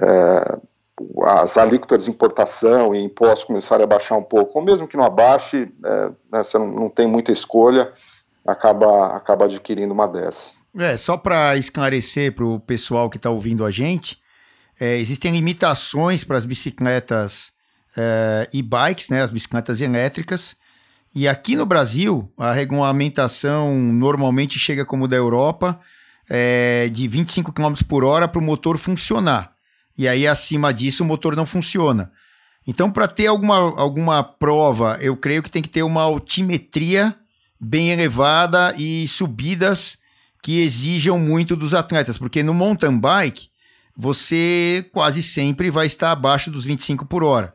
é, 0.00 0.58
as 1.24 1.58
alíquotas 1.58 2.04
de 2.04 2.10
importação 2.10 2.94
e 2.94 3.02
impostos 3.02 3.42
começarem 3.42 3.82
a 3.82 3.88
baixar 3.88 4.16
um 4.16 4.22
pouco, 4.22 4.56
ou 4.56 4.64
mesmo 4.64 4.86
que 4.86 4.96
não 4.96 5.04
abaixe, 5.04 5.68
é, 5.84 6.10
né, 6.32 6.44
você 6.44 6.56
não, 6.56 6.68
não 6.68 6.88
tem 6.88 7.08
muita 7.08 7.32
escolha, 7.32 7.92
acaba, 8.46 9.16
acaba 9.16 9.46
adquirindo 9.46 9.92
uma 9.92 10.06
dessas. 10.06 10.56
É, 10.78 10.96
só 10.96 11.16
para 11.16 11.56
esclarecer 11.56 12.34
para 12.34 12.44
o 12.44 12.60
pessoal 12.60 13.10
que 13.10 13.16
está 13.16 13.30
ouvindo 13.30 13.64
a 13.64 13.70
gente, 13.70 14.22
é, 14.78 14.98
existem 14.98 15.32
limitações 15.32 16.24
para 16.24 16.38
as 16.38 16.44
bicicletas 16.44 17.52
é, 17.96 18.48
e-bikes, 18.52 19.08
né, 19.08 19.22
as 19.22 19.30
bicicletas 19.30 19.80
elétricas. 19.80 20.54
E 21.14 21.26
aqui 21.26 21.56
no 21.56 21.64
Brasil, 21.64 22.30
a 22.36 22.52
regulamentação 22.52 23.74
normalmente 23.74 24.58
chega 24.58 24.84
como 24.84 25.08
da 25.08 25.16
Europa, 25.16 25.80
é, 26.28 26.88
de 26.88 27.08
25 27.08 27.52
km 27.52 27.74
por 27.88 28.04
hora 28.04 28.28
para 28.28 28.38
o 28.38 28.44
motor 28.44 28.76
funcionar. 28.76 29.52
E 29.96 30.06
aí, 30.06 30.26
acima 30.26 30.74
disso, 30.74 31.02
o 31.02 31.06
motor 31.06 31.34
não 31.34 31.46
funciona. 31.46 32.12
Então, 32.66 32.90
para 32.90 33.08
ter 33.08 33.28
alguma, 33.28 33.56
alguma 33.56 34.22
prova, 34.22 34.98
eu 35.00 35.16
creio 35.16 35.42
que 35.42 35.50
tem 35.50 35.62
que 35.62 35.68
ter 35.68 35.82
uma 35.82 36.02
altimetria 36.02 37.16
bem 37.58 37.90
elevada 37.90 38.74
e 38.76 39.08
subidas 39.08 39.96
que 40.42 40.60
exijam 40.60 41.18
muito 41.18 41.56
dos 41.56 41.72
atletas, 41.72 42.18
porque 42.18 42.42
no 42.42 42.52
mountain 42.52 42.98
bike 42.98 43.48
você 43.96 44.88
quase 44.92 45.22
sempre 45.22 45.70
vai 45.70 45.86
estar 45.86 46.12
abaixo 46.12 46.50
dos 46.50 46.64
25 46.64 47.06
por 47.06 47.24
hora, 47.24 47.54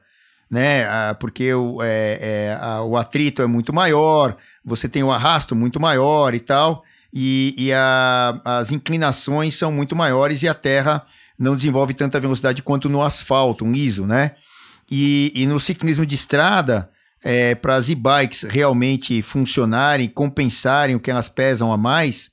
né? 0.50 0.86
Ah, 0.86 1.16
porque 1.20 1.54
o, 1.54 1.82
é, 1.84 2.58
é, 2.58 2.82
o 2.82 2.98
atrito 2.98 3.42
é 3.42 3.48
muito 3.48 3.72
maior, 3.72 4.36
você 4.66 4.90
tem 4.90 5.04
o 5.04 5.12
arrasto 5.12 5.56
muito 5.56 5.80
maior 5.80 6.34
e 6.34 6.40
tal, 6.40 6.84
e, 7.14 7.54
e 7.58 7.74
a, 7.74 8.42
as 8.44 8.72
inclinações 8.72 9.56
são 9.56 9.72
muito 9.72 9.96
maiores 9.96 10.42
e 10.42 10.48
a 10.48 10.54
terra 10.54 11.06
não 11.38 11.56
desenvolve 11.56 11.94
tanta 11.94 12.20
velocidade 12.20 12.64
quanto 12.64 12.90
no 12.90 13.02
asfalto, 13.02 13.66
um 13.66 13.72
liso, 13.72 14.06
né? 14.06 14.32
E, 14.90 15.32
e 15.36 15.46
no 15.46 15.60
ciclismo 15.60 16.06
de 16.06 16.16
estrada, 16.16 16.90
é, 17.24 17.56
para 17.56 17.76
as 17.76 17.90
e-bikes 17.90 18.44
realmente 18.44 19.22
funcionarem, 19.22 20.08
compensarem 20.08 20.96
o 20.96 21.00
que 21.00 21.12
elas 21.12 21.30
pesam 21.30 21.72
a 21.72 21.78
mais, 21.78 22.32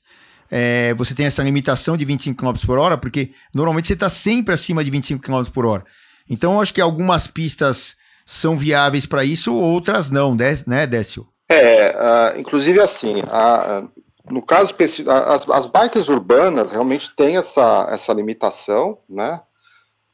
é, 0.51 0.93
você 0.95 1.13
tem 1.13 1.25
essa 1.25 1.43
limitação 1.43 1.95
de 1.95 2.05
25 2.05 2.41
km 2.41 2.53
por 2.65 2.77
hora, 2.77 2.97
porque 2.97 3.31
normalmente 3.53 3.87
você 3.87 3.93
está 3.93 4.09
sempre 4.09 4.53
acima 4.53 4.83
de 4.83 4.89
25 4.89 5.23
km 5.23 5.43
por 5.51 5.65
hora. 5.65 5.83
Então, 6.29 6.59
acho 6.61 6.73
que 6.73 6.81
algumas 6.81 7.27
pistas 7.27 7.95
são 8.25 8.57
viáveis 8.57 9.05
para 9.05 9.23
isso, 9.23 9.53
outras 9.53 10.09
não, 10.11 10.35
né, 10.67 10.85
Décio? 10.85 11.27
É, 11.47 11.89
uh, 11.89 12.39
inclusive 12.39 12.79
assim, 12.79 13.21
uh, 13.21 13.89
no 14.29 14.45
caso 14.45 14.65
específico, 14.65 15.09
as, 15.09 15.49
as 15.49 15.65
bikes 15.65 16.07
urbanas 16.07 16.71
realmente 16.71 17.11
têm 17.15 17.37
essa, 17.37 17.87
essa 17.89 18.13
limitação, 18.13 18.99
né? 19.09 19.41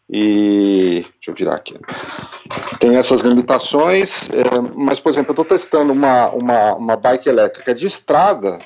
E 0.10 1.06
deixa 1.16 1.32
eu 1.32 1.36
virar 1.36 1.56
aqui. 1.56 1.74
Tem 2.80 2.96
essas 2.96 3.22
limitações, 3.22 4.30
é, 4.30 4.44
mas, 4.76 5.00
por 5.00 5.10
exemplo, 5.10 5.32
eu 5.32 5.42
estou 5.42 5.46
testando 5.46 5.92
uma, 5.92 6.30
uma, 6.30 6.76
uma 6.76 6.96
bike 6.96 7.28
elétrica 7.28 7.74
de 7.74 7.88
estrada, 7.88 8.60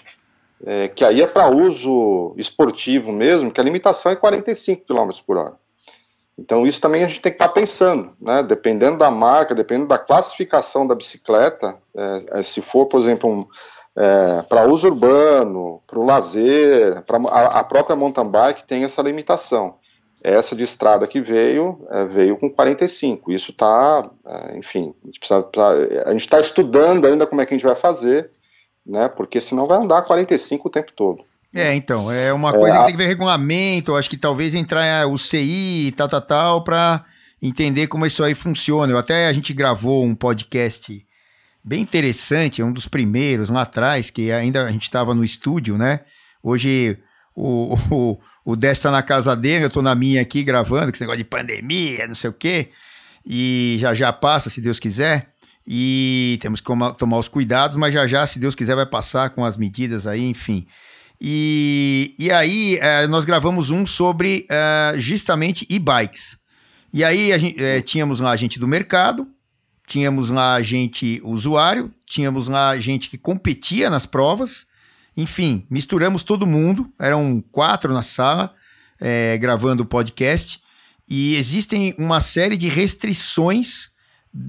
é, 0.65 0.87
que 0.87 1.05
aí 1.05 1.21
é 1.21 1.27
para 1.27 1.49
uso 1.49 2.33
esportivo 2.37 3.11
mesmo, 3.11 3.51
que 3.51 3.61
a 3.61 3.63
limitação 3.63 4.11
é 4.11 4.15
45 4.15 4.85
km 4.85 5.09
por 5.25 5.37
hora. 5.37 5.55
Então, 6.37 6.65
isso 6.65 6.79
também 6.79 7.03
a 7.03 7.07
gente 7.07 7.19
tem 7.19 7.31
que 7.31 7.35
estar 7.35 7.49
tá 7.49 7.53
pensando, 7.53 8.11
né? 8.19 8.41
Dependendo 8.41 8.97
da 8.97 9.11
marca, 9.11 9.53
dependendo 9.53 9.89
da 9.89 9.97
classificação 9.97 10.87
da 10.87 10.95
bicicleta, 10.95 11.77
é, 11.95 12.39
é 12.39 12.43
se 12.43 12.61
for, 12.61 12.85
por 12.85 13.01
exemplo, 13.01 13.29
um, 13.29 13.45
é, 13.95 14.41
para 14.43 14.65
uso 14.65 14.87
urbano, 14.87 15.81
para 15.85 15.99
o 15.99 16.05
lazer, 16.05 17.03
pra, 17.03 17.17
a, 17.29 17.59
a, 17.59 17.63
própria 17.63 17.95
mountain 17.95 18.29
bike 18.29 18.63
tem 18.63 18.85
essa 18.85 19.01
limitação. 19.01 19.75
Essa 20.23 20.55
de 20.55 20.63
estrada 20.63 21.07
que 21.07 21.21
veio, 21.21 21.85
é, 21.89 22.05
veio 22.05 22.37
com 22.37 22.49
45. 22.49 23.31
Isso 23.31 23.51
está, 23.51 24.09
é, 24.25 24.57
enfim, 24.57 24.93
a 26.05 26.11
gente 26.11 26.21
está 26.21 26.39
estudando 26.39 27.05
ainda 27.05 27.27
como 27.27 27.41
é 27.41 27.45
que 27.45 27.53
a 27.53 27.57
gente 27.57 27.65
vai 27.65 27.75
fazer, 27.75 28.31
né? 28.89 29.07
Porque 29.07 29.39
senão 29.39 29.67
vai 29.67 29.77
andar 29.77 30.01
45 30.01 30.67
o 30.67 30.71
tempo 30.71 30.91
todo. 30.93 31.23
É, 31.53 31.73
então, 31.73 32.11
é 32.11 32.33
uma 32.33 32.51
coisa 32.51 32.75
é, 32.75 32.79
que 32.79 32.83
tem 32.85 32.91
que 32.91 32.97
ver 32.97 33.07
regulamento, 33.07 33.95
acho 33.95 34.09
que 34.09 34.17
talvez 34.17 34.53
entrar 34.53 35.07
o 35.07 35.17
CI 35.17 35.87
e 35.87 35.91
tal, 35.91 36.07
tal, 36.07 36.21
tal, 36.21 36.63
para 36.63 37.03
entender 37.41 37.87
como 37.87 38.05
isso 38.05 38.23
aí 38.23 38.35
funciona. 38.35 38.91
Eu 38.91 38.97
até 38.97 39.27
a 39.27 39.33
gente 39.33 39.53
gravou 39.53 40.05
um 40.05 40.13
podcast 40.13 41.05
bem 41.63 41.81
interessante, 41.81 42.61
um 42.61 42.71
dos 42.71 42.87
primeiros 42.87 43.49
lá 43.49 43.61
atrás, 43.61 44.09
que 44.09 44.31
ainda 44.31 44.65
a 44.65 44.71
gente 44.71 44.83
estava 44.83 45.13
no 45.15 45.23
estúdio, 45.23 45.77
né? 45.77 46.01
Hoje 46.43 46.99
o, 47.35 47.75
o, 47.89 48.19
o 48.45 48.57
tá 48.57 48.91
na 48.91 49.01
casa 49.01 49.35
dele, 49.35 49.65
eu 49.65 49.69
tô 49.69 49.81
na 49.81 49.95
minha 49.95 50.21
aqui 50.21 50.43
gravando, 50.43 50.85
com 50.85 50.91
esse 50.91 51.01
negócio 51.01 51.19
de 51.19 51.29
pandemia, 51.29 52.07
não 52.07 52.15
sei 52.15 52.29
o 52.29 52.33
quê, 52.33 52.69
e 53.25 53.77
já 53.79 53.95
já 53.95 54.13
passa, 54.13 54.49
se 54.49 54.61
Deus 54.61 54.79
quiser. 54.79 55.29
E 55.71 56.39
temos 56.41 56.59
que 56.59 56.65
tomar 56.97 57.19
os 57.19 57.27
cuidados, 57.27 57.77
mas 57.77 57.93
já 57.93 58.07
já, 58.07 58.25
se 58.25 58.39
Deus 58.39 58.55
quiser, 58.55 58.75
vai 58.75 58.87
passar 58.87 59.29
com 59.29 59.45
as 59.45 59.55
medidas 59.55 60.07
aí, 60.07 60.25
enfim. 60.25 60.65
E, 61.21 62.15
e 62.17 62.31
aí, 62.31 62.79
é, 62.81 63.05
nós 63.05 63.23
gravamos 63.23 63.69
um 63.69 63.85
sobre 63.85 64.47
é, 64.49 64.95
justamente 64.97 65.67
e-bikes. 65.69 66.39
E 66.91 67.03
aí, 67.03 67.37
gente, 67.37 67.63
é, 67.63 67.81
tínhamos 67.83 68.19
lá 68.19 68.31
a 68.31 68.35
gente 68.35 68.57
do 68.57 68.67
mercado, 68.67 69.27
tínhamos 69.85 70.31
lá 70.31 70.55
a 70.55 70.63
gente 70.63 71.21
usuário, 71.23 71.93
tínhamos 72.03 72.47
lá 72.47 72.69
a 72.69 72.79
gente 72.79 73.07
que 73.07 73.17
competia 73.19 73.91
nas 73.91 74.07
provas, 74.07 74.65
enfim, 75.15 75.67
misturamos 75.69 76.23
todo 76.23 76.47
mundo, 76.47 76.91
eram 76.99 77.43
quatro 77.51 77.93
na 77.93 78.01
sala, 78.01 78.55
gravando 79.39 79.83
o 79.83 79.85
podcast, 79.85 80.61
e 81.07 81.35
existem 81.35 81.93
uma 81.97 82.21
série 82.21 82.57
de 82.57 82.69
restrições 82.69 83.89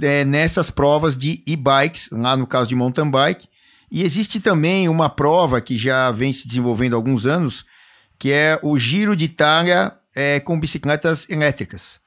é, 0.02 0.24
nessas 0.24 0.70
provas 0.70 1.16
de 1.16 1.42
e-bikes, 1.46 2.10
lá 2.12 2.36
no 2.36 2.46
caso 2.46 2.68
de 2.68 2.74
mountain 2.74 3.10
bike, 3.10 3.48
e 3.90 4.04
existe 4.04 4.40
também 4.40 4.88
uma 4.88 5.08
prova 5.08 5.60
que 5.60 5.76
já 5.76 6.10
vem 6.10 6.32
se 6.32 6.46
desenvolvendo 6.46 6.94
há 6.94 6.96
alguns 6.96 7.26
anos, 7.26 7.64
que 8.18 8.30
é 8.30 8.58
o 8.62 8.78
Giro 8.78 9.16
de 9.16 9.24
Itália 9.24 9.92
é, 10.14 10.38
com 10.40 10.60
bicicletas 10.60 11.28
elétricas. 11.28 11.98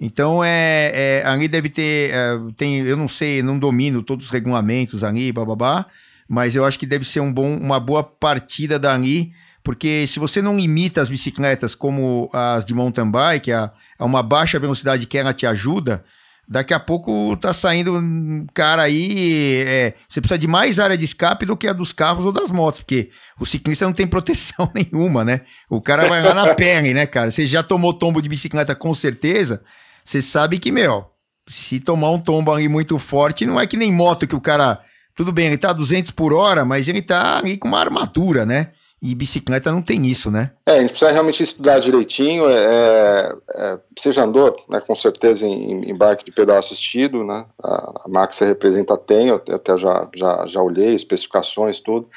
Então, 0.00 0.42
é, 0.42 0.90
é, 0.94 1.22
ali 1.26 1.48
deve 1.48 1.68
ter, 1.68 2.10
é, 2.12 2.38
tem, 2.56 2.78
eu 2.78 2.96
não 2.96 3.08
sei, 3.08 3.42
não 3.42 3.58
domino 3.58 4.02
todos 4.02 4.26
os 4.26 4.30
regulamentos 4.30 5.02
ali, 5.04 5.32
bababá, 5.32 5.86
mas 6.28 6.54
eu 6.54 6.64
acho 6.64 6.78
que 6.78 6.86
deve 6.86 7.04
ser 7.04 7.20
um 7.20 7.32
bom, 7.32 7.56
uma 7.56 7.78
boa 7.78 8.02
partida 8.02 8.78
dali, 8.78 9.32
porque 9.62 10.06
se 10.06 10.18
você 10.18 10.42
não 10.42 10.56
limita 10.56 11.00
as 11.00 11.08
bicicletas 11.08 11.74
como 11.74 12.28
as 12.32 12.64
de 12.64 12.74
mountain 12.74 13.10
bike, 13.10 13.52
a, 13.52 13.72
a 13.98 14.04
uma 14.04 14.22
baixa 14.22 14.58
velocidade 14.58 15.06
que 15.06 15.16
ela 15.16 15.32
te 15.32 15.46
ajuda, 15.46 16.04
daqui 16.48 16.74
a 16.74 16.80
pouco 16.80 17.36
tá 17.36 17.54
saindo 17.54 17.96
um 17.96 18.46
cara 18.52 18.82
aí. 18.82 19.64
É, 19.66 19.94
você 20.08 20.20
precisa 20.20 20.38
de 20.38 20.46
mais 20.46 20.78
área 20.78 20.96
de 20.96 21.04
escape 21.04 21.46
do 21.46 21.56
que 21.56 21.68
a 21.68 21.72
dos 21.72 21.92
carros 21.92 22.24
ou 22.24 22.32
das 22.32 22.50
motos, 22.50 22.80
porque 22.80 23.10
o 23.38 23.46
ciclista 23.46 23.84
não 23.84 23.92
tem 23.92 24.06
proteção 24.06 24.70
nenhuma, 24.74 25.24
né? 25.24 25.42
O 25.68 25.80
cara 25.80 26.06
vai 26.08 26.22
lá 26.22 26.34
na 26.34 26.54
perna, 26.54 26.92
né, 26.92 27.06
cara? 27.06 27.30
Você 27.30 27.46
já 27.46 27.62
tomou 27.62 27.94
tombo 27.94 28.20
de 28.20 28.28
bicicleta 28.28 28.74
com 28.74 28.94
certeza, 28.94 29.62
você 30.04 30.20
sabe 30.20 30.58
que, 30.58 30.72
meu, 30.72 31.06
se 31.48 31.80
tomar 31.80 32.10
um 32.10 32.18
tombo 32.18 32.52
ali 32.52 32.68
muito 32.68 32.98
forte, 32.98 33.46
não 33.46 33.60
é 33.60 33.66
que 33.66 33.76
nem 33.76 33.92
moto 33.92 34.26
que 34.26 34.34
o 34.34 34.40
cara. 34.40 34.80
Tudo 35.14 35.30
bem, 35.30 35.48
ele 35.48 35.58
tá 35.58 35.70
a 35.70 35.74
200 35.74 36.10
por 36.12 36.32
hora, 36.32 36.64
mas 36.64 36.88
ele 36.88 37.02
tá 37.02 37.38
ali 37.38 37.58
com 37.58 37.68
uma 37.68 37.78
armadura, 37.78 38.46
né? 38.46 38.68
E 39.02 39.16
bicicleta 39.16 39.72
não 39.72 39.82
tem 39.82 40.06
isso, 40.06 40.30
né? 40.30 40.52
É, 40.64 40.74
a 40.74 40.80
gente 40.80 40.90
precisa 40.90 41.10
realmente 41.10 41.42
estudar 41.42 41.80
direitinho. 41.80 42.48
É, 42.48 42.54
é, 42.54 43.34
é 43.48 43.78
você 43.98 44.12
já 44.12 44.22
andou, 44.22 44.56
né, 44.68 44.80
com 44.80 44.94
certeza, 44.94 45.44
em, 45.44 45.90
em 45.90 45.94
bike 45.96 46.24
de 46.24 46.30
pedal 46.30 46.58
assistido, 46.58 47.24
né? 47.24 47.44
A, 47.60 48.02
a 48.04 48.08
marca 48.08 48.28
que 48.28 48.36
você 48.36 48.46
representa 48.46 48.96
tem, 48.96 49.28
eu 49.28 49.42
até 49.50 49.76
já, 49.76 50.08
já, 50.14 50.46
já 50.46 50.62
olhei, 50.62 50.94
especificações, 50.94 51.80
tudo. 51.80 52.08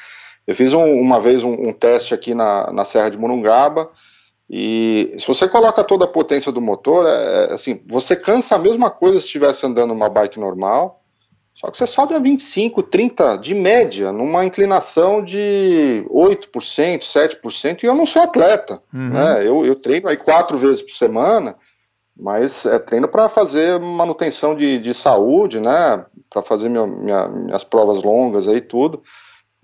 Eu 0.46 0.54
fiz 0.54 0.72
um, 0.72 1.00
uma 1.00 1.20
vez 1.20 1.42
um, 1.42 1.68
um, 1.68 1.72
teste 1.72 2.14
aqui 2.14 2.34
na, 2.34 2.70
na 2.72 2.84
Serra 2.84 3.10
de 3.10 3.18
Morungaba, 3.18 3.90
e 4.48 5.12
se 5.18 5.26
você 5.26 5.48
coloca 5.48 5.82
toda 5.82 6.04
a 6.04 6.08
potência 6.08 6.52
do 6.52 6.60
motor, 6.60 7.04
é, 7.04 7.48
é 7.50 7.52
assim, 7.52 7.80
você 7.84 8.14
cansa 8.14 8.54
a 8.54 8.60
mesma 8.60 8.90
coisa 8.90 9.18
se 9.18 9.26
estivesse 9.26 9.66
andando 9.66 9.92
uma 9.92 10.08
bike 10.08 10.38
normal, 10.38 11.02
só 11.56 11.70
que 11.70 11.78
você 11.78 11.86
sobe 11.86 12.14
a 12.14 12.18
25, 12.18 12.82
30 12.82 13.36
de 13.38 13.54
média, 13.54 14.12
numa 14.12 14.44
inclinação 14.44 15.24
de 15.24 16.04
8%, 16.10 17.00
7%, 17.00 17.82
e 17.82 17.86
eu 17.86 17.94
não 17.94 18.04
sou 18.04 18.22
atleta. 18.22 18.82
Uhum. 18.92 19.08
Né? 19.08 19.46
Eu, 19.46 19.64
eu 19.64 19.74
treino 19.74 20.06
aí 20.08 20.18
quatro 20.18 20.58
vezes 20.58 20.82
por 20.82 20.92
semana, 20.92 21.56
mas 22.14 22.66
é 22.66 22.78
treino 22.78 23.08
para 23.08 23.30
fazer 23.30 23.80
manutenção 23.80 24.54
de, 24.54 24.78
de 24.78 24.92
saúde, 24.92 25.58
né? 25.58 26.04
Para 26.28 26.42
fazer 26.42 26.68
minha, 26.68 26.86
minha, 26.86 27.28
minhas 27.28 27.64
provas 27.64 28.02
longas 28.02 28.46
aí 28.46 28.60
tudo. 28.60 29.02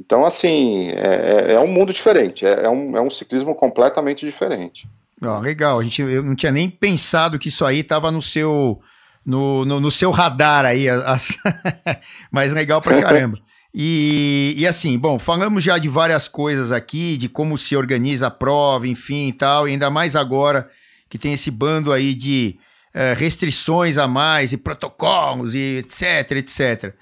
Então, 0.01 0.25
assim, 0.25 0.89
é, 0.91 1.51
é, 1.51 1.53
é 1.55 1.61
um 1.61 1.69
mundo 1.69 1.93
diferente, 1.93 2.47
é, 2.47 2.65
é, 2.65 2.69
um, 2.71 2.97
é 2.97 3.01
um 3.03 3.11
ciclismo 3.11 3.55
completamente 3.55 4.25
diferente. 4.25 4.89
Oh, 5.23 5.39
legal, 5.39 5.79
a 5.79 5.83
gente, 5.85 6.03
eu 6.03 6.23
não 6.23 6.35
tinha 6.35 6.51
nem 6.51 6.69
pensado 6.69 7.39
que 7.39 7.49
isso 7.49 7.65
aí 7.65 7.81
estava 7.81 8.11
no 8.11 8.21
seu 8.21 8.81
no, 9.25 9.65
no, 9.65 9.81
no 9.81 9.91
seu 9.91 10.11
radar 10.11 10.65
aí, 10.65 10.89
as... 10.89 11.39
mas 12.31 12.53
legal 12.53 12.83
pra 12.83 13.01
caramba. 13.01 13.39
E, 13.75 14.55
e 14.59 14.67
assim, 14.67 14.99
bom, 14.99 15.19
falamos 15.19 15.65
já 15.65 15.79
de 15.79 15.89
várias 15.89 16.29
coisas 16.29 16.71
aqui, 16.71 17.17
de 17.17 17.29
como 17.29 17.57
se 17.57 17.75
organiza 17.75 18.27
a 18.27 18.31
prova, 18.31 18.87
enfim 18.87 19.29
e 19.29 19.33
tal, 19.33 19.67
e 19.67 19.73
ainda 19.73 19.91
mais 19.91 20.15
agora 20.15 20.69
que 21.09 21.19
tem 21.19 21.33
esse 21.33 21.51
bando 21.51 21.93
aí 21.93 22.15
de 22.15 22.59
uh, 22.95 23.19
restrições 23.19 23.97
a 23.97 24.07
mais 24.07 24.53
e 24.53 24.59
protocolos 24.59 25.55
e 25.55 25.79
etc, 25.79 26.33
etc. 26.33 26.95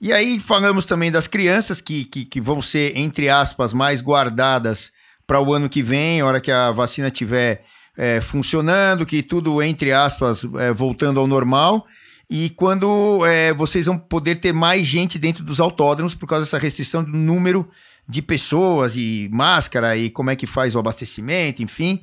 E 0.00 0.12
aí 0.12 0.40
falamos 0.40 0.84
também 0.84 1.10
das 1.10 1.26
crianças 1.26 1.80
que, 1.80 2.04
que, 2.04 2.24
que 2.24 2.40
vão 2.40 2.62
ser, 2.62 2.96
entre 2.96 3.28
aspas, 3.28 3.72
mais 3.72 4.00
guardadas 4.00 4.92
para 5.26 5.40
o 5.40 5.52
ano 5.52 5.68
que 5.68 5.82
vem, 5.82 6.22
hora 6.22 6.40
que 6.40 6.50
a 6.50 6.70
vacina 6.70 7.10
tiver 7.10 7.64
é, 7.96 8.20
funcionando, 8.20 9.06
que 9.06 9.22
tudo, 9.22 9.62
entre 9.62 9.92
aspas, 9.92 10.44
é, 10.58 10.72
voltando 10.72 11.20
ao 11.20 11.26
normal. 11.26 11.86
E 12.28 12.50
quando 12.50 13.24
é, 13.26 13.52
vocês 13.52 13.86
vão 13.86 13.98
poder 13.98 14.36
ter 14.36 14.52
mais 14.52 14.86
gente 14.86 15.18
dentro 15.18 15.44
dos 15.44 15.60
autódromos 15.60 16.14
por 16.14 16.26
causa 16.26 16.44
dessa 16.44 16.58
restrição 16.58 17.04
do 17.04 17.16
número 17.16 17.68
de 18.08 18.22
pessoas 18.22 18.96
e 18.96 19.28
máscara 19.32 19.96
e 19.96 20.10
como 20.10 20.30
é 20.30 20.36
que 20.36 20.46
faz 20.46 20.74
o 20.74 20.78
abastecimento, 20.78 21.62
enfim, 21.62 22.00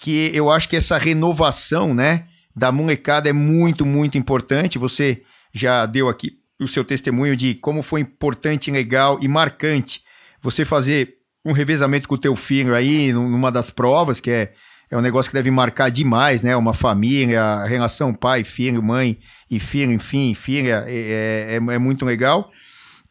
que 0.00 0.30
eu 0.34 0.50
acho 0.50 0.68
que 0.68 0.76
essa 0.76 0.98
renovação, 0.98 1.94
né, 1.94 2.26
da 2.54 2.72
molecada 2.72 3.28
é 3.28 3.32
muito, 3.32 3.84
muito 3.84 4.16
importante. 4.16 4.78
Você 4.78 5.22
já 5.52 5.86
deu 5.86 6.08
aqui 6.08 6.38
o 6.60 6.66
seu 6.66 6.84
testemunho 6.84 7.36
de 7.36 7.54
como 7.54 7.82
foi 7.82 8.00
importante, 8.00 8.70
legal 8.70 9.18
e 9.20 9.28
marcante 9.28 10.02
você 10.40 10.64
fazer 10.64 11.16
um 11.44 11.52
revezamento 11.52 12.08
com 12.08 12.14
o 12.14 12.18
teu 12.18 12.34
filho 12.34 12.74
aí 12.74 13.12
numa 13.12 13.52
das 13.52 13.70
provas, 13.70 14.20
que 14.20 14.30
é 14.30 14.52
é 14.90 14.96
um 14.96 15.00
negócio 15.00 15.30
que 15.30 15.36
deve 15.36 15.50
marcar 15.50 15.90
demais, 15.90 16.42
né? 16.42 16.56
Uma 16.56 16.72
família, 16.72 17.42
a 17.42 17.66
relação 17.66 18.14
pai, 18.14 18.44
filho, 18.44 18.82
mãe 18.82 19.18
e 19.50 19.58
filho, 19.58 19.92
enfim, 19.92 20.34
filha, 20.34 20.84
é, 20.86 21.54
é, 21.54 21.74
é 21.74 21.78
muito 21.78 22.04
legal. 22.04 22.50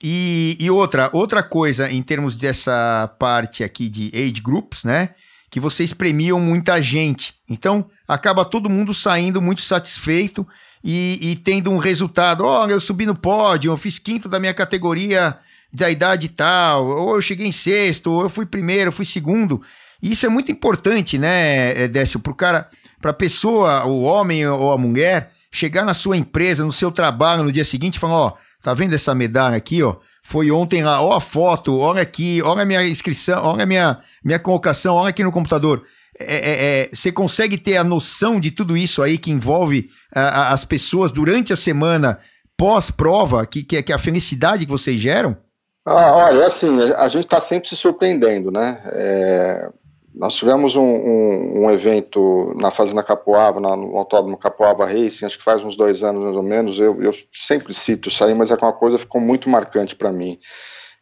E, 0.01 0.55
e, 0.59 0.69
outra, 0.69 1.09
outra 1.11 1.41
coisa 1.41 1.91
em 1.91 2.01
termos 2.01 2.35
dessa 2.35 3.13
parte 3.19 3.63
aqui 3.63 3.89
de 3.89 4.11
age 4.13 4.41
groups, 4.41 4.83
né? 4.83 5.09
Que 5.49 5.59
vocês 5.59 5.93
premiam 5.93 6.39
muita 6.39 6.81
gente. 6.81 7.35
Então, 7.49 7.89
acaba 8.07 8.45
todo 8.45 8.69
mundo 8.69 8.93
saindo 8.93 9.41
muito 9.41 9.61
satisfeito 9.61 10.47
e, 10.83 11.19
e 11.21 11.35
tendo 11.35 11.71
um 11.71 11.77
resultado. 11.77 12.43
Olha, 12.43 12.73
eu 12.73 12.81
subi 12.81 13.05
no 13.05 13.15
pódio, 13.15 13.71
eu 13.71 13.77
fiz 13.77 13.99
quinto 13.99 14.29
da 14.29 14.39
minha 14.39 14.53
categoria 14.53 15.37
da 15.73 15.89
idade 15.89 16.29
tal, 16.29 16.85
ou 16.85 17.15
eu 17.15 17.21
cheguei 17.21 17.47
em 17.47 17.51
sexto, 17.51 18.11
ou 18.11 18.21
eu 18.21 18.29
fui 18.29 18.45
primeiro, 18.45 18.89
eu 18.89 18.93
fui 18.93 19.05
segundo. 19.05 19.61
E 20.05 20.11
isso 20.11 20.23
é 20.23 20.29
muito 20.29 20.51
importante, 20.51 21.17
né, 21.17 21.87
Décio, 21.87 22.19
para 22.19 22.31
o 22.31 22.35
cara, 22.35 22.69
para 23.01 23.09
a 23.09 23.13
pessoa, 23.13 23.85
o 23.85 24.03
homem 24.03 24.47
ou 24.47 24.71
a 24.71 24.77
mulher, 24.77 25.31
chegar 25.51 25.83
na 25.83 25.95
sua 25.95 26.15
empresa, 26.15 26.63
no 26.63 26.71
seu 26.71 26.91
trabalho, 26.91 27.43
no 27.43 27.51
dia 27.51 27.65
seguinte, 27.65 27.95
e 27.95 27.99
falar: 27.99 28.13
ó, 28.13 28.33
tá 28.61 28.71
vendo 28.75 28.93
essa 28.93 29.15
medalha 29.15 29.57
aqui, 29.57 29.81
ó? 29.81 29.95
Foi 30.21 30.51
ontem 30.51 30.83
lá, 30.83 31.01
ó 31.01 31.15
a 31.15 31.19
foto, 31.19 31.79
olha 31.79 32.03
aqui, 32.03 32.39
olha 32.43 32.61
a 32.61 32.65
minha 32.65 32.87
inscrição, 32.87 33.43
olha 33.43 33.63
a 33.63 33.65
minha, 33.65 33.99
minha 34.23 34.37
colocação, 34.37 34.93
olha 34.93 35.09
aqui 35.09 35.23
no 35.23 35.31
computador. 35.31 35.83
é, 36.19 36.35
é, 36.35 36.81
é, 36.83 36.89
você 36.93 37.11
consegue 37.11 37.57
ter 37.57 37.77
a 37.77 37.83
noção 37.83 38.39
de 38.39 38.51
tudo 38.51 38.77
isso 38.77 39.01
aí 39.01 39.17
que 39.17 39.31
envolve 39.31 39.89
a, 40.13 40.53
as 40.53 40.63
pessoas 40.63 41.11
durante 41.11 41.51
a 41.51 41.57
semana 41.57 42.19
pós-prova, 42.55 43.43
que, 43.47 43.63
que, 43.63 43.81
que 43.81 43.91
a 43.91 43.97
felicidade 43.97 44.65
que 44.65 44.71
vocês 44.71 45.01
geram? 45.01 45.35
Ah, 45.83 46.11
olha, 46.15 46.45
assim, 46.45 46.79
a 46.93 47.09
gente 47.09 47.25
está 47.25 47.41
sempre 47.41 47.67
se 47.69 47.75
surpreendendo, 47.75 48.51
né? 48.51 48.79
Nós 50.17 50.33
tivemos 50.33 50.75
um, 50.75 50.81
um, 50.81 51.65
um, 51.65 51.71
evento 51.71 52.55
na 52.57 52.71
Fazenda 52.71 53.03
Capoaba, 53.03 53.59
na, 53.59 53.75
no 53.75 53.97
Autódromo 53.97 54.37
Capoaba 54.37 54.85
Racing, 54.85 55.25
acho 55.25 55.37
que 55.37 55.43
faz 55.43 55.61
uns 55.61 55.75
dois 55.75 56.03
anos 56.03 56.23
mais 56.23 56.35
ou 56.35 56.43
menos. 56.43 56.79
Eu, 56.79 57.01
eu 57.01 57.13
sempre 57.33 57.73
cito 57.73 58.07
isso 58.07 58.23
aí, 58.23 58.33
mas 58.33 58.49
é 58.49 58.55
uma 58.55 58.71
coisa 58.71 58.97
que 58.97 59.03
ficou 59.03 59.19
muito 59.19 59.49
marcante 59.49 59.95
para 59.95 60.13
mim. 60.13 60.39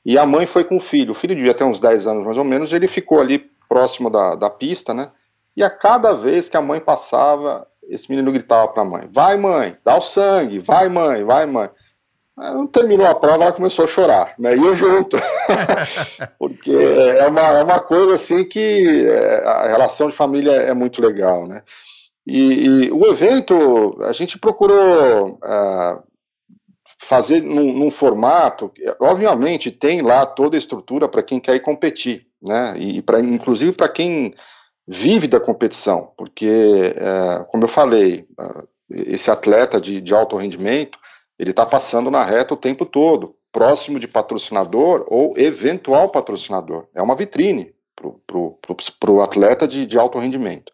E 0.04 0.18
a 0.18 0.26
mãe 0.26 0.48
foi 0.48 0.64
com 0.64 0.78
o 0.78 0.82
filho. 0.82 1.12
O 1.12 1.16
filho 1.16 1.36
devia 1.36 1.54
ter 1.54 1.64
uns 1.64 1.80
10 1.80 2.08
anos 2.08 2.26
mais 2.26 2.38
ou 2.38 2.44
menos. 2.44 2.74
Ele 2.74 2.88
ficou 2.88 3.22
ali 3.22 3.40
próximo 3.70 4.10
da, 4.10 4.36
da 4.36 4.50
pista, 4.50 4.94
né? 4.94 5.12
E 5.56 5.64
a 5.64 5.70
cada 5.70 6.14
vez 6.14 6.50
que 6.50 6.58
a 6.58 6.62
mãe 6.62 6.80
passava, 6.80 7.68
esse 7.88 8.10
menino 8.10 8.32
gritava 8.32 8.68
para 8.70 8.82
a 8.82 8.86
mãe: 8.86 9.08
Vai, 9.12 9.38
mãe, 9.38 9.78
dá 9.86 9.96
o 9.96 10.02
sangue, 10.02 10.58
vai, 10.58 10.90
mãe, 10.90 11.24
vai, 11.24 11.46
mãe. 11.46 11.70
Não 12.36 12.66
terminou 12.66 13.06
a 13.06 13.14
prova, 13.14 13.44
ela 13.44 13.54
começou 13.54 13.86
a 13.86 13.88
chorar, 13.88 14.34
né? 14.40 14.56
E 14.56 14.60
eu 14.60 14.76
junto. 14.76 15.18
Porque 16.40 16.72
é 16.72 17.28
uma, 17.28 17.42
é 17.42 17.64
uma 17.64 17.80
coisa 17.80 18.16
assim 18.16 18.44
que 18.44 19.06
é, 19.06 19.44
a 19.46 19.68
relação 19.68 20.10
de 20.10 20.16
família 20.16 20.52
é 20.52 20.74
muito 20.74 21.00
legal, 21.02 21.48
né? 21.48 21.62
E, 22.26 22.86
e 22.86 22.92
o 22.92 23.06
evento, 23.06 23.98
a 24.02 24.14
gente 24.14 24.40
procurou 24.40 25.34
uh, 25.36 26.04
fazer 27.00 27.42
num, 27.42 27.74
num, 27.74 27.92
formato, 27.92 28.72
obviamente 29.00 29.70
tem 29.70 30.02
lá 30.02 30.26
toda 30.26 30.56
a 30.56 30.60
estrutura 30.60 31.08
para 31.08 31.22
quem 31.22 31.40
quer 31.40 31.56
ir 31.56 31.60
competir, 31.60 32.26
né? 32.42 32.76
E 32.78 33.02
para 33.02 33.20
inclusive 33.20 33.74
para 33.74 33.90
quem 33.90 34.34
vive 34.88 35.28
da 35.28 35.40
competição, 35.40 36.12
porque, 36.18 36.94
uh, 36.98 37.46
como 37.46 37.66
eu 37.66 37.70
falei, 37.70 38.26
uh, 38.40 38.68
esse 38.90 39.30
atleta 39.30 39.80
de, 39.80 40.02
de 40.02 40.14
alto 40.14 40.36
rendimento, 40.38 40.98
ele 41.44 41.52
está 41.52 41.66
passando 41.66 42.10
na 42.10 42.24
reta 42.24 42.54
o 42.54 42.58
tempo 42.58 42.86
todo, 42.86 43.36
próximo 43.52 44.00
de 44.00 44.08
patrocinador 44.08 45.06
ou 45.08 45.34
eventual 45.38 46.10
patrocinador. 46.10 46.88
É 46.96 47.02
uma 47.02 47.16
vitrine 47.16 47.74
para 47.96 49.12
o 49.12 49.22
atleta 49.22 49.68
de, 49.68 49.86
de 49.86 49.98
alto 49.98 50.18
rendimento. 50.18 50.72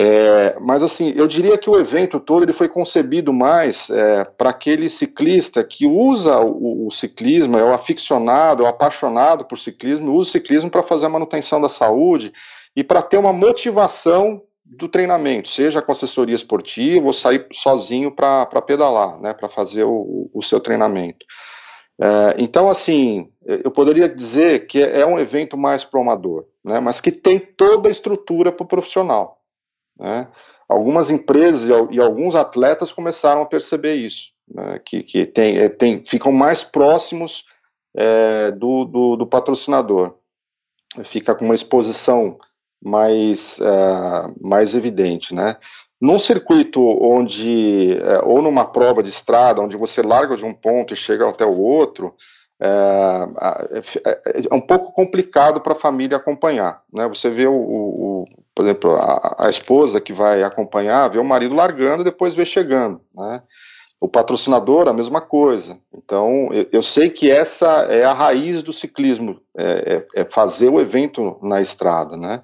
É, 0.00 0.56
mas 0.60 0.82
assim, 0.82 1.12
eu 1.16 1.26
diria 1.26 1.58
que 1.58 1.68
o 1.68 1.78
evento 1.78 2.20
todo 2.20 2.44
ele 2.44 2.52
foi 2.52 2.68
concebido 2.68 3.32
mais 3.32 3.90
é, 3.90 4.24
para 4.24 4.50
aquele 4.50 4.88
ciclista 4.88 5.64
que 5.64 5.86
usa 5.86 6.38
o, 6.38 6.86
o, 6.86 6.90
ciclismo, 6.90 7.58
é 7.58 7.64
o 7.64 7.72
aficionado, 7.72 8.62
é 8.62 8.66
o 8.66 8.68
apaixonado 8.68 9.44
por 9.44 9.58
ciclismo, 9.58 10.12
usa 10.12 10.28
o 10.28 10.32
ciclismo 10.32 10.70
para 10.70 10.84
fazer 10.84 11.06
a 11.06 11.10
manutenção 11.10 11.60
da 11.60 11.68
saúde 11.68 12.32
e 12.76 12.84
para 12.84 13.02
ter 13.02 13.18
uma 13.18 13.32
motivação 13.32 14.40
do 14.68 14.88
treinamento, 14.88 15.48
seja 15.48 15.80
com 15.80 15.92
assessoria 15.92 16.34
esportiva 16.34 17.06
ou 17.06 17.12
sair 17.12 17.46
sozinho 17.52 18.10
para 18.10 18.46
pedalar, 18.62 19.18
né, 19.20 19.32
para 19.32 19.48
fazer 19.48 19.84
o, 19.84 20.30
o, 20.32 20.42
seu 20.42 20.60
treinamento. 20.60 21.24
É, 22.00 22.36
então, 22.38 22.68
assim, 22.68 23.32
eu 23.44 23.70
poderia 23.70 24.08
dizer 24.08 24.66
que 24.66 24.80
é 24.82 25.06
um 25.06 25.18
evento 25.18 25.56
mais 25.56 25.84
promador, 25.84 26.44
né, 26.62 26.80
mas 26.80 27.00
que 27.00 27.10
tem 27.10 27.38
toda 27.38 27.88
a 27.88 27.92
estrutura 27.92 28.52
para 28.52 28.64
o 28.64 28.68
profissional. 28.68 29.38
Né. 29.98 30.28
Algumas 30.68 31.10
empresas 31.10 31.68
e, 31.90 32.00
alguns 32.00 32.34
atletas 32.36 32.92
começaram 32.92 33.42
a 33.42 33.46
perceber 33.46 33.94
isso, 33.94 34.30
né, 34.46 34.78
que, 34.84 35.02
que 35.02 35.24
tem, 35.24 35.58
é, 35.58 35.68
tem, 35.70 36.04
ficam 36.04 36.30
mais 36.30 36.62
próximos 36.62 37.44
é, 37.96 38.50
do, 38.50 38.84
do, 38.84 39.16
do 39.16 39.26
patrocinador, 39.26 40.14
fica 41.04 41.34
com 41.34 41.46
uma 41.46 41.54
exposição 41.54 42.38
mais, 42.82 43.58
uh, 43.58 44.34
mais 44.40 44.74
evidente, 44.74 45.34
né? 45.34 45.56
Num 46.00 46.18
circuito 46.18 46.80
onde, 46.80 47.96
uh, 48.00 48.28
ou 48.28 48.40
numa 48.40 48.64
prova 48.64 49.02
de 49.02 49.10
estrada, 49.10 49.60
onde 49.60 49.76
você 49.76 50.02
larga 50.02 50.36
de 50.36 50.44
um 50.44 50.54
ponto 50.54 50.94
e 50.94 50.96
chega 50.96 51.28
até 51.28 51.44
o 51.44 51.56
outro, 51.58 52.14
é, 52.60 54.48
é 54.50 54.54
um 54.54 54.60
pouco 54.60 54.92
complicado 54.92 55.60
para 55.60 55.74
a 55.74 55.76
família 55.76 56.16
acompanhar, 56.16 56.82
né? 56.92 57.06
Você 57.08 57.30
vê 57.30 57.46
o, 57.46 57.52
o, 57.52 58.22
o 58.22 58.24
por 58.54 58.64
exemplo, 58.64 58.96
a, 58.96 59.46
a, 59.46 59.48
esposa 59.48 60.00
que 60.00 60.12
vai 60.12 60.42
acompanhar, 60.42 61.08
vê 61.08 61.18
o 61.18 61.24
marido 61.24 61.54
largando 61.54 62.02
e 62.02 62.04
depois 62.04 62.34
vê 62.34 62.44
chegando, 62.44 63.00
né? 63.14 63.40
O 64.00 64.08
patrocinador, 64.08 64.86
a 64.88 64.92
mesma 64.92 65.20
coisa. 65.20 65.78
Então, 65.92 66.48
eu, 66.52 66.66
eu 66.72 66.82
sei 66.82 67.10
que 67.10 67.30
essa 67.30 67.66
é 67.90 68.04
a 68.04 68.12
raiz 68.12 68.62
do 68.62 68.72
ciclismo, 68.72 69.40
é, 69.56 70.04
é, 70.14 70.22
é 70.22 70.24
fazer 70.24 70.68
o 70.68 70.80
evento 70.80 71.38
na 71.42 71.60
estrada, 71.60 72.16
né? 72.16 72.42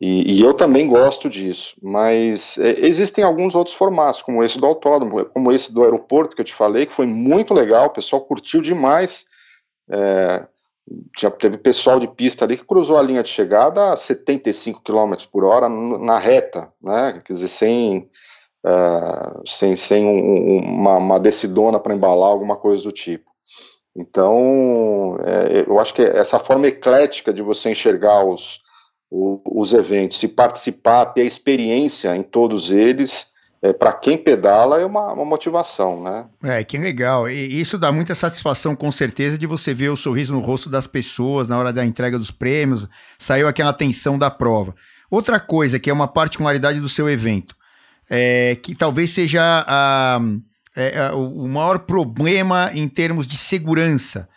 E, 0.00 0.34
e, 0.34 0.42
eu 0.42 0.52
também 0.52 0.88
gosto 0.88 1.30
disso, 1.30 1.74
mas 1.80 2.58
é, 2.58 2.84
existem 2.84 3.24
alguns 3.24 3.54
outros 3.54 3.76
formatos, 3.76 4.22
como 4.22 4.42
esse 4.42 4.58
do 4.58 4.66
autódromo, 4.66 5.24
como 5.26 5.52
esse 5.52 5.72
do 5.72 5.84
aeroporto 5.84 6.34
que 6.34 6.42
eu 6.42 6.44
te 6.44 6.52
falei, 6.52 6.84
que 6.84 6.92
foi 6.92 7.06
muito 7.06 7.54
legal, 7.54 7.86
o 7.86 7.92
pessoal 7.92 8.22
curtiu 8.22 8.60
demais. 8.60 9.24
É, 9.90 10.46
já 11.18 11.30
teve 11.30 11.56
pessoal 11.56 11.98
de 11.98 12.08
pista 12.08 12.44
ali 12.44 12.56
que 12.56 12.64
cruzou 12.64 12.98
a 12.98 13.02
linha 13.02 13.22
de 13.22 13.30
chegada 13.30 13.92
a 13.92 13.96
75 13.96 14.82
km 14.82 15.14
por 15.32 15.44
hora 15.44 15.68
na 15.68 16.18
reta, 16.18 16.72
né? 16.82 17.22
Quer 17.24 17.32
dizer, 17.32 17.48
sem, 17.48 18.10
uh, 18.64 19.42
sem, 19.46 19.76
sem 19.76 20.04
um, 20.04 20.58
uma, 20.58 20.96
uma 20.96 21.20
decidona 21.20 21.78
para 21.78 21.94
embalar, 21.94 22.30
alguma 22.30 22.56
coisa 22.56 22.82
do 22.82 22.92
tipo. 22.92 23.30
Então, 23.96 25.16
é, 25.22 25.64
eu 25.68 25.78
acho 25.78 25.94
que 25.94 26.02
essa 26.02 26.40
forma 26.40 26.66
eclética 26.66 27.32
de 27.32 27.42
você 27.42 27.70
enxergar 27.70 28.24
os, 28.24 28.58
o, 29.08 29.40
os 29.60 29.72
eventos 29.72 30.20
e 30.22 30.28
participar, 30.28 31.06
ter 31.06 31.24
experiência 31.24 32.16
em 32.16 32.22
todos 32.22 32.72
eles, 32.72 33.28
é, 33.62 33.72
para 33.72 33.92
quem 33.92 34.18
pedala 34.18 34.80
é 34.80 34.84
uma, 34.84 35.12
uma, 35.12 35.24
motivação, 35.24 36.02
né? 36.02 36.26
É, 36.42 36.64
que 36.64 36.76
legal. 36.76 37.30
E 37.30 37.60
isso 37.60 37.78
dá 37.78 37.92
muita 37.92 38.14
satisfação, 38.14 38.74
com 38.74 38.90
certeza, 38.90 39.38
de 39.38 39.46
você 39.46 39.72
ver 39.72 39.90
o 39.90 39.96
sorriso 39.96 40.34
no 40.34 40.40
rosto 40.40 40.68
das 40.68 40.86
pessoas 40.86 41.48
na 41.48 41.58
hora 41.58 41.72
da 41.72 41.84
entrega 41.84 42.18
dos 42.18 42.32
prêmios, 42.32 42.88
saiu 43.16 43.46
aquela 43.46 43.72
tensão 43.72 44.18
da 44.18 44.30
prova. 44.30 44.74
Outra 45.10 45.38
coisa 45.38 45.78
que 45.78 45.88
é 45.88 45.92
uma 45.92 46.08
particularidade 46.08 46.80
do 46.80 46.88
seu 46.88 47.08
evento, 47.08 47.56
é, 48.08 48.56
que 48.56 48.74
talvez 48.74 49.10
seja 49.10 49.40
a, 49.66 50.20
é, 50.76 51.06
a, 51.06 51.14
o 51.14 51.48
maior 51.48 51.80
problema 51.80 52.70
em 52.74 52.88
termos 52.88 53.26
de 53.26 53.36
segurança 53.36 54.28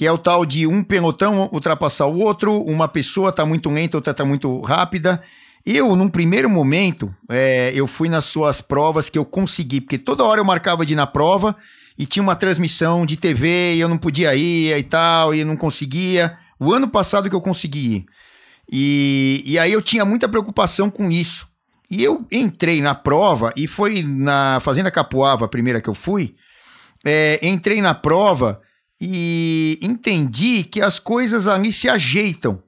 que 0.00 0.06
é 0.06 0.10
o 0.10 0.16
tal 0.16 0.46
de 0.46 0.66
um 0.66 0.82
pelotão 0.82 1.50
ultrapassar 1.52 2.06
o 2.06 2.20
outro, 2.20 2.62
uma 2.62 2.88
pessoa 2.88 3.28
está 3.28 3.44
muito 3.44 3.68
lenta, 3.68 3.98
outra 3.98 4.12
está 4.12 4.24
muito 4.24 4.58
rápida. 4.62 5.22
Eu, 5.64 5.94
num 5.94 6.08
primeiro 6.08 6.48
momento, 6.48 7.14
é, 7.28 7.70
eu 7.74 7.86
fui 7.86 8.08
nas 8.08 8.24
suas 8.24 8.62
provas 8.62 9.10
que 9.10 9.18
eu 9.18 9.26
consegui, 9.26 9.78
porque 9.78 9.98
toda 9.98 10.24
hora 10.24 10.40
eu 10.40 10.44
marcava 10.44 10.86
de 10.86 10.94
ir 10.94 10.96
na 10.96 11.06
prova 11.06 11.54
e 11.98 12.06
tinha 12.06 12.22
uma 12.22 12.34
transmissão 12.34 13.04
de 13.04 13.18
TV 13.18 13.74
e 13.74 13.80
eu 13.80 13.90
não 13.90 13.98
podia 13.98 14.34
ir 14.34 14.74
e 14.74 14.82
tal, 14.82 15.34
e 15.34 15.44
não 15.44 15.54
conseguia. 15.54 16.34
O 16.58 16.72
ano 16.72 16.88
passado 16.88 17.28
que 17.28 17.36
eu 17.36 17.40
consegui 17.42 17.96
ir. 17.96 18.06
E, 18.72 19.42
e 19.44 19.58
aí 19.58 19.70
eu 19.70 19.82
tinha 19.82 20.06
muita 20.06 20.26
preocupação 20.26 20.88
com 20.88 21.10
isso. 21.10 21.46
E 21.90 22.04
eu 22.04 22.24
entrei 22.30 22.80
na 22.80 22.94
prova, 22.94 23.52
e 23.56 23.66
foi 23.66 24.02
na 24.02 24.60
Fazenda 24.60 24.90
Capoava, 24.90 25.44
a 25.44 25.48
primeira 25.48 25.80
que 25.80 25.90
eu 25.90 25.94
fui. 25.94 26.36
É, 27.04 27.40
entrei 27.42 27.80
na 27.82 27.94
prova 27.94 28.60
e 29.00 29.78
entendi 29.82 30.62
que 30.62 30.80
as 30.80 30.98
coisas 30.98 31.48
ali 31.48 31.72
se 31.72 31.88
ajeitam. 31.88 32.62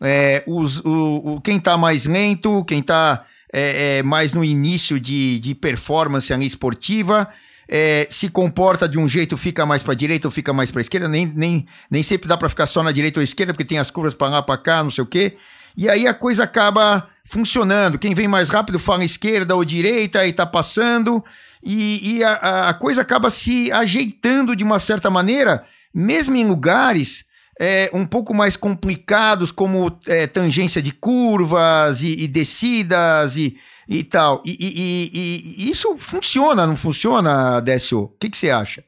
É, 0.00 0.44
os, 0.46 0.78
o, 0.80 1.34
o, 1.34 1.40
quem 1.40 1.56
está 1.56 1.76
mais 1.76 2.06
lento, 2.06 2.64
quem 2.64 2.78
está 2.78 3.26
é, 3.52 3.98
é, 3.98 4.02
mais 4.02 4.32
no 4.32 4.44
início 4.44 5.00
de, 5.00 5.38
de 5.40 5.54
performance 5.54 6.32
ali 6.32 6.46
esportiva, 6.46 7.28
é, 7.68 8.06
se 8.10 8.28
comporta 8.28 8.88
de 8.88 8.98
um 8.98 9.08
jeito, 9.08 9.36
fica 9.36 9.66
mais 9.66 9.82
para 9.82 9.94
direita 9.94 10.28
ou 10.28 10.32
fica 10.32 10.52
mais 10.52 10.70
para 10.70 10.80
esquerda. 10.80 11.08
Nem, 11.08 11.26
nem, 11.26 11.66
nem 11.90 12.02
sempre 12.02 12.28
dá 12.28 12.36
para 12.36 12.48
ficar 12.48 12.66
só 12.66 12.82
na 12.82 12.92
direita 12.92 13.18
ou 13.18 13.24
esquerda, 13.24 13.52
porque 13.52 13.64
tem 13.64 13.78
as 13.78 13.90
curvas 13.90 14.14
para 14.14 14.28
lá, 14.28 14.42
para 14.42 14.56
cá, 14.58 14.84
não 14.84 14.90
sei 14.90 15.02
o 15.02 15.06
quê. 15.06 15.36
E 15.76 15.88
aí 15.88 16.06
a 16.06 16.14
coisa 16.14 16.44
acaba 16.44 17.08
funcionando. 17.24 17.98
Quem 17.98 18.14
vem 18.14 18.26
mais 18.26 18.48
rápido 18.48 18.78
fala 18.78 19.04
esquerda 19.04 19.54
ou 19.54 19.64
direita 19.64 20.26
e 20.26 20.30
está 20.30 20.44
passando 20.44 21.24
e, 21.62 22.16
e 22.16 22.24
a, 22.24 22.68
a, 22.70 22.74
coisa 22.74 23.02
acaba 23.02 23.30
se 23.30 23.70
ajeitando 23.70 24.56
de 24.56 24.64
uma 24.64 24.78
certa 24.78 25.10
maneira, 25.10 25.64
mesmo 25.94 26.36
em 26.36 26.46
lugares 26.46 27.24
é, 27.60 27.90
um 27.92 28.06
pouco 28.06 28.32
mais 28.32 28.56
complicados, 28.56 29.52
como 29.52 29.96
é, 30.06 30.26
tangência 30.26 30.80
de 30.80 30.92
curvas 30.92 32.02
e, 32.02 32.24
e 32.24 32.26
descidas 32.26 33.36
e, 33.36 33.58
e 33.86 34.02
tal. 34.02 34.42
E, 34.46 35.68
isso 35.70 35.96
funciona, 35.98 36.66
não 36.66 36.76
funciona, 36.76 37.60
Décio? 37.60 38.04
O 38.04 38.08
que 38.08 38.34
você 38.34 38.48
acha? 38.48 38.82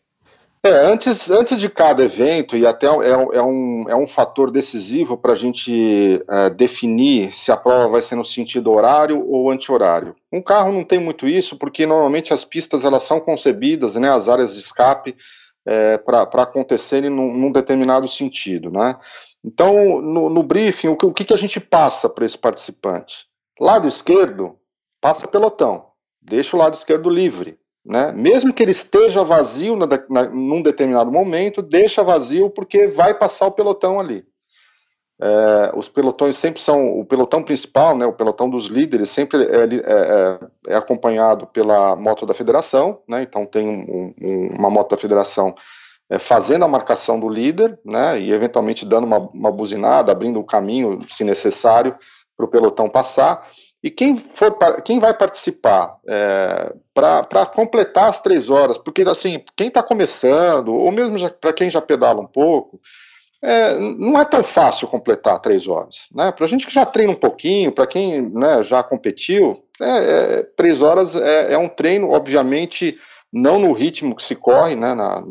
É, 0.65 0.71
antes, 0.71 1.29
antes 1.29 1.59
de 1.59 1.69
cada 1.69 2.05
evento, 2.05 2.57
e 2.57 2.65
até 2.65 2.87
é, 2.87 3.11
é 3.11 3.43
um, 3.43 3.85
é 3.89 3.97
um 3.97 4.07
fator 4.07 4.49
decisivo 4.49 5.17
para 5.17 5.33
a 5.33 5.37
gente 5.37 6.23
é, 6.31 6.51
definir 6.51 7.35
se 7.35 7.51
a 7.51 7.57
prova 7.57 7.89
vai 7.89 8.01
ser 8.01 8.15
no 8.15 8.25
sentido 8.25 8.71
horário 8.71 9.29
ou 9.29 9.51
anti-horário. 9.51 10.15
Um 10.33 10.41
carro 10.41 10.71
não 10.71 10.85
tem 10.85 11.01
muito 11.01 11.27
isso, 11.27 11.57
porque 11.57 11.85
normalmente 11.85 12.33
as 12.33 12.45
pistas 12.45 12.85
elas 12.85 13.03
são 13.03 13.19
concebidas, 13.19 13.97
né, 13.97 14.09
as 14.09 14.29
áreas 14.29 14.55
de 14.55 14.61
escape, 14.61 15.17
é, 15.67 15.99
para 15.99 16.23
acontecerem 16.23 17.11
num, 17.11 17.37
num, 17.37 17.51
determinado 17.51 18.07
sentido. 18.07 18.71
Né? 18.71 18.97
Então, 19.45 20.01
no, 20.01 20.29
no 20.29 20.45
briefing, 20.45 20.89
o 20.89 20.97
que, 20.97 21.07
o 21.07 21.13
que 21.13 21.33
a 21.33 21.37
gente 21.37 21.59
passa 21.59 22.09
para 22.09 22.25
esse 22.25 22.39
participante? 22.39 23.27
Lado 23.61 23.89
esquerdo, 23.89 24.57
passa 25.01 25.27
pelotão, 25.27 25.87
deixa 26.21 26.57
o 26.57 26.59
lado 26.61 26.75
esquerdo 26.75 27.11
livre. 27.11 27.59
Né? 27.85 28.13
Mesmo 28.13 28.53
que 28.53 28.63
ele 28.63 28.71
esteja 28.71 29.25
vazio 29.25 29.75
na, 29.77 29.87
na, 30.09 30.25
num 30.29 30.63
determinado 30.63 31.11
momento, 31.11 31.61
deixa 31.61 32.03
vazio 32.03 32.49
porque 32.51 32.89
vai 32.89 33.15
passar 33.15 33.47
o 33.47 33.53
pelotão 33.53 33.99
ali. 33.99 34.25
É, 35.21 35.73
os 35.77 35.89
pelotões 35.89 36.37
sempre 36.37 36.61
são 36.61 36.99
o 36.99 37.05
pelotão 37.05 37.45
principal, 37.45 37.97
né, 37.97 38.05
o 38.05 38.13
pelotão 38.13 38.51
dos 38.51 38.67
líderes 38.67 39.09
sempre 39.09 39.45
é, 39.45 39.63
é, 39.63 39.69
é, 39.85 40.73
é 40.73 40.75
acompanhado 40.75 41.47
pela 41.47 41.95
moto 41.95 42.27
da 42.27 42.35
federação, 42.35 43.01
né, 43.09 43.23
então 43.23 43.47
tem 43.47 43.69
um, 43.69 44.13
um, 44.21 44.49
uma 44.59 44.69
moto 44.69 44.91
da 44.91 44.97
federação 44.97 45.55
é, 46.11 46.19
fazendo 46.19 46.65
a 46.65 46.69
marcação 46.69 47.21
do 47.21 47.29
líder, 47.29 47.79
né, 47.85 48.19
e 48.19 48.33
eventualmente 48.33 48.85
dando 48.85 49.05
uma, 49.05 49.19
uma 49.19 49.53
buzinada, 49.53 50.11
abrindo 50.11 50.41
o 50.41 50.45
caminho, 50.45 50.99
se 51.09 51.23
necessário, 51.23 51.97
para 52.37 52.47
o 52.47 52.49
pelotão 52.49 52.89
passar. 52.89 53.49
E 53.83 53.91
quem, 53.91 54.17
for, 54.17 54.57
quem 54.83 55.01
vai 55.01 55.13
participar 55.13 55.99
é, 56.09 56.73
para 56.95 57.47
completar 57.47 58.09
as 58.09 58.21
três 58.21 58.49
horas, 58.49 58.79
porque 58.79 59.03
assim, 59.03 59.43
quem 59.57 59.69
está 59.69 59.83
começando, 59.83 60.73
ou 60.73 60.93
mesmo 60.93 61.19
para 61.41 61.53
quem 61.53 61.69
já 61.69 61.81
pedala 61.81 62.21
um 62.21 62.27
pouco, 62.27 62.81
é, 63.43 63.77
não 63.77 64.21
é 64.21 64.25
tão 64.25 64.45
fácil 64.45 64.87
completar 64.87 65.41
três 65.41 65.67
horas. 65.67 66.07
Né? 66.15 66.31
Para 66.31 66.45
a 66.47 66.49
gente 66.49 66.65
que 66.65 66.73
já 66.73 66.87
treina 66.87 67.13
um 67.13 67.17
pouquinho, 67.17 67.73
para 67.73 67.89
quem 67.89 68.23
né, 68.31 68.63
já 68.63 68.85
competiu, 68.85 69.65
é, 69.81 70.39
é, 70.39 70.43
três 70.57 70.81
horas 70.81 71.17
é, 71.17 71.55
é, 71.55 71.59
um 71.59 71.69
treino, 71.69 72.11
obviamente, 72.11 72.97
não 73.33 73.59
no 73.59 73.73
ritmo 73.73 74.15
que 74.15 74.23
se 74.23 74.37
corre 74.37 74.77
né, 74.77 74.95
na, 74.95 75.25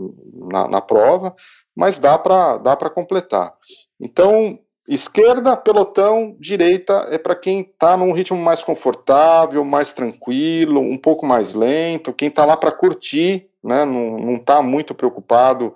na, 0.52 0.68
na 0.68 0.82
prova, 0.82 1.34
mas 1.74 1.98
dá 1.98 2.18
para 2.18 2.58
dá 2.58 2.76
completar. 2.90 3.54
Então, 3.98 4.60
esquerda, 4.94 5.56
pelotão, 5.56 6.36
direita 6.40 7.08
é 7.10 7.18
para 7.18 7.36
quem 7.36 7.62
está 7.62 7.96
num 7.96 8.12
ritmo 8.12 8.38
mais 8.38 8.62
confortável, 8.64 9.64
mais 9.64 9.94
tranquilo, 9.94 10.82
um 10.82 10.98
pouco 10.98 11.26
mais 11.26 11.54
lento, 11.54 12.14
quem 12.14 12.28
está 12.28 12.46
lá 12.46 12.58
para 12.58 12.72
curtir, 12.72 13.48
né, 13.64 13.86
não 13.86 14.36
está 14.36 14.62
muito 14.62 14.94
preocupado 14.94 15.74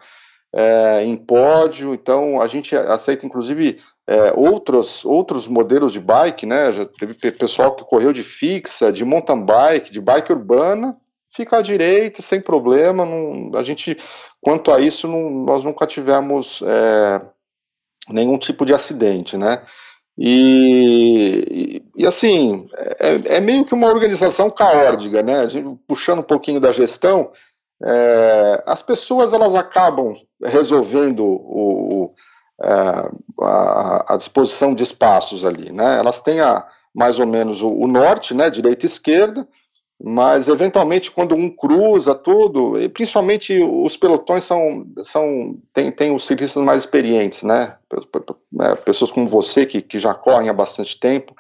é, 0.54 1.04
em 1.04 1.16
pódio, 1.16 1.94
então 1.94 2.42
a 2.42 2.48
gente 2.48 2.76
aceita 2.76 3.26
inclusive 3.26 3.80
é, 4.08 4.34
outros, 4.36 5.04
outros 5.04 5.48
modelos 5.48 5.92
de 5.92 6.00
bike, 6.00 6.46
né? 6.46 6.72
Já 6.72 6.86
teve 6.86 7.14
pessoal 7.32 7.76
que 7.76 7.84
correu 7.84 8.14
de 8.14 8.24
fixa, 8.24 8.92
de 8.92 9.04
mountain 9.04 9.44
bike, 9.44 9.92
de 9.92 10.00
bike 10.00 10.32
urbana, 10.32 10.96
fica 11.36 11.58
à 11.58 11.62
direita 11.62 12.22
sem 12.22 12.40
problema. 12.40 13.06
Não, 13.06 13.52
a 13.58 13.64
gente, 13.64 13.98
quanto 14.40 14.72
a 14.72 14.80
isso, 14.80 15.08
não, 15.08 15.30
nós 15.30 15.64
nunca 15.64 15.86
tivemos 15.88 16.62
é, 16.66 17.22
nenhum 18.10 18.38
tipo 18.38 18.66
de 18.66 18.74
acidente, 18.74 19.38
né? 19.38 19.62
E, 20.18 21.82
e, 21.96 22.04
e 22.04 22.08
assim, 22.08 22.68
é, 23.00 23.38
é, 23.38 23.40
meio 23.42 23.66
que 23.66 23.74
uma 23.74 23.88
organização 23.88 24.50
caótica, 24.50 25.22
né? 25.22 25.48
Puxando 25.88 26.20
um 26.20 26.24
pouquinho 26.24 26.60
da 26.60 26.72
gestão, 26.72 27.32
é, 27.84 28.64
as 28.66 28.82
pessoas 28.82 29.34
elas 29.34 29.54
acabam 29.56 30.16
resolvendo 30.42 31.24
o, 31.24 32.06
o, 32.06 32.14
é, 32.64 33.10
a, 33.42 34.14
a, 34.14 34.18
disposição 34.18 34.74
de 34.74 34.84
espaços 34.84 35.44
ali, 35.44 35.72
né? 35.72 35.98
Elas 36.00 36.22
têm 36.22 36.40
a, 36.40 36.66
mais 36.94 37.20
ou 37.20 37.28
menos 37.28 37.62
o, 37.62 37.70
o, 37.70 37.88
norte, 37.88 38.34
né, 38.34 38.50
direita 38.50 38.86
e 38.86 38.88
esquerda, 38.88 39.46
mas 40.02 40.48
eventualmente 40.48 41.10
quando 41.10 41.36
um 41.36 41.50
cruza 41.50 42.14
tudo, 42.14 42.80
e 42.80 42.90
principalmente 42.90 43.58
os 43.62 43.96
pelotões 43.96 44.44
são, 44.44 44.86
são 45.04 45.58
tem, 45.74 45.92
tem 45.92 46.14
os 46.14 46.26
ciclistas 46.26 46.64
mais 46.64 46.82
experientes, 46.82 47.44
né? 47.44 47.78
É, 48.62 48.76
pessoas 48.76 49.12
como 49.12 49.30
você 49.30 49.66
que, 49.66 49.82
que 49.82 49.98
já 49.98 50.14
correm 50.14 50.50
há 50.50 50.54
bastante 50.54 51.00
tempo, 51.00 51.34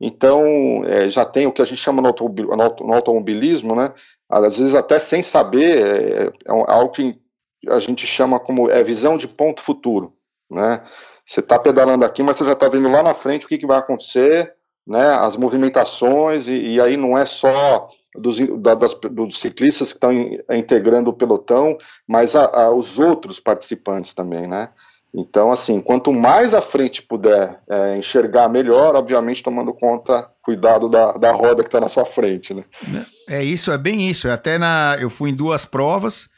então 0.00 0.44
é, 0.86 1.10
já 1.10 1.24
tem 1.24 1.46
o 1.46 1.52
que 1.52 1.62
a 1.62 1.64
gente 1.64 1.80
chama 1.80 2.00
no, 2.00 2.94
automobilismo, 2.94 3.74
né? 3.74 3.92
às 4.28 4.58
vezes 4.58 4.74
até 4.74 4.98
sem 4.98 5.22
saber, 5.22 5.80
é, 5.82 6.26
é 6.26 6.50
algo 6.50 6.90
que 6.90 7.18
a 7.68 7.80
gente 7.80 8.06
chama 8.06 8.38
como 8.38 8.70
é 8.70 8.82
visão 8.84 9.16
de 9.16 9.26
ponto 9.26 9.62
futuro, 9.62 10.12
né? 10.50 10.84
Você 11.26 11.40
está 11.40 11.58
pedalando 11.58 12.04
aqui, 12.04 12.22
mas 12.22 12.36
você 12.36 12.44
já 12.44 12.52
está 12.52 12.68
vendo 12.68 12.88
lá 12.88 13.02
na 13.02 13.14
frente 13.14 13.46
o 13.46 13.48
que, 13.48 13.58
que 13.58 13.66
vai 13.66 13.78
acontecer, 13.78 14.54
né? 14.86 15.10
As 15.14 15.36
movimentações 15.36 16.46
e, 16.46 16.74
e 16.74 16.80
aí 16.80 16.96
não 16.96 17.16
é 17.16 17.26
só 17.26 17.90
dos, 18.14 18.38
da, 18.60 18.74
das, 18.74 18.94
dos 18.94 19.38
ciclistas 19.38 19.92
que 19.92 19.96
estão 19.96 20.12
integrando 20.50 21.10
o 21.10 21.14
pelotão, 21.14 21.76
mas 22.06 22.34
a, 22.34 22.44
a, 22.44 22.74
os 22.74 22.98
outros 22.98 23.40
participantes 23.40 24.14
também, 24.14 24.46
né? 24.46 24.70
Então, 25.14 25.50
assim, 25.50 25.80
quanto 25.80 26.12
mais 26.12 26.52
à 26.52 26.60
frente 26.60 27.00
puder 27.00 27.60
é, 27.70 27.96
enxergar 27.96 28.50
melhor, 28.50 28.94
obviamente 28.94 29.42
tomando 29.42 29.72
conta, 29.72 30.28
cuidado 30.42 30.90
da, 30.90 31.12
da 31.12 31.32
roda 31.32 31.62
que 31.62 31.68
está 31.68 31.80
na 31.80 31.88
sua 31.88 32.04
frente, 32.04 32.52
né? 32.52 32.64
É 33.26 33.42
isso, 33.42 33.72
é 33.72 33.78
bem 33.78 34.10
isso. 34.10 34.28
Até 34.28 34.58
na, 34.58 34.98
eu 35.00 35.08
fui 35.08 35.30
em 35.30 35.34
duas 35.34 35.64
provas 35.64 36.28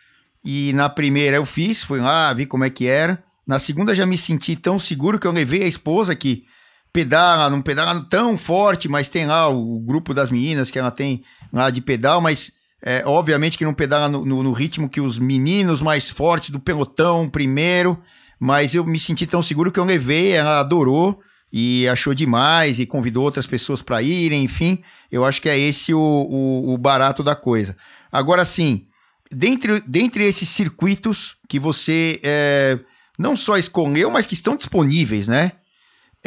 e 0.44 0.72
na 0.74 0.88
primeira 0.88 1.36
eu 1.36 1.44
fiz, 1.44 1.82
fui 1.82 1.98
lá, 1.98 2.32
vi 2.32 2.46
como 2.46 2.64
é 2.64 2.70
que 2.70 2.86
era. 2.86 3.22
Na 3.44 3.58
segunda 3.58 3.96
já 3.96 4.06
me 4.06 4.16
senti 4.16 4.54
tão 4.54 4.78
seguro 4.78 5.18
que 5.18 5.26
eu 5.26 5.32
levei 5.32 5.64
a 5.64 5.68
esposa 5.68 6.14
que 6.14 6.44
pedala, 6.92 7.50
não 7.50 7.62
pedala 7.62 8.06
tão 8.08 8.36
forte, 8.36 8.88
mas 8.88 9.08
tem 9.08 9.26
lá 9.26 9.48
o, 9.48 9.80
grupo 9.80 10.14
das 10.14 10.30
meninas 10.30 10.70
que 10.70 10.78
ela 10.78 10.90
tem 10.90 11.22
lá 11.52 11.70
de 11.70 11.80
pedal, 11.80 12.20
mas 12.20 12.52
é, 12.82 13.02
obviamente 13.04 13.58
que 13.58 13.64
não 13.64 13.74
pedala 13.74 14.08
no, 14.08 14.24
no, 14.24 14.42
no 14.42 14.52
ritmo 14.52 14.88
que 14.88 15.00
os 15.00 15.18
meninos 15.18 15.82
mais 15.82 16.08
fortes 16.10 16.50
do 16.50 16.60
pelotão 16.60 17.28
primeiro 17.28 18.00
mas 18.38 18.74
eu 18.74 18.84
me 18.84 18.98
senti 18.98 19.26
tão 19.26 19.42
seguro 19.42 19.72
que 19.72 19.80
eu 19.80 19.84
levei, 19.84 20.32
ela 20.32 20.60
adorou 20.60 21.20
e 21.52 21.88
achou 21.88 22.14
demais 22.14 22.78
e 22.78 22.86
convidou 22.86 23.24
outras 23.24 23.46
pessoas 23.46 23.82
para 23.82 24.02
irem, 24.02 24.44
enfim, 24.44 24.82
eu 25.10 25.24
acho 25.24 25.40
que 25.40 25.48
é 25.48 25.58
esse 25.58 25.92
o, 25.92 25.98
o, 25.98 26.74
o 26.74 26.78
barato 26.78 27.22
da 27.22 27.34
coisa. 27.34 27.76
Agora 28.12 28.44
sim, 28.44 28.86
dentre, 29.30 29.80
dentre 29.86 30.24
esses 30.24 30.48
circuitos 30.48 31.36
que 31.48 31.58
você 31.58 32.20
é, 32.22 32.78
não 33.18 33.34
só 33.34 33.56
escolheu, 33.56 34.10
mas 34.10 34.26
que 34.26 34.34
estão 34.34 34.56
disponíveis, 34.56 35.26
né? 35.26 35.52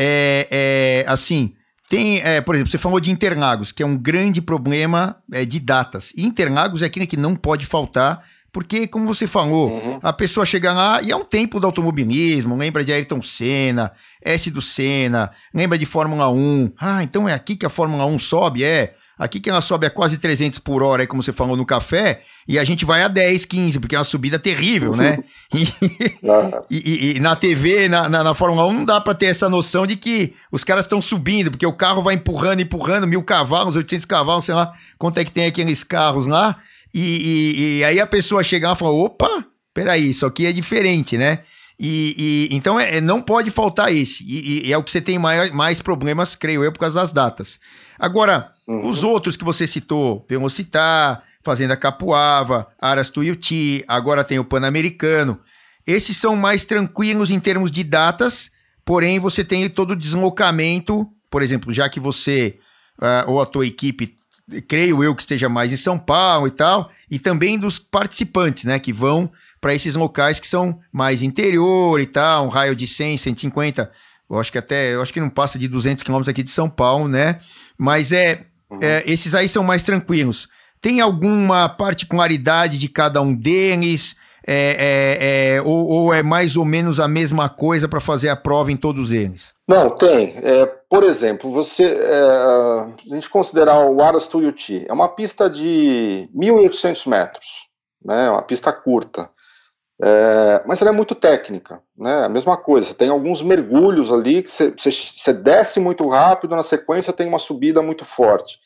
É, 0.03 0.47
é 0.49 1.05
assim, 1.07 1.53
tem, 1.89 2.19
é, 2.21 2.41
por 2.41 2.55
exemplo, 2.55 2.71
você 2.71 2.77
falou 2.77 2.99
de 2.99 3.11
Interlagos, 3.11 3.71
que 3.71 3.83
é 3.83 3.85
um 3.85 3.97
grande 3.97 4.41
problema 4.41 5.17
é, 5.31 5.45
de 5.45 5.59
datas. 5.59 6.13
Interlagos 6.17 6.81
é 6.81 6.85
aquilo 6.85 7.05
que 7.05 7.17
não 7.17 7.35
pode 7.35 7.65
faltar 7.65 8.23
porque, 8.51 8.85
como 8.85 9.07
você 9.07 9.27
falou, 9.27 9.71
uhum. 9.71 9.99
a 10.03 10.11
pessoa 10.11 10.45
chega 10.45 10.73
lá 10.73 11.01
e 11.01 11.09
é 11.09 11.15
um 11.15 11.23
tempo 11.23 11.57
do 11.57 11.65
automobilismo, 11.65 12.57
lembra 12.57 12.83
de 12.83 12.91
Ayrton 12.91 13.21
Senna, 13.21 13.93
S 14.21 14.51
do 14.51 14.61
Senna, 14.61 15.31
lembra 15.53 15.77
de 15.77 15.85
Fórmula 15.85 16.29
1. 16.29 16.73
Ah, 16.77 17.01
então 17.01 17.29
é 17.29 17.33
aqui 17.33 17.55
que 17.55 17.65
a 17.65 17.69
Fórmula 17.69 18.05
1 18.05 18.19
sobe? 18.19 18.63
É. 18.63 18.93
Aqui 19.17 19.39
que 19.39 19.49
ela 19.49 19.61
sobe 19.61 19.85
a 19.85 19.89
quase 19.89 20.17
300 20.17 20.57
por 20.59 20.81
hora, 20.81 21.03
aí, 21.03 21.07
como 21.07 21.21
você 21.21 21.31
falou 21.31 21.55
no 21.55 21.65
café, 21.65 22.21
e 22.47 22.57
a 22.57 22.63
gente 22.63 22.85
vai 22.85 23.03
a 23.03 23.07
10, 23.07 23.45
15, 23.45 23.79
porque 23.79 23.95
é 23.95 23.99
uma 23.99 24.03
subida 24.03 24.39
terrível, 24.39 24.95
né? 24.95 25.19
E, 26.69 26.77
e, 26.77 27.17
e, 27.17 27.19
na 27.19 27.35
TV, 27.35 27.89
na, 27.89 28.07
na, 28.07 28.23
na, 28.23 28.33
Fórmula 28.33 28.65
1, 28.67 28.73
não 28.73 28.85
dá 28.85 29.01
para 29.01 29.13
ter 29.13 29.25
essa 29.25 29.49
noção 29.49 29.85
de 29.85 29.97
que 29.97 30.33
os 30.49 30.63
caras 30.63 30.85
estão 30.85 31.01
subindo, 31.01 31.51
porque 31.51 31.65
o 31.65 31.73
carro 31.73 32.01
vai 32.01 32.15
empurrando, 32.15 32.61
empurrando, 32.61 33.05
mil 33.05 33.21
cavalos, 33.21 33.75
800 33.75 34.05
cavalos, 34.05 34.45
sei 34.45 34.55
lá 34.55 34.73
quanto 34.97 35.17
é 35.17 35.25
que 35.25 35.31
tem 35.31 35.45
aqueles 35.45 35.83
carros 35.83 36.25
lá, 36.25 36.57
e, 36.93 36.99
e, 36.99 37.77
e, 37.79 37.83
aí 37.83 37.99
a 37.99 38.07
pessoa 38.07 38.43
chegar 38.43 38.75
e 38.75 38.79
falar: 38.79 38.91
opa, 38.91 39.45
peraí, 39.73 40.09
isso 40.09 40.25
aqui 40.25 40.45
é 40.45 40.51
diferente, 40.51 41.17
né? 41.17 41.39
E, 41.79 42.49
e 42.51 42.55
então 42.55 42.79
é, 42.79 43.01
não 43.01 43.21
pode 43.21 43.49
faltar 43.49 43.93
esse. 43.93 44.23
E, 44.23 44.67
e, 44.67 44.73
é 44.73 44.77
o 44.77 44.83
que 44.83 44.91
você 44.91 45.01
tem 45.01 45.17
mais, 45.17 45.51
mais 45.51 45.81
problemas, 45.81 46.35
creio 46.35 46.63
eu, 46.63 46.71
por 46.71 46.79
causa 46.79 46.99
das 46.99 47.11
datas. 47.11 47.59
Agora, 47.97 48.51
uhum. 48.71 48.89
os 48.89 49.03
outros 49.03 49.35
que 49.35 49.43
você 49.43 49.67
citou, 49.67 50.25
Velocitar, 50.29 51.23
Fazenda 51.43 51.75
Capuava, 51.75 52.67
Aras 52.79 53.09
Tuiuti, 53.09 53.83
agora 53.87 54.23
tem 54.23 54.39
o 54.39 54.45
Pan-Americano. 54.45 55.39
Esses 55.85 56.17
são 56.17 56.35
mais 56.35 56.63
tranquilos 56.63 57.31
em 57.31 57.39
termos 57.39 57.71
de 57.71 57.83
datas, 57.83 58.51
porém 58.85 59.19
você 59.19 59.43
tem 59.43 59.67
todo 59.69 59.91
o 59.91 59.95
deslocamento, 59.95 61.07
por 61.29 61.41
exemplo, 61.41 61.73
já 61.73 61.89
que 61.89 61.99
você 61.99 62.59
uh, 63.01 63.31
ou 63.31 63.41
a 63.41 63.45
tua 63.45 63.65
equipe 63.65 64.15
creio 64.67 65.03
eu 65.03 65.15
que 65.15 65.21
esteja 65.21 65.47
mais 65.47 65.71
em 65.71 65.77
São 65.77 65.97
Paulo 65.97 66.47
e 66.47 66.51
tal, 66.51 66.91
e 67.09 67.17
também 67.17 67.57
dos 67.57 67.79
participantes, 67.79 68.65
né, 68.65 68.79
que 68.79 68.91
vão 68.91 69.31
para 69.61 69.73
esses 69.73 69.95
locais 69.95 70.39
que 70.39 70.47
são 70.47 70.79
mais 70.91 71.21
interior 71.21 72.01
e 72.01 72.05
tal, 72.05 72.47
um 72.47 72.49
raio 72.49 72.75
de 72.75 72.85
100, 72.87 73.17
150, 73.17 73.91
eu 74.29 74.39
acho 74.39 74.51
que 74.51 74.57
até, 74.57 74.93
eu 74.93 75.01
acho 75.01 75.13
que 75.13 75.21
não 75.21 75.29
passa 75.29 75.57
de 75.57 75.67
200 75.67 76.03
quilômetros 76.03 76.29
aqui 76.29 76.43
de 76.43 76.51
São 76.51 76.69
Paulo, 76.69 77.07
né, 77.07 77.39
mas 77.77 78.11
é, 78.11 78.45
uhum. 78.71 78.79
é, 78.81 79.03
esses 79.05 79.35
aí 79.35 79.47
são 79.47 79.63
mais 79.63 79.83
tranquilos. 79.83 80.47
Tem 80.81 80.99
alguma 80.99 81.69
particularidade 81.69 82.79
de 82.79 82.89
cada 82.89 83.21
um 83.21 83.35
deles? 83.35 84.15
É, 84.45 84.55
é, 84.55 85.55
é, 85.57 85.61
ou, 85.61 85.87
ou, 85.87 86.13
é 86.13 86.23
mais 86.23 86.57
ou 86.57 86.65
menos 86.65 86.99
a 86.99 87.07
mesma 87.07 87.47
coisa 87.47 87.87
para 87.87 87.99
fazer 87.99 88.29
a 88.29 88.35
prova 88.35 88.71
em 88.71 88.75
todos 88.75 89.11
eles? 89.11 89.53
Não, 89.67 89.91
tem. 89.91 90.33
É, 90.37 90.65
por 90.89 91.03
exemplo, 91.03 91.51
você, 91.51 91.83
é, 91.83 92.21
a 92.21 92.89
gente 93.05 93.29
considerar 93.29 93.85
o 93.87 94.01
Aras 94.01 94.25
Tuiuti, 94.25 94.83
é 94.89 94.91
uma 94.91 95.09
pista 95.09 95.47
de 95.47 96.27
1.800 96.35 97.07
metros, 97.07 97.47
né, 98.03 98.31
uma 98.31 98.41
pista 98.41 98.73
curta. 98.73 99.29
É, 100.03 100.63
mas 100.65 100.81
ela 100.81 100.89
é 100.89 100.93
muito 100.93 101.13
técnica, 101.13 101.81
né? 101.95 102.25
A 102.25 102.29
mesma 102.29 102.57
coisa, 102.57 102.87
você 102.87 102.93
tem 102.93 103.09
alguns 103.09 103.41
mergulhos 103.41 104.11
ali 104.11 104.41
que 104.41 104.49
você, 104.49 104.71
você, 104.71 104.89
você 104.91 105.31
desce 105.31 105.79
muito 105.79 106.07
rápido, 106.09 106.55
na 106.55 106.63
sequência 106.63 107.13
tem 107.13 107.27
uma 107.27 107.37
subida 107.37 107.81
muito 107.83 108.03
forte. 108.03 108.59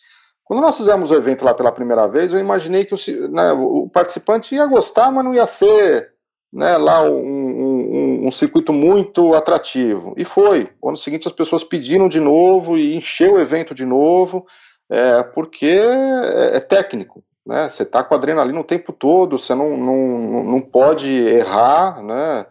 Quando 0.45 0.61
nós 0.61 0.77
fizemos 0.77 1.11
o 1.11 1.15
evento 1.15 1.43
lá 1.43 1.53
pela 1.53 1.71
primeira 1.71 2.07
vez, 2.07 2.31
eu 2.31 2.39
imaginei 2.39 2.86
que 2.86 2.93
o, 2.93 3.29
né, 3.29 3.51
o 3.51 3.89
participante 3.89 4.55
ia 4.55 4.65
gostar, 4.65 5.11
mas 5.11 5.25
não 5.25 5.33
ia 5.33 5.45
ser 5.45 6.13
né, 6.53 6.77
lá 6.77 7.01
um, 7.03 7.17
um, 7.17 8.27
um, 8.27 8.31
circuito 8.31 8.71
muito 8.71 9.33
atrativo. 9.33 10.13
E 10.15 10.23
foi. 10.23 10.69
O 10.81 10.88
ano 10.88 10.97
seguinte 10.97 11.27
as 11.27 11.33
pessoas 11.33 11.65
pediram 11.65 12.07
de 12.07 12.19
novo 12.19 12.77
e 12.77 12.95
encheu 12.95 13.33
o 13.33 13.39
evento 13.39 13.75
de 13.75 13.86
novo, 13.86 14.45
é, 14.89 15.21
porque 15.23 15.65
é, 15.65 16.57
é 16.57 16.59
técnico. 16.61 17.21
Né? 17.46 17.70
Você 17.70 17.84
está 17.84 18.04
com 18.04 18.16
adrenalina 18.16 18.60
o 18.60 18.64
tempo 18.64 18.91
todo, 18.91 19.38
você 19.38 19.54
não, 19.54 19.78
não, 19.78 20.43
não 20.43 20.62
pode 20.62 21.10
errar, 21.10 22.02
né? 22.02 22.46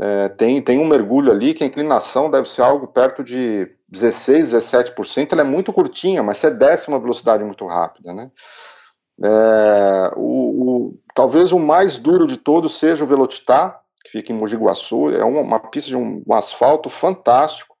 É, 0.00 0.28
tem, 0.28 0.62
tem 0.62 0.78
um 0.78 0.86
mergulho 0.86 1.32
ali 1.32 1.54
que 1.54 1.64
a 1.64 1.66
inclinação 1.66 2.30
deve 2.30 2.48
ser 2.48 2.62
algo 2.62 2.86
perto 2.86 3.24
de 3.24 3.68
16, 3.88 4.52
17%, 4.52 5.32
ela 5.32 5.40
é 5.40 5.44
muito 5.44 5.72
curtinha, 5.72 6.22
mas 6.22 6.38
você 6.38 6.50
desce 6.50 6.88
uma 6.88 7.00
velocidade 7.00 7.42
muito 7.42 7.66
rápida, 7.66 8.12
né? 8.12 8.30
É, 9.20 10.12
o, 10.16 10.92
o, 10.92 10.98
talvez 11.14 11.50
o 11.50 11.58
mais 11.58 11.98
duro 11.98 12.26
de 12.26 12.36
todos 12.36 12.78
seja 12.78 13.02
o 13.02 13.06
Velocitar, 13.06 13.80
que 14.04 14.10
fica 14.12 14.32
em 14.32 14.36
Mogi 14.36 14.56
Guaçu, 14.56 15.10
é 15.10 15.24
uma, 15.24 15.40
uma 15.40 15.58
pista 15.58 15.90
de 15.90 15.96
um, 15.96 16.22
um, 16.24 16.34
asfalto 16.34 16.88
fantástico, 16.88 17.74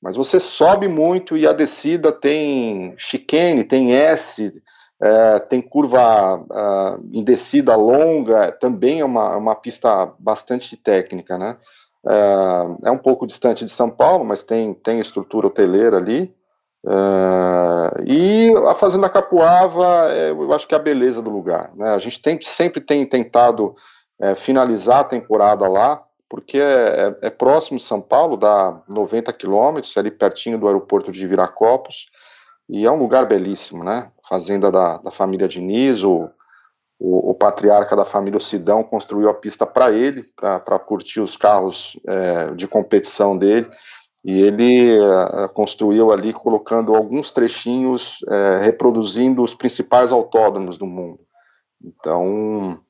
mas 0.00 0.16
você 0.16 0.40
sobe 0.40 0.88
muito 0.88 1.36
e 1.36 1.46
a 1.46 1.52
descida 1.52 2.10
tem 2.12 2.94
chicane, 2.96 3.64
tem 3.64 3.94
S, 3.94 4.50
é, 5.00 5.38
tem 5.38 5.62
curva 5.62 6.38
uh, 6.38 7.08
em 7.12 7.22
descida 7.22 7.76
longa, 7.76 8.50
também 8.52 9.00
é 9.00 9.04
uma, 9.04 9.36
uma 9.36 9.54
pista 9.54 10.12
bastante 10.18 10.76
técnica, 10.76 11.38
né? 11.38 11.56
É, 12.06 12.88
é, 12.88 12.90
um 12.90 12.98
pouco 12.98 13.26
distante 13.26 13.64
de 13.64 13.70
São 13.70 13.90
Paulo, 13.90 14.24
mas 14.24 14.42
tem, 14.42 14.72
tem 14.74 15.00
estrutura 15.00 15.46
hoteleira 15.46 15.96
ali. 15.96 16.34
É, 16.86 18.02
e 18.06 18.54
a 18.68 18.74
Fazenda 18.74 19.08
Capuava, 19.08 20.10
é, 20.10 20.30
eu 20.30 20.52
acho 20.52 20.66
que 20.66 20.74
é 20.74 20.78
a 20.78 20.82
beleza 20.82 21.20
do 21.20 21.30
lugar. 21.30 21.70
Né? 21.74 21.90
A 21.90 21.98
gente 21.98 22.20
tem, 22.20 22.40
sempre 22.40 22.80
tem 22.80 23.04
tentado 23.04 23.74
é, 24.20 24.34
finalizar 24.34 25.00
a 25.00 25.04
temporada 25.04 25.68
lá, 25.68 26.02
porque 26.28 26.58
é, 26.58 27.16
é, 27.22 27.26
é 27.26 27.30
próximo 27.30 27.78
de 27.78 27.84
São 27.84 28.00
Paulo, 28.00 28.36
dá 28.36 28.80
90 28.92 29.32
quilômetros, 29.32 29.96
ali 29.96 30.10
pertinho 30.10 30.58
do 30.58 30.66
aeroporto 30.66 31.10
de 31.10 31.26
Viracopos, 31.26 32.06
e 32.68 32.84
é 32.84 32.90
um 32.90 32.98
lugar 32.98 33.26
belíssimo, 33.26 33.82
né? 33.82 34.10
fazenda 34.28 34.70
da, 34.70 34.98
da 34.98 35.10
família 35.10 35.48
Diniz, 35.48 36.02
o, 36.02 36.28
o, 37.00 37.30
o, 37.30 37.34
patriarca 37.34 37.96
da 37.96 38.04
família 38.04 38.38
Sidão 38.38 38.82
construiu 38.82 39.28
a 39.30 39.34
pista 39.34 39.66
para 39.66 39.90
ele, 39.90 40.24
para 40.36 40.78
curtir 40.78 41.20
os 41.20 41.36
carros 41.36 41.98
é, 42.06 42.50
de 42.52 42.68
competição 42.68 43.36
dele, 43.36 43.68
e 44.24 44.38
ele 44.40 44.98
é, 44.98 45.48
construiu 45.48 46.12
ali 46.12 46.32
colocando 46.32 46.94
alguns 46.94 47.30
trechinhos, 47.30 48.18
é, 48.28 48.58
reproduzindo 48.58 49.42
os 49.42 49.54
principais 49.54 50.12
autódromos 50.12 50.76
do 50.76 50.86
mundo. 50.86 51.20
Então, 51.82 52.80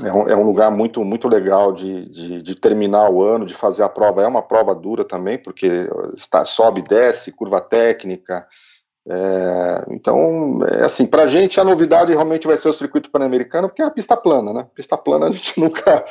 é 0.00 0.12
um, 0.12 0.28
é 0.28 0.36
um, 0.36 0.44
lugar 0.44 0.72
muito, 0.72 1.04
muito 1.04 1.28
legal 1.28 1.72
de, 1.72 2.08
de, 2.08 2.42
de, 2.42 2.54
terminar 2.56 3.10
o 3.10 3.22
ano, 3.22 3.46
de 3.46 3.54
fazer 3.54 3.84
a 3.84 3.88
prova. 3.88 4.22
É 4.22 4.26
uma 4.26 4.42
prova 4.42 4.74
dura 4.74 5.04
também, 5.04 5.38
porque 5.38 5.68
está, 6.16 6.44
sobe, 6.44 6.82
desce, 6.82 7.30
curva 7.30 7.60
técnica, 7.60 8.44
é, 9.06 9.84
então, 9.90 10.60
é 10.66 10.84
assim, 10.84 11.06
para 11.06 11.24
a 11.24 11.26
gente 11.26 11.60
a 11.60 11.64
novidade 11.64 12.12
realmente 12.12 12.46
vai 12.46 12.56
ser 12.56 12.68
o 12.68 12.72
circuito 12.72 13.10
pan-americano, 13.10 13.68
porque 13.68 13.82
é 13.82 13.84
a 13.84 13.90
pista 13.90 14.16
plana, 14.16 14.52
né? 14.52 14.66
Pista 14.74 14.96
plana 14.96 15.26
a 15.26 15.32
gente 15.32 15.58
nunca, 15.60 16.04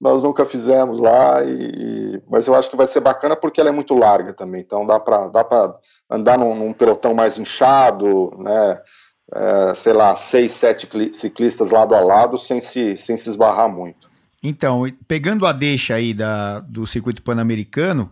nós 0.00 0.22
nunca 0.22 0.46
fizemos 0.46 0.98
lá, 0.98 1.44
e, 1.44 2.22
mas 2.28 2.46
eu 2.46 2.54
acho 2.54 2.70
que 2.70 2.76
vai 2.76 2.86
ser 2.86 3.00
bacana 3.00 3.36
porque 3.36 3.60
ela 3.60 3.68
é 3.68 3.72
muito 3.72 3.94
larga 3.94 4.32
também, 4.32 4.62
então 4.62 4.86
dá 4.86 4.98
para 4.98 5.28
dá 5.28 5.74
andar 6.10 6.38
num, 6.38 6.54
num, 6.54 6.72
pelotão 6.72 7.12
mais 7.12 7.36
inchado, 7.36 8.34
né? 8.38 8.80
É, 9.30 9.74
sei 9.74 9.92
lá, 9.92 10.16
seis, 10.16 10.52
sete 10.52 10.88
ciclistas 11.12 11.70
lado 11.70 11.94
a 11.94 12.00
lado 12.00 12.38
sem 12.38 12.60
se, 12.60 12.96
sem 12.96 13.14
se 13.14 13.28
esbarrar 13.28 13.68
muito. 13.68 14.08
Então, 14.42 14.84
pegando 15.06 15.44
a 15.44 15.52
deixa 15.52 15.96
aí 15.96 16.14
da, 16.14 16.60
do 16.60 16.86
circuito 16.86 17.22
pan-americano, 17.22 18.10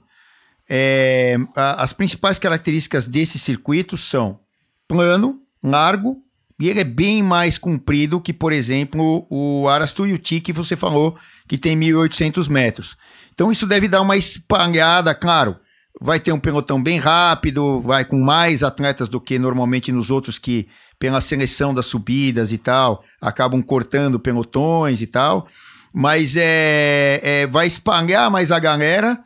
é, 0.69 1.37
a, 1.55 1.83
as 1.83 1.93
principais 1.93 2.39
características 2.39 3.07
desse 3.07 3.39
circuito 3.39 3.97
são 3.97 4.41
plano, 4.89 5.41
largo, 5.63 6.23
e 6.59 6.69
ele 6.69 6.81
é 6.81 6.85
bem 6.85 7.23
mais 7.23 7.59
comprido 7.59 8.21
que, 8.21 8.33
por 8.33 8.53
exemplo, 8.53 9.27
o 9.31 9.69
Arastuiuti 9.69 10.41
que 10.41 10.53
você 10.53 10.75
falou, 10.77 11.17
que 11.47 11.59
tem 11.59 11.79
1.800 11.79 12.49
metros. 12.49 12.97
Então 13.35 13.53
isso 13.53 13.67
deve 13.67 13.89
dar 13.89 14.01
uma 14.01 14.17
espalhada, 14.17 15.15
claro. 15.15 15.57
Vai 16.01 16.19
ter 16.21 16.33
um 16.33 16.41
pelotão 16.41 16.83
bem 16.83 16.99
rápido, 16.99 17.81
vai 17.81 18.05
com 18.05 18.19
mais 18.19 18.63
atletas 18.63 19.09
do 19.09 19.21
que 19.21 19.39
normalmente 19.39 19.93
nos 19.93 20.11
outros 20.11 20.39
que, 20.39 20.69
pela 20.99 21.21
seleção 21.21 21.73
das 21.73 21.87
subidas 21.87 22.53
e 22.53 22.59
tal, 22.59 23.03
acabam 23.21 23.63
cortando 23.63 24.21
pelotões 24.21 25.01
e 25.01 25.07
tal. 25.07 25.47
Mas 25.93 26.37
é, 26.37 27.21
é 27.23 27.47
vai 27.47 27.67
espalhar 27.67 28.31
mais 28.31 28.51
a 28.51 28.59
galera 28.59 29.19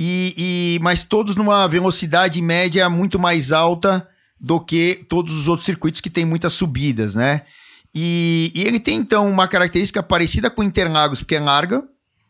e, 0.00 0.34
e 0.38 0.78
mas 0.80 1.02
todos 1.02 1.34
numa 1.34 1.66
velocidade 1.66 2.40
média 2.40 2.88
muito 2.88 3.18
mais 3.18 3.50
alta 3.50 4.08
do 4.40 4.60
que 4.60 5.04
todos 5.08 5.34
os 5.34 5.48
outros 5.48 5.66
circuitos 5.66 6.00
que 6.00 6.08
tem 6.08 6.24
muitas 6.24 6.52
subidas, 6.52 7.16
né? 7.16 7.42
E, 7.92 8.52
e 8.54 8.62
ele 8.62 8.78
tem 8.78 9.00
então 9.00 9.28
uma 9.28 9.48
característica 9.48 10.00
parecida 10.00 10.48
com 10.48 10.62
Interlagos, 10.62 11.18
porque 11.18 11.34
é 11.34 11.40
larga, 11.40 11.82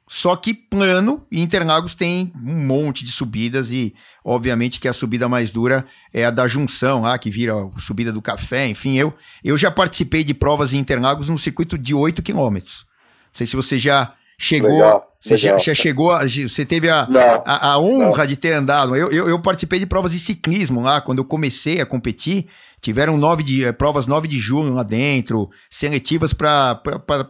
só 0.08 0.34
que 0.34 0.54
plano, 0.54 1.26
e 1.30 1.42
Interlagos 1.42 1.94
tem 1.94 2.32
um 2.42 2.64
monte 2.64 3.04
de 3.04 3.12
subidas, 3.12 3.70
e 3.70 3.94
obviamente 4.24 4.80
que 4.80 4.88
a 4.88 4.92
subida 4.94 5.28
mais 5.28 5.50
dura 5.50 5.84
é 6.10 6.24
a 6.24 6.30
da 6.30 6.48
junção 6.48 7.02
lá, 7.02 7.18
que 7.18 7.30
vira 7.30 7.52
a 7.52 7.78
subida 7.78 8.10
do 8.10 8.22
café, 8.22 8.66
enfim, 8.66 8.96
eu, 8.96 9.12
eu 9.44 9.58
já 9.58 9.70
participei 9.70 10.24
de 10.24 10.32
provas 10.32 10.72
em 10.72 10.78
Interlagos 10.78 11.28
no 11.28 11.36
circuito 11.36 11.76
de 11.76 11.94
8 11.94 12.22
quilômetros. 12.22 12.86
Não 13.26 13.34
sei 13.34 13.46
se 13.46 13.54
você 13.54 13.78
já 13.78 14.14
chegou. 14.38 14.70
Legal, 14.70 15.07
você 15.20 15.34
legal. 15.34 15.58
Já, 15.58 15.74
chegou, 15.74 16.12
você 16.48 16.64
teve 16.64 16.88
a, 16.88 17.08
a, 17.44 17.72
a, 17.72 17.78
honra 17.80 18.18
não. 18.18 18.26
de 18.26 18.36
ter 18.36 18.52
andado. 18.52 18.94
Eu, 18.94 19.10
eu, 19.10 19.28
eu, 19.28 19.40
participei 19.40 19.80
de 19.80 19.86
provas 19.86 20.12
de 20.12 20.18
ciclismo 20.18 20.80
lá, 20.80 21.00
quando 21.00 21.18
eu 21.18 21.24
comecei 21.24 21.80
a 21.80 21.86
competir. 21.86 22.46
Tiveram 22.80 23.16
nove 23.16 23.42
de, 23.42 23.64
eh, 23.64 23.72
provas 23.72 24.06
9 24.06 24.28
de 24.28 24.38
junho 24.38 24.72
lá 24.72 24.84
dentro, 24.84 25.50
seletivas 25.68 26.32
para 26.32 26.76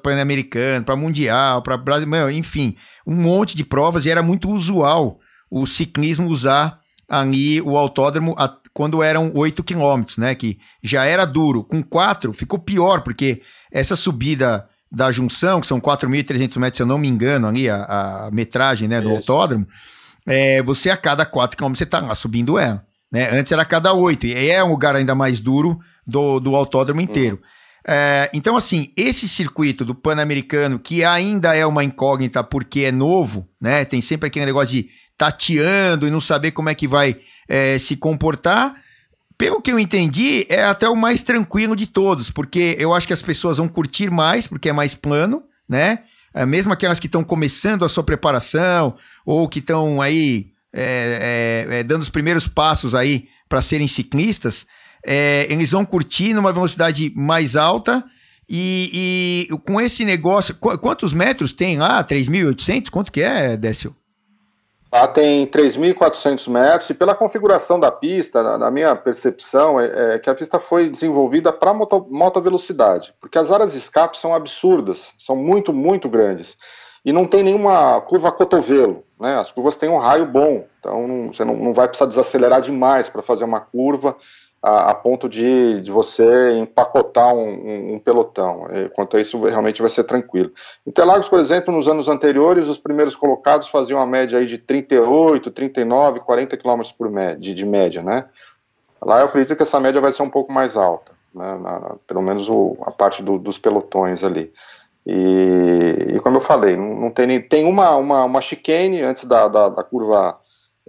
Pan-Americano, 0.03 0.85
para 0.85 0.95
Mundial, 0.95 1.63
para 1.63 1.79
Brasil, 1.79 2.31
enfim, 2.31 2.77
um 3.07 3.15
monte 3.15 3.57
de 3.57 3.65
provas 3.65 4.05
e 4.05 4.11
era 4.11 4.23
muito 4.23 4.51
usual 4.51 5.19
o 5.51 5.67
ciclismo 5.67 6.29
usar 6.29 6.79
ali 7.09 7.63
o 7.63 7.79
autódromo 7.79 8.35
a, 8.37 8.55
quando 8.75 9.03
eram 9.03 9.33
8 9.35 9.65
quilômetros, 9.65 10.19
né? 10.19 10.35
Que 10.35 10.59
já 10.83 11.07
era 11.07 11.25
duro. 11.25 11.65
Com 11.65 11.83
4 11.83 12.35
ficou 12.35 12.59
pior, 12.59 13.01
porque 13.01 13.41
essa 13.73 13.97
subida 13.97 14.68
da 14.91 15.13
junção, 15.13 15.61
que 15.61 15.67
são 15.67 15.81
4.300 15.81 16.59
metros, 16.59 16.77
se 16.77 16.83
eu 16.83 16.87
não 16.87 16.99
me 16.99 17.09
engano, 17.09 17.47
ali, 17.47 17.69
a, 17.69 18.27
a 18.27 18.31
metragem 18.33 18.89
né, 18.89 19.01
do 19.01 19.09
Isso. 19.09 19.17
autódromo, 19.17 19.67
é, 20.27 20.63
você 20.63 20.91
a 20.91 20.97
cada 20.97 21.25
4 21.27 21.57
km 21.57 21.75
você 21.75 21.85
está 21.85 22.01
lá 22.01 22.15
subindo 22.15 22.59
ela. 22.59 22.85
Né? 23.11 23.31
Antes 23.31 23.53
era 23.53 23.63
a 23.63 23.67
cada 23.67 23.93
8, 23.93 24.27
e 24.27 24.51
é 24.51 24.63
um 24.63 24.71
lugar 24.71 24.95
ainda 24.97 25.15
mais 25.15 25.41
duro 25.41 25.79
do, 26.07 26.41
do 26.41 26.57
autódromo 26.57 27.01
inteiro. 27.01 27.37
Uhum. 27.37 27.59
É, 27.87 28.31
então, 28.35 28.57
assim, 28.57 28.93
esse 28.97 29.27
circuito 29.27 29.85
do 29.85 29.95
Pan-Americano, 29.95 30.79
que 30.79 31.05
ainda 31.05 31.55
é 31.57 31.65
uma 31.65 31.85
incógnita 31.85 32.45
porque 32.45 32.81
é 32.81 32.93
novo, 32.93 33.49
né? 33.59 33.85
Tem 33.85 34.03
sempre 34.03 34.27
aquele 34.27 34.45
negócio 34.45 34.69
de 34.69 34.91
tateando 35.17 36.07
e 36.07 36.11
não 36.11 36.21
saber 36.21 36.51
como 36.51 36.69
é 36.69 36.75
que 36.75 36.87
vai 36.87 37.17
é, 37.49 37.79
se 37.79 37.97
comportar 37.97 38.75
pelo 39.39 39.63
que 39.63 39.71
eu 39.71 39.79
entendi, 39.79 40.45
é 40.49 40.65
até 40.65 40.89
o 40.89 40.97
mais 40.97 41.23
tranquilo 41.23 41.77
de 41.77 41.87
todos, 41.87 42.29
porque 42.29 42.77
eu 42.77 42.93
acho 42.93 43.07
que 43.07 43.13
as 43.13 43.23
pessoas 43.23 43.59
vão 43.59 43.69
curtir 43.69 44.11
mais, 44.11 44.49
porque 44.49 44.69
é 44.69 44.73
mais 44.73 44.97
plano, 44.97 45.45
né? 45.69 46.01
É, 46.35 46.45
mesmo 46.45 46.73
aquelas 46.73 46.99
que 46.99 47.07
estão 47.07 47.23
começando 47.23 47.85
a 47.85 47.89
sua 47.89 48.03
preparação, 48.03 48.97
ou 49.25 49.49
que 49.49 49.61
estão 49.61 50.03
aí 50.03 50.49
é, 50.75 51.67
é, 51.71 51.79
é, 51.79 51.83
dando 51.85 52.03
os 52.03 52.11
primeiros 52.11 52.49
passos 52.49 52.95
aí 52.95 53.29
para 53.49 53.63
serem 53.63 53.87
ciclistas, 53.87 54.67
é, 55.07 55.47
eles 55.49 55.71
vão 55.71 55.85
curtir 55.85 56.35
numa 56.35 56.53
velocidade 56.53 57.13
mais 57.15 57.55
alta. 57.55 58.05
E, 58.51 59.47
e 59.51 59.59
com 59.59 59.81
esse 59.81 60.05
negócio, 60.05 60.55
qu 60.55 60.77
quantos 60.79 61.13
metros 61.13 61.53
tem 61.53 61.79
lá? 61.79 62.03
3.800? 62.03 62.91
Quanto 62.91 63.13
que 63.13 63.21
é, 63.21 63.57
Décio? 63.57 63.95
Lá 64.91 65.07
tem 65.07 65.47
3.400 65.47 66.51
metros 66.51 66.89
e 66.89 66.95
pela 66.95 67.15
configuração 67.15 67.79
da 67.79 67.93
pista, 67.93 68.43
na, 68.43 68.57
na 68.57 68.71
minha 68.71 68.97
percepção, 68.97 69.79
é, 69.79 70.15
é, 70.15 70.19
que 70.19 70.31
a 70.31 70.35
pista 70.35 70.59
foi 70.59 70.89
desenvolvida 70.89 71.53
para 71.53 71.75
moto, 71.75 72.07
moto 72.11 72.41
velocidade, 72.41 73.15
porque 73.21 73.39
as 73.39 73.53
áreas 73.53 73.73
de 73.73 73.79
escape 73.79 74.17
são 74.17 74.35
absurdas, 74.35 75.13
são 75.19 75.37
muito, 75.37 75.75
muito 75.75 76.09
grandes. 76.09 76.57
E 77.05 77.13
não 77.13 77.27
tem 77.27 77.43
nenhuma 77.43 78.01
curva 78.01 78.33
cotovelo, 78.33 79.05
né? 79.21 79.37
As 79.37 79.51
curvas 79.51 79.77
têm 79.77 79.89
um 79.89 79.99
raio 79.99 80.27
bom, 80.27 80.67
então 80.81 81.31
você 81.33 81.45
não, 81.45 81.57
não 81.57 81.75
vai 81.75 81.87
precisar 81.87 82.09
desacelerar 82.09 82.61
demais 82.61 83.09
para 83.09 83.23
fazer 83.23 83.45
uma 83.45 83.61
curva 83.61 84.17
a, 84.63 84.91
a 84.91 84.95
ponto 84.95 85.29
de, 85.29 85.81
de, 85.81 85.91
você 85.91 86.59
empacotar 86.59 87.35
um, 87.35 87.49
um, 87.49 87.95
um, 87.95 87.99
pelotão. 87.99 88.67
Quanto 88.95 89.17
a 89.17 89.21
isso, 89.21 89.41
realmente 89.45 89.81
vai 89.81 89.91
ser 89.91 90.05
tranquilo. 90.05 90.51
Interlagos, 90.87 91.29
por 91.29 91.39
exemplo, 91.39 91.73
nos 91.73 91.89
anos 91.89 92.09
anteriores, 92.09 92.69
os 92.69 92.79
primeiros 92.79 93.15
colocados 93.15 93.69
faziam 93.69 93.99
uma 93.99 94.07
média 94.07 94.39
aí 94.39 94.47
de 94.47 94.59
38, 94.59 95.51
39, 95.51 96.21
40 96.21 96.57
km 96.57 96.83
por 96.97 97.11
média, 97.11 97.39
de, 97.39 97.55
de 97.55 97.65
média, 97.65 98.03
né? 98.03 98.27
Lá 99.01 99.21
eu 99.21 99.27
acredito 99.27 99.55
que 99.55 99.63
essa 99.63 99.79
média 99.79 100.01
vai 100.01 100.11
ser 100.11 100.23
um 100.23 100.31
pouco 100.31 100.53
mais 100.53 100.77
alta, 100.77 101.13
né? 101.33 101.53
na, 101.63 101.79
na, 101.79 101.97
pelo 102.07 102.21
menos 102.21 102.49
o, 102.49 102.77
a 102.83 102.91
parte 102.91 103.23
do, 103.23 103.39
dos 103.39 103.59
pelotões 103.59 104.25
ali. 104.25 104.53
E, 105.07 106.17
e, 106.17 106.21
como 106.21 106.37
eu 106.37 106.41
falei, 106.41 106.77
não, 106.77 106.95
não 106.95 107.11
tem 107.11 107.27
nem, 107.27 107.41
tem 107.41 107.65
uma, 107.65 107.97
uma, 107.97 108.25
uma 108.25 108.43
chicane 108.43 109.01
antes 109.01 109.25
da, 109.25 109.49
da, 109.49 109.69
da 109.69 109.83
curva 109.83 110.39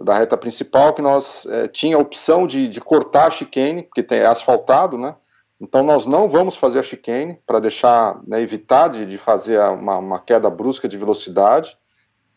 da 0.02 0.18
reta 0.18 0.36
principal 0.36 0.94
que 0.94 1.02
nós 1.02 1.46
é, 1.46 1.68
tinha 1.68 1.96
a 1.96 2.00
opção 2.00 2.46
de, 2.46 2.68
de 2.68 2.80
cortar 2.80 3.26
a 3.26 3.30
chicane, 3.30 3.82
porque 3.82 4.02
tem, 4.02 4.18
é 4.18 4.26
asfaltado, 4.26 4.96
né? 4.96 5.14
Então 5.60 5.82
nós 5.82 6.06
não 6.06 6.28
vamos 6.28 6.56
fazer 6.56 6.78
a 6.78 6.82
chicane 6.82 7.38
para 7.46 7.60
deixar, 7.60 8.18
né, 8.26 8.40
evitar 8.40 8.88
de, 8.88 9.04
de 9.04 9.18
fazer 9.18 9.60
uma, 9.60 9.98
uma, 9.98 10.18
queda 10.18 10.48
brusca 10.48 10.88
de 10.88 10.96
velocidade. 10.96 11.76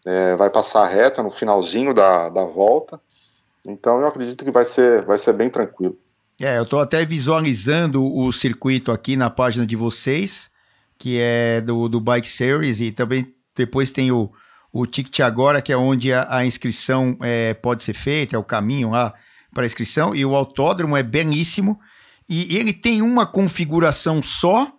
É, 0.06 0.36
vai 0.36 0.50
passar 0.50 0.82
a 0.84 0.88
reta 0.88 1.24
no 1.24 1.32
finalzinho 1.32 1.94
da, 1.94 2.30
da 2.30 2.44
volta. 2.44 3.00
Então 3.66 4.02
eu 4.02 4.08
acredito 4.08 4.44
que 4.44 4.52
vai 4.52 4.66
ser, 4.66 5.06
vai 5.06 5.18
ser 5.18 5.32
bem 5.32 5.50
tranquilo. 5.50 5.98
É, 6.42 6.58
eu 6.58 6.64
estou 6.64 6.82
até 6.82 7.06
visualizando 7.06 8.04
o 8.04 8.30
circuito 8.34 8.92
aqui 8.92 9.16
na 9.16 9.30
página 9.30 9.66
de 9.66 9.78
vocês, 9.78 10.52
que 10.98 11.18
é 11.18 11.62
do, 11.62 11.88
do 11.88 12.02
Bike 12.02 12.28
Series, 12.28 12.82
e 12.82 12.92
também 12.92 13.34
depois 13.56 13.90
tem 13.90 14.12
o, 14.12 14.30
o 14.74 14.88
ticket 14.88 15.20
agora, 15.20 15.62
que 15.62 15.72
é 15.72 15.78
onde 15.78 16.12
a, 16.12 16.26
a 16.38 16.46
inscrição 16.46 17.16
é, 17.22 17.54
pode 17.54 17.84
ser 17.84 17.94
feita, 17.94 18.36
é 18.36 18.40
o 18.40 18.44
caminho 18.44 18.90
lá 18.90 19.14
para 19.54 19.68
inscrição, 19.68 20.16
e 20.16 20.26
o 20.26 20.36
autódromo 20.36 20.98
é 20.98 21.04
belíssimo. 21.04 21.80
E 22.28 22.58
ele 22.58 22.74
tem 22.74 23.04
uma 23.04 23.28
configuração 23.28 24.24
só, 24.24 24.72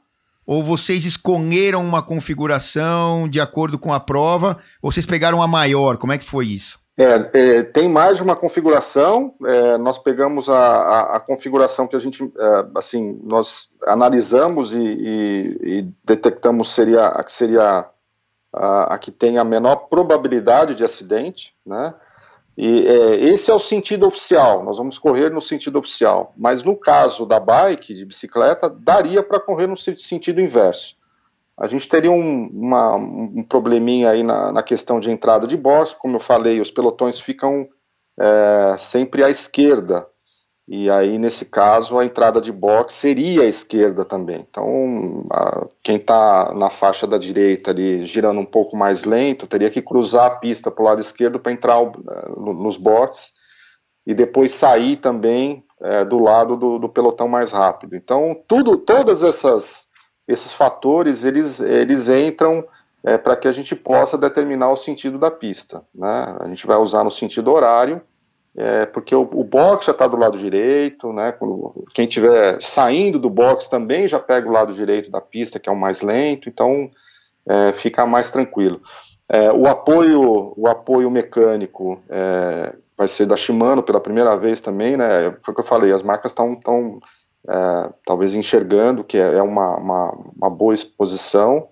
ou 0.45 0.65
vocês 0.65 1.07
escolheram 1.07 1.85
uma 1.85 2.03
configuração 2.03 3.29
de 3.29 3.41
acordo 3.41 3.79
com 3.79 3.93
a 3.93 4.01
prova, 4.01 4.59
ou 4.83 4.91
vocês 4.91 5.07
pegaram 5.07 5.41
a 5.41 5.47
maior? 5.47 5.97
Como 5.97 6.13
é 6.13 6.19
que 6.19 6.25
foi 6.25 6.47
isso? 6.47 6.77
É, 6.99 7.31
é, 7.33 7.63
tem 7.63 7.89
mais 7.89 8.17
de 8.17 8.23
uma 8.23 8.35
configuração. 8.35 9.35
É, 9.45 9.79
nós 9.79 9.99
pegamos 9.99 10.49
a, 10.49 10.59
a, 10.59 11.17
a, 11.17 11.21
configuração 11.21 11.87
que 11.87 11.97
a 11.97 11.99
gente, 11.99 12.23
é, 12.23 12.67
assim, 12.77 13.21
nós 13.25 13.69
analisamos 13.87 14.73
e, 14.73 14.79
e, 14.79 15.59
e 15.63 15.89
detectamos 16.05 16.75
seria 16.75 17.07
a 17.07 17.23
que 17.23 17.33
seria 17.33 17.89
a, 18.55 18.95
a, 18.95 18.99
que 18.99 19.11
tem 19.11 19.39
a 19.39 19.45
menor 19.45 19.89
probabilidade 19.89 20.75
de 20.75 20.85
acidente, 20.85 21.55
né? 21.67 21.95
E 22.57 22.87
é, 22.87 23.17
esse 23.17 23.51
é 23.51 23.55
o 23.55 23.59
sentido 23.59 24.07
oficial. 24.07 24.63
Nós 24.63 24.79
vamos 24.79 24.97
correr 24.97 25.31
no 25.31 25.41
sentido 25.41 25.79
oficial. 25.79 26.33
Mas 26.37 26.63
no 26.63 26.77
caso 26.77 27.27
da 27.27 27.41
bike, 27.41 27.93
de 27.93 28.07
bicicleta, 28.07 28.69
daria 28.69 29.23
para 29.23 29.41
correr 29.41 29.67
no 29.67 29.77
sentido 29.77 30.41
inverso. 30.41 30.97
A 31.57 31.69
gente 31.69 31.89
teria 31.89 32.11
um, 32.11 32.49
uma, 32.53 32.97
um 32.97 33.43
probleminha 33.43 34.11
aí 34.11 34.23
na, 34.23 34.53
na, 34.53 34.63
questão 34.63 34.99
de 34.99 35.11
entrada 35.11 35.47
de 35.47 35.57
box, 35.57 35.95
como 35.95 36.17
eu 36.17 36.21
falei, 36.21 36.61
os 36.61 36.71
pelotões 36.71 37.21
ficam 37.21 37.69
é, 38.19 38.77
sempre 38.77 39.23
à 39.23 39.31
esquerda, 39.31 40.07
e 40.67 40.89
aí 40.89 41.19
nesse 41.19 41.45
caso 41.45 41.99
a 41.99 42.05
entrada 42.05 42.41
de 42.41 42.51
box 42.51 42.95
seria 42.95 43.43
à 43.43 43.47
esquerda 43.47 44.05
também. 44.05 44.47
Então 44.49 45.27
a, 45.31 45.67
quem 45.83 45.97
está 45.97 46.55
na 46.55 46.71
faixa 46.71 47.07
da 47.07 47.19
direita 47.19 47.71
ali 47.71 48.05
girando 48.07 48.41
um 48.41 48.47
pouco 48.47 48.77
mais 48.77 49.05
lento 49.05 49.47
teria 49.47 49.71
que 49.71 49.83
cruzar 49.83 50.27
a 50.27 50.37
pista 50.37 50.71
para 50.71 50.83
o 50.83 50.87
lado 50.87 51.01
esquerdo 51.01 51.39
para 51.39 51.53
entrar 51.53 51.81
o, 51.81 51.93
no, 52.37 52.55
nos 52.55 52.77
boxes 52.77 53.33
e 54.07 54.15
depois 54.15 54.55
sair 54.55 54.97
também 54.97 55.65
é, 55.83 56.05
do 56.05 56.19
lado 56.19 56.57
do, 56.57 56.79
do 56.79 56.89
pelotão 56.89 57.29
mais 57.29 57.53
rápido. 57.53 57.95
Então 57.95 58.35
tudo, 58.49 58.79
todas 58.79 59.23
essas 59.23 59.87
esses 60.27 60.55
fatores 60.55 61.25
eles, 61.25 61.61
eles 61.61 62.09
entram 62.09 62.67
é, 63.05 63.19
para 63.19 63.37
que 63.37 63.47
a 63.47 63.53
gente 63.53 63.77
possa 63.77 64.17
determinar 64.17 64.71
o 64.71 64.77
sentido 64.79 65.19
da 65.19 65.31
pista. 65.31 65.85
Né? 65.95 66.37
A 66.41 66.49
gente 66.49 66.67
vai 66.67 66.79
usar 66.79 67.05
no 67.05 67.11
sentido 67.11 67.53
horário, 67.53 68.01
é, 68.57 68.87
porque 68.87 69.15
o, 69.15 69.23
o 69.23 69.43
box 69.43 69.87
já 69.87 69.93
está 69.93 70.07
do 70.07 70.17
lado 70.17 70.39
direito, 70.39 71.13
né? 71.13 71.33
Quando, 71.33 71.85
quem 71.93 72.07
estiver 72.07 72.63
saindo 72.63 73.19
do 73.19 73.29
box 73.29 73.69
também 73.69 74.07
já 74.07 74.21
pega 74.21 74.49
o 74.49 74.53
lado 74.53 74.73
direito 74.73 75.11
da 75.11 75.21
pista, 75.21 75.59
que 75.59 75.69
é 75.69 75.73
o 75.73 75.77
mais 75.77 76.01
lento, 76.01 76.49
então 76.49 76.91
é, 77.49 77.73
fica 77.73 78.07
mais 78.07 78.31
tranquilo. 78.31 78.81
É, 79.29 79.51
o 79.53 79.67
apoio, 79.67 80.55
o 80.57 80.69
apoio 80.69 81.11
mecânico 81.11 82.01
é, 82.09 82.77
vai 82.97 83.09
ser 83.09 83.27
da 83.27 83.37
Shimano 83.37 83.83
pela 83.83 84.01
primeira 84.01 84.37
vez 84.37 84.61
também, 84.61 84.97
né? 84.97 85.37
Foi 85.43 85.53
o 85.53 85.55
que 85.55 85.61
eu 85.61 85.67
falei, 85.67 85.93
as 85.93 86.03
marcas 86.03 86.31
estão 86.31 86.55
tão, 86.55 87.01
é, 87.49 87.93
talvez 88.07 88.35
enxergando 88.35 89.03
que 89.03 89.19
é, 89.19 89.35
é 89.35 89.43
uma, 89.43 89.77
uma, 89.77 90.11
uma 90.37 90.51
boa 90.51 90.75
exposição 90.75 91.69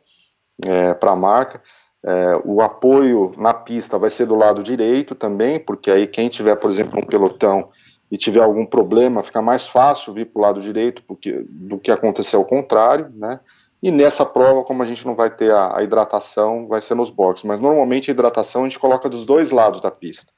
é, 0.64 0.94
para 0.94 1.12
a 1.12 1.16
marca. 1.16 1.62
É, 2.04 2.40
o 2.44 2.60
apoio 2.60 3.32
na 3.36 3.54
pista 3.54 3.98
vai 3.98 4.10
ser 4.10 4.26
do 4.26 4.34
lado 4.34 4.62
direito 4.62 5.14
também, 5.14 5.60
porque 5.60 5.90
aí 5.90 6.06
quem 6.06 6.28
tiver, 6.28 6.56
por 6.56 6.70
exemplo, 6.70 6.98
um 6.98 7.06
pelotão 7.06 7.70
e 8.10 8.18
tiver 8.18 8.42
algum 8.42 8.66
problema, 8.66 9.22
fica 9.22 9.40
mais 9.40 9.66
fácil 9.66 10.12
vir 10.12 10.26
para 10.26 10.38
o 10.38 10.42
lado 10.42 10.60
direito 10.60 11.02
porque, 11.06 11.44
do 11.48 11.78
que 11.78 11.90
acontecer 11.90 12.36
ao 12.36 12.44
contrário, 12.44 13.10
né? 13.14 13.40
E 13.82 13.90
nessa 13.90 14.24
prova, 14.24 14.62
como 14.62 14.82
a 14.82 14.86
gente 14.86 15.04
não 15.04 15.16
vai 15.16 15.28
ter 15.28 15.50
a, 15.50 15.78
a 15.78 15.82
hidratação, 15.82 16.68
vai 16.68 16.80
ser 16.80 16.94
nos 16.94 17.10
boxes. 17.10 17.44
Mas 17.44 17.58
normalmente 17.58 18.10
a 18.10 18.14
hidratação 18.14 18.62
a 18.62 18.64
gente 18.64 18.78
coloca 18.78 19.08
dos 19.08 19.24
dois 19.24 19.50
lados 19.50 19.80
da 19.80 19.90
pista, 19.90 20.32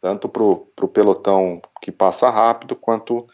tanto 0.00 0.28
para 0.28 0.42
o 0.42 0.88
pelotão 0.88 1.60
que 1.82 1.90
passa 1.90 2.30
rápido, 2.30 2.76
quanto 2.76 3.26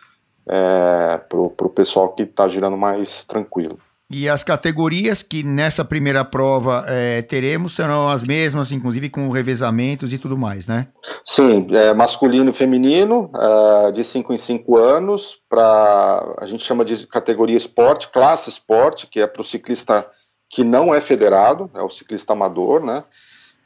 é, 0.48 1.18
para 1.28 1.38
o 1.38 1.70
pessoal 1.70 2.14
que 2.14 2.22
está 2.22 2.48
girando 2.48 2.76
mais 2.76 3.24
tranquilo. 3.24 3.78
E 4.12 4.28
as 4.28 4.44
categorias 4.44 5.22
que 5.22 5.42
nessa 5.42 5.84
primeira 5.84 6.22
prova 6.24 6.84
é, 6.86 7.22
teremos 7.22 7.74
serão 7.74 8.08
as 8.08 8.22
mesmas, 8.22 8.70
inclusive 8.70 9.08
com 9.08 9.30
revezamentos 9.30 10.12
e 10.12 10.18
tudo 10.18 10.36
mais, 10.36 10.66
né? 10.66 10.88
Sim, 11.24 11.66
é, 11.70 11.94
masculino 11.94 12.50
e 12.50 12.52
feminino, 12.52 13.30
é, 13.34 13.92
de 13.92 14.04
5 14.04 14.32
em 14.34 14.38
5 14.38 14.76
anos, 14.76 15.38
para 15.48 16.34
a 16.38 16.46
gente 16.46 16.62
chama 16.62 16.84
de 16.84 17.06
categoria 17.06 17.56
esporte, 17.56 18.08
classe 18.08 18.50
esporte, 18.50 19.06
que 19.06 19.18
é 19.18 19.26
para 19.26 19.40
o 19.40 19.44
ciclista 19.44 20.06
que 20.50 20.62
não 20.62 20.94
é 20.94 21.00
federado, 21.00 21.70
é 21.74 21.80
o 21.80 21.88
ciclista 21.88 22.34
amador, 22.34 22.84
né? 22.84 23.04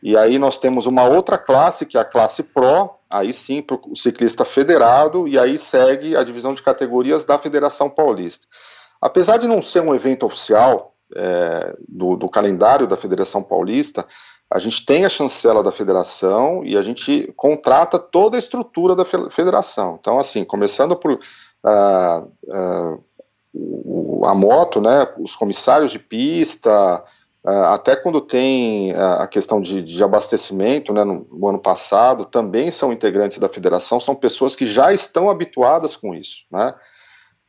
E 0.00 0.16
aí 0.16 0.38
nós 0.38 0.56
temos 0.56 0.86
uma 0.86 1.02
outra 1.02 1.36
classe, 1.36 1.84
que 1.84 1.98
é 1.98 2.00
a 2.00 2.04
classe 2.04 2.44
Pro, 2.44 2.90
aí 3.10 3.32
sim 3.32 3.60
para 3.60 3.76
o 3.76 3.96
ciclista 3.96 4.44
federado, 4.44 5.26
e 5.26 5.36
aí 5.36 5.58
segue 5.58 6.14
a 6.14 6.22
divisão 6.22 6.54
de 6.54 6.62
categorias 6.62 7.24
da 7.24 7.36
Federação 7.38 7.90
Paulista. 7.90 8.46
Apesar 9.00 9.38
de 9.38 9.46
não 9.46 9.60
ser 9.62 9.80
um 9.80 9.94
evento 9.94 10.26
oficial 10.26 10.94
é, 11.14 11.76
do, 11.88 12.16
do, 12.16 12.28
calendário 12.28 12.86
da 12.86 12.96
Federação 12.96 13.42
Paulista, 13.42 14.06
a 14.50 14.58
gente 14.58 14.84
tem 14.84 15.04
a 15.04 15.08
chancela 15.08 15.62
da 15.62 15.72
federação 15.72 16.64
e 16.64 16.76
a 16.76 16.82
gente 16.82 17.32
contrata 17.36 17.98
toda 17.98 18.36
a 18.36 18.38
estrutura 18.38 18.94
da 18.94 19.04
federação. 19.04 19.98
Então, 20.00 20.18
assim, 20.18 20.44
começando 20.44 20.96
por 20.96 21.12
uh, 21.12 22.32
uh, 23.54 24.24
a 24.24 24.34
moto, 24.34 24.80
né, 24.80 25.06
os 25.18 25.34
comissários 25.34 25.90
de 25.90 25.98
pista, 25.98 27.02
Uh, 27.46 27.66
até 27.66 27.94
quando 27.94 28.20
tem 28.20 28.92
a 28.92 29.24
questão 29.28 29.62
de, 29.62 29.80
de 29.80 30.02
abastecimento, 30.02 30.92
né, 30.92 31.04
no, 31.04 31.24
no, 31.30 31.46
ano 31.46 31.60
passado, 31.60 32.24
também 32.24 32.72
são 32.72 32.92
integrantes 32.92 33.38
da 33.38 33.48
federação, 33.48 34.00
são 34.00 34.16
pessoas 34.16 34.56
que 34.56 34.66
já 34.66 34.92
estão 34.92 35.30
habituadas 35.30 35.94
com 35.94 36.12
isso, 36.12 36.44
né? 36.50 36.74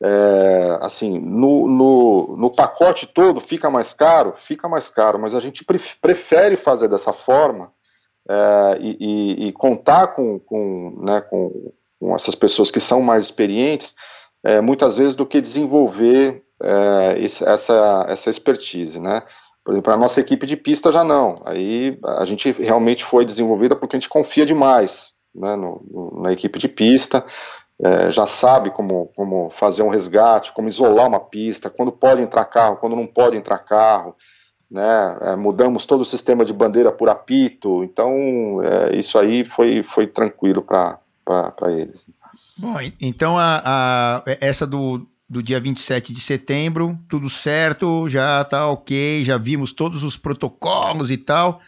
É, 0.02 0.78
assim, 0.82 1.20
no, 1.20 1.68
no, 1.68 2.38
no, 2.38 2.52
pacote 2.52 3.08
todo 3.08 3.42
fica 3.42 3.70
mais 3.70 3.94
caro? 3.94 4.34
Fica 4.38 4.70
mais 4.70 4.90
caro, 4.90 5.18
mas 5.18 5.34
a 5.34 5.40
gente 5.40 5.66
prefere 6.00 6.56
fazer 6.56 6.88
dessa 6.88 7.12
forma 7.12 7.74
é, 8.30 8.78
e, 8.80 8.98
e, 9.00 9.48
e, 9.48 9.52
contar 9.54 10.08
com, 10.08 10.40
com, 10.40 11.00
né, 11.04 11.22
com, 11.22 11.74
com, 12.00 12.16
essas 12.16 12.36
pessoas 12.36 12.70
que 12.70 12.80
são 12.80 13.02
mais 13.02 13.26
experientes, 13.26 13.96
é, 14.44 14.62
muitas 14.62 14.96
vezes, 14.96 15.16
do 15.16 15.26
que 15.26 15.42
desenvolver 15.42 16.44
é, 16.62 17.16
esse, 17.20 17.44
essa, 17.44 18.06
essa 18.08 18.30
expertise, 18.30 19.00
né? 19.00 19.24
Por 19.64 19.74
exemplo, 19.74 19.92
a 19.92 19.98
nossa 19.98 20.22
equipe 20.22 20.46
de 20.46 20.56
pista 20.56 20.92
já 20.92 21.04
não. 21.04 21.36
Aí 21.44 21.98
a 22.06 22.26
gente 22.26 22.52
realmente 22.52 23.04
foi 23.04 23.26
desenvolvida 23.26 23.76
porque 23.76 23.96
a 23.96 24.00
gente 24.00 24.10
confia 24.10 24.46
demais 24.46 25.12
né, 25.36 25.56
no, 25.56 25.86
no, 25.90 26.22
na 26.22 26.32
equipe 26.32 26.58
de 26.58 26.68
pista, 26.68 27.26
é, 27.82 28.12
já 28.12 28.26
sabe 28.26 28.72
como, 28.72 29.08
como 29.16 29.50
fazer 29.52 29.84
um 29.84 29.90
resgate, 29.90 30.52
como 30.52 30.70
isolar 30.70 31.08
uma 31.08 31.20
pista, 31.20 31.70
quando 31.70 31.92
pode 31.92 32.22
entrar 32.22 32.46
carro, 32.46 32.78
quando 32.78 32.96
não 32.96 33.06
pode 33.06 33.38
entrar 33.38 33.60
carro. 33.60 34.16
Né, 34.70 35.18
é, 35.22 35.36
mudamos 35.38 35.86
todo 35.86 36.02
o 36.02 36.06
sistema 36.06 36.44
de 36.44 36.52
bandeira 36.52 36.92
por 36.92 37.08
apito, 37.08 37.86
então 37.86 38.62
é, 38.62 38.98
isso 38.98 39.18
aí 39.18 39.46
foi, 39.46 39.82
foi 39.82 40.06
tranquilo 40.06 40.62
para 40.62 41.72
eles. 41.72 42.06
Bom, 42.58 42.76
então 43.00 43.38
a, 43.38 43.62
a, 43.64 44.24
essa 44.42 44.68
do, 44.68 45.08
do 45.30 45.42
dia 45.42 45.60
27 45.60 46.12
de 46.12 46.20
setembro, 46.20 47.00
tudo 47.08 47.30
certo, 47.30 48.10
já 48.10 48.44
tá 48.44 48.68
ok, 48.68 49.24
já 49.24 49.38
vimos 49.38 49.72
todos 49.72 50.04
os 50.04 50.18
protocolos 50.18 51.12
e 51.12 51.18
tal. 51.18 51.62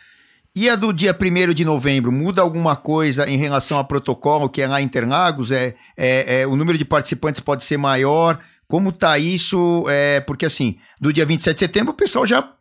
E 0.55 0.69
a 0.69 0.75
do 0.75 0.91
dia 0.91 1.15
1 1.15 1.53
de 1.53 1.63
novembro, 1.63 2.11
muda 2.11 2.41
alguma 2.41 2.75
coisa 2.75 3.29
em 3.29 3.37
relação 3.37 3.77
ao 3.77 3.85
protocolo 3.85 4.49
que 4.49 4.61
é 4.61 4.67
lá 4.67 4.81
em 4.81 4.85
Interlagos? 4.85 5.51
É, 5.51 5.75
é, 5.95 6.41
é, 6.41 6.47
o 6.47 6.55
número 6.55 6.77
de 6.77 6.85
participantes 6.85 7.39
pode 7.39 7.63
ser 7.63 7.77
maior? 7.77 8.39
Como 8.67 8.91
tá 8.91 9.17
isso? 9.17 9.85
É, 9.87 10.19
porque 10.19 10.45
assim, 10.45 10.77
do 10.99 11.13
dia 11.13 11.25
27 11.25 11.53
de 11.53 11.59
setembro 11.59 11.93
o 11.93 11.95
pessoal 11.95 12.25
já 12.25 12.51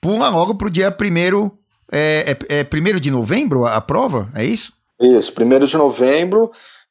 pula 0.00 0.28
logo 0.28 0.54
pro 0.54 0.70
dia 0.70 0.88
1 0.88 1.50
é, 1.92 2.36
é, 2.48 2.60
é 2.60 2.94
1 2.96 3.00
de 3.00 3.10
novembro 3.10 3.64
a, 3.64 3.76
a 3.76 3.80
prova, 3.80 4.28
é 4.34 4.44
isso? 4.44 4.72
Isso, 5.00 5.32
1 5.32 5.66
de 5.66 5.76
novembro. 5.76 6.50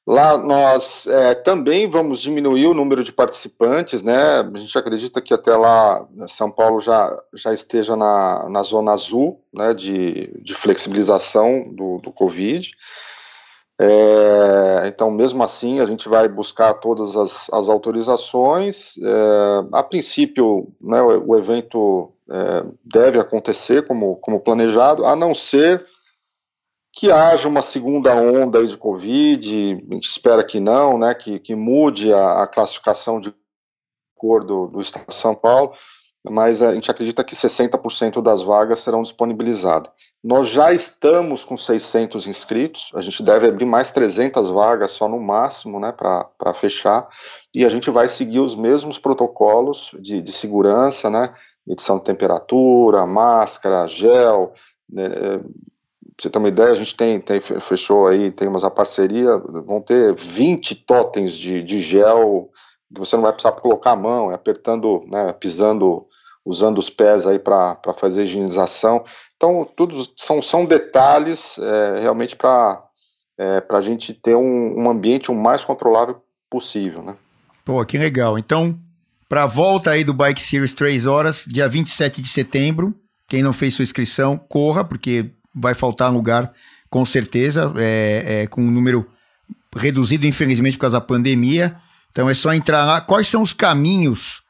Lá 0.09 0.39
nós 0.39 1.05
é, 1.05 1.35
também 1.35 1.87
vamos 1.87 2.19
diminuir 2.19 2.65
o 2.65 2.73
número 2.73 3.03
de 3.03 3.13
participantes, 3.13 4.01
né? 4.01 4.39
A 4.39 4.57
gente 4.57 4.75
acredita 4.75 5.21
que 5.21 5.35
até 5.35 5.55
lá 5.55 6.03
São 6.27 6.49
Paulo 6.49 6.81
já, 6.81 7.15
já 7.35 7.53
esteja 7.53 7.95
na, 7.95 8.49
na 8.49 8.63
zona 8.63 8.91
azul, 8.91 9.39
né? 9.53 9.71
De, 9.71 10.31
de 10.41 10.55
flexibilização 10.55 11.71
do, 11.75 11.99
do 11.99 12.11
Covid. 12.11 12.71
É, 13.79 14.87
então, 14.87 15.11
mesmo 15.11 15.43
assim, 15.43 15.79
a 15.79 15.85
gente 15.85 16.09
vai 16.09 16.27
buscar 16.27 16.73
todas 16.73 17.15
as, 17.15 17.47
as 17.53 17.69
autorizações. 17.69 18.95
É, 18.97 19.63
a 19.73 19.83
princípio, 19.83 20.73
né, 20.81 20.99
o, 21.03 21.33
o 21.33 21.37
evento 21.37 22.11
é, 22.27 22.65
deve 22.83 23.19
acontecer 23.19 23.85
como, 23.85 24.15
como 24.15 24.39
planejado, 24.39 25.05
a 25.05 25.15
não 25.15 25.35
ser 25.35 25.85
que 26.91 27.11
haja 27.11 27.47
uma 27.47 27.61
segunda 27.61 28.13
onda 28.15 28.65
de 28.65 28.77
Covid, 28.77 29.85
a 29.89 29.93
gente 29.93 30.09
espera 30.09 30.43
que 30.43 30.59
não, 30.59 30.97
né, 30.97 31.13
que, 31.13 31.39
que 31.39 31.55
mude 31.55 32.11
a, 32.13 32.43
a 32.43 32.47
classificação 32.47 33.19
de 33.19 33.33
cor 34.15 34.43
do, 34.43 34.67
do 34.67 34.81
Estado 34.81 35.07
de 35.07 35.15
São 35.15 35.35
Paulo, 35.35 35.73
mas 36.29 36.61
a 36.61 36.73
gente 36.73 36.91
acredita 36.91 37.23
que 37.23 37.35
60% 37.35 38.21
das 38.21 38.41
vagas 38.41 38.79
serão 38.79 39.01
disponibilizadas. 39.01 39.89
Nós 40.21 40.49
já 40.49 40.73
estamos 40.73 41.45
com 41.45 41.55
600 41.55 42.27
inscritos, 42.27 42.89
a 42.93 43.01
gente 43.01 43.23
deve 43.23 43.47
abrir 43.47 43.65
mais 43.65 43.89
300 43.91 44.49
vagas 44.49 44.91
só 44.91 45.07
no 45.07 45.19
máximo, 45.21 45.79
né, 45.79 45.93
para 45.93 46.53
fechar, 46.55 47.07
e 47.55 47.63
a 47.63 47.69
gente 47.69 47.89
vai 47.89 48.09
seguir 48.09 48.39
os 48.39 48.55
mesmos 48.55 48.99
protocolos 48.99 49.91
de, 50.01 50.21
de 50.21 50.31
segurança, 50.33 51.09
né, 51.09 51.33
medição 51.65 51.97
de 51.99 52.03
temperatura, 52.03 53.05
máscara, 53.05 53.87
gel, 53.87 54.53
né, 54.89 55.07
Pra 55.07 55.78
você 56.21 56.29
ter 56.29 56.37
uma 56.37 56.47
ideia, 56.47 56.71
a 56.71 56.75
gente 56.75 56.95
tem, 56.95 57.19
tem 57.19 57.39
fechou 57.39 58.07
aí, 58.07 58.31
temos 58.31 58.63
a 58.63 58.71
parceria, 58.71 59.37
vão 59.37 59.81
ter 59.81 60.13
20 60.13 60.75
totens 60.75 61.33
de, 61.33 61.63
de 61.63 61.81
gel 61.81 62.49
que 62.93 62.99
você 62.99 63.15
não 63.15 63.23
vai 63.23 63.31
precisar 63.31 63.51
colocar 63.53 63.91
a 63.91 63.95
mão, 63.95 64.31
é 64.31 64.35
apertando, 64.35 65.03
né, 65.07 65.31
pisando, 65.33 66.07
usando 66.43 66.79
os 66.79 66.89
pés 66.89 67.27
aí 67.27 67.37
para 67.37 67.77
fazer 67.97 68.23
higienização. 68.23 69.03
Então, 69.35 69.67
tudo 69.75 70.07
são, 70.17 70.41
são 70.41 70.65
detalhes 70.65 71.57
é, 71.59 71.99
realmente 72.01 72.35
para 72.35 72.83
é, 73.37 73.63
a 73.69 73.81
gente 73.81 74.13
ter 74.13 74.35
um, 74.35 74.75
um 74.77 74.89
ambiente 74.89 75.31
o 75.31 75.35
mais 75.35 75.63
controlável 75.63 76.21
possível, 76.49 77.03
né? 77.03 77.15
Pô, 77.63 77.85
que 77.85 77.97
legal. 77.97 78.37
Então, 78.37 78.77
para 79.29 79.43
a 79.43 79.47
volta 79.47 79.91
aí 79.91 80.03
do 80.03 80.13
Bike 80.13 80.41
Series 80.41 80.73
3 80.73 81.05
horas, 81.05 81.45
dia 81.45 81.69
27 81.69 82.21
de 82.21 82.27
setembro, 82.27 82.95
quem 83.27 83.43
não 83.43 83.53
fez 83.53 83.75
sua 83.75 83.83
inscrição, 83.83 84.37
corra, 84.37 84.83
porque 84.83 85.29
vai 85.59 85.73
faltar 85.73 86.11
lugar 86.11 86.51
com 86.89 87.05
certeza, 87.05 87.71
é, 87.77 88.43
é, 88.43 88.47
com 88.47 88.61
um 88.61 88.71
número 88.71 89.07
reduzido, 89.75 90.25
infelizmente, 90.25 90.77
por 90.77 90.81
causa 90.81 90.99
da 90.99 91.05
pandemia. 91.05 91.75
Então 92.11 92.29
é 92.29 92.33
só 92.33 92.53
entrar 92.53 92.85
lá. 92.85 93.01
Quais 93.01 93.27
são 93.27 93.41
os 93.41 93.53
caminhos 93.53 94.41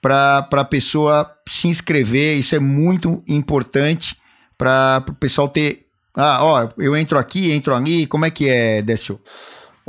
para 0.00 0.46
a 0.52 0.64
pessoa 0.64 1.30
se 1.48 1.68
inscrever? 1.68 2.38
Isso 2.38 2.54
é 2.54 2.58
muito 2.58 3.22
importante 3.26 4.16
para 4.58 5.02
o 5.08 5.14
pessoal 5.14 5.48
ter. 5.48 5.86
Ah, 6.14 6.38
ó, 6.42 6.68
eu 6.78 6.96
entro 6.96 7.18
aqui, 7.18 7.52
entro 7.52 7.74
ali. 7.74 8.06
Como 8.06 8.24
é 8.24 8.30
que 8.30 8.48
é, 8.48 8.82
Décio? 8.82 9.20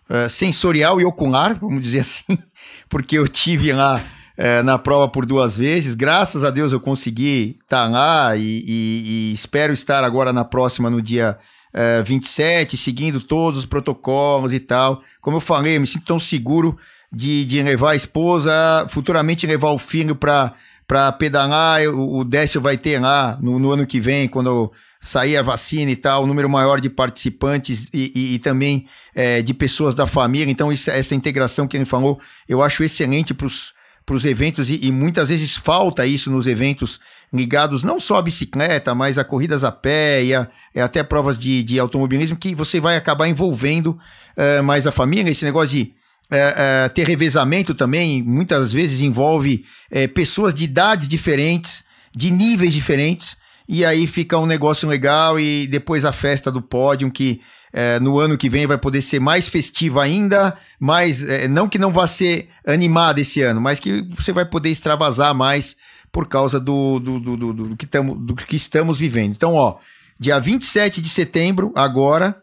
uh, 0.08 0.28
sensorial 0.28 1.00
e 1.00 1.04
ocular, 1.04 1.54
vamos 1.58 1.82
dizer 1.82 2.00
assim, 2.00 2.38
porque 2.88 3.18
eu 3.18 3.28
tive 3.28 3.72
lá 3.72 4.00
uh, 4.38 4.62
na 4.62 4.78
prova 4.78 5.08
por 5.08 5.26
duas 5.26 5.56
vezes. 5.56 5.94
Graças 5.94 6.44
a 6.44 6.50
Deus 6.50 6.72
eu 6.72 6.80
consegui 6.80 7.56
estar 7.62 7.84
tá 7.84 7.88
lá 7.88 8.36
e, 8.36 8.42
e, 8.42 9.30
e, 9.30 9.32
espero 9.32 9.72
estar 9.72 10.04
agora 10.04 10.32
na 10.32 10.44
próxima, 10.44 10.88
no 10.90 11.02
dia 11.02 11.38
uh, 11.74 12.04
27, 12.04 12.76
seguindo 12.76 13.20
todos 13.20 13.60
os 13.60 13.66
protocolos 13.66 14.52
e 14.52 14.60
tal. 14.60 15.02
Como 15.20 15.36
eu 15.36 15.40
falei, 15.40 15.76
eu 15.76 15.80
me 15.80 15.86
sinto 15.86 16.04
tão 16.04 16.18
seguro 16.18 16.76
de, 17.12 17.44
de 17.44 17.62
levar 17.62 17.92
a 17.92 17.96
esposa, 17.96 18.86
futuramente 18.88 19.46
levar 19.46 19.70
o 19.70 19.78
filho 19.78 20.14
para 20.14 20.54
para 20.88 21.12
pedalar, 21.12 21.82
o, 21.86 22.24
Décio 22.24 22.62
vai 22.62 22.78
ter 22.78 22.98
lá 22.98 23.38
no, 23.42 23.58
no 23.58 23.70
ano 23.70 23.86
que 23.86 24.00
vem, 24.00 24.26
quando 24.26 24.72
sair 25.02 25.36
a 25.36 25.42
vacina 25.42 25.90
e 25.90 25.96
tal, 25.96 26.24
um 26.24 26.26
número 26.26 26.48
maior 26.48 26.80
de 26.80 26.88
participantes 26.88 27.88
e, 27.92 28.10
e, 28.14 28.34
e 28.34 28.38
também 28.38 28.86
é, 29.14 29.42
de 29.42 29.52
pessoas 29.52 29.94
da 29.94 30.06
família. 30.06 30.50
Então, 30.50 30.72
isso, 30.72 30.90
essa 30.90 31.14
integração 31.14 31.68
que 31.68 31.76
ele 31.76 31.84
falou, 31.84 32.18
eu 32.48 32.62
acho 32.62 32.82
excelente 32.82 33.34
para 33.34 33.46
os 33.46 34.24
eventos 34.24 34.70
e, 34.70 34.86
e, 34.86 34.90
muitas 34.90 35.28
vezes 35.28 35.56
falta 35.56 36.06
isso 36.06 36.30
nos 36.30 36.46
eventos 36.46 36.98
ligados 37.30 37.82
não 37.82 38.00
só 38.00 38.16
à 38.16 38.22
bicicleta, 38.22 38.94
mas 38.94 39.18
a 39.18 39.24
corridas 39.24 39.64
a 39.64 39.70
pé 39.70 40.24
e, 40.24 40.34
a, 40.34 40.48
e 40.74 40.80
até 40.80 41.02
provas 41.02 41.38
de, 41.38 41.62
de, 41.62 41.78
automobilismo, 41.78 42.34
que 42.34 42.54
você 42.54 42.80
vai 42.80 42.96
acabar 42.96 43.28
envolvendo 43.28 43.98
é, 44.34 44.62
mais 44.62 44.86
a 44.86 44.90
família. 44.90 45.30
Esse 45.30 45.44
negócio 45.44 45.76
de 45.76 45.97
é, 46.30 46.84
é, 46.84 46.88
ter 46.88 47.06
revezamento 47.06 47.74
também, 47.74 48.22
muitas 48.22 48.72
vezes 48.72 49.00
envolve 49.00 49.64
é, 49.90 50.06
pessoas 50.06 50.54
de 50.54 50.64
idades 50.64 51.08
diferentes, 51.08 51.84
de 52.14 52.30
níveis 52.30 52.74
diferentes, 52.74 53.36
e 53.68 53.84
aí 53.84 54.06
fica 54.06 54.38
um 54.38 54.46
negócio 54.46 54.88
legal 54.88 55.38
e 55.38 55.66
depois 55.66 56.04
a 56.04 56.12
festa 56.12 56.50
do 56.50 56.62
pódio 56.62 57.10
que 57.10 57.40
é, 57.72 58.00
no 58.00 58.18
ano 58.18 58.36
que 58.36 58.48
vem 58.48 58.66
vai 58.66 58.78
poder 58.78 59.02
ser 59.02 59.20
mais 59.20 59.46
festiva 59.46 60.02
ainda, 60.02 60.56
mas 60.80 61.22
é, 61.22 61.46
não 61.46 61.68
que 61.68 61.78
não 61.78 61.92
vá 61.92 62.06
ser 62.06 62.48
animada 62.66 63.20
esse 63.20 63.42
ano, 63.42 63.60
mas 63.60 63.78
que 63.78 64.02
você 64.10 64.32
vai 64.32 64.44
poder 64.44 64.70
extravasar 64.70 65.34
mais 65.34 65.76
por 66.10 66.26
causa 66.26 66.58
do, 66.58 66.98
do, 66.98 67.20
do, 67.20 67.36
do, 67.36 67.52
do 67.52 67.76
que, 67.76 67.86
tamo, 67.86 68.14
do 68.14 68.34
que 68.34 68.56
estamos 68.56 68.98
vivendo. 68.98 69.32
Então, 69.32 69.54
ó, 69.54 69.76
dia 70.18 70.38
27 70.38 71.02
de 71.02 71.08
setembro, 71.08 71.72
agora, 71.74 72.42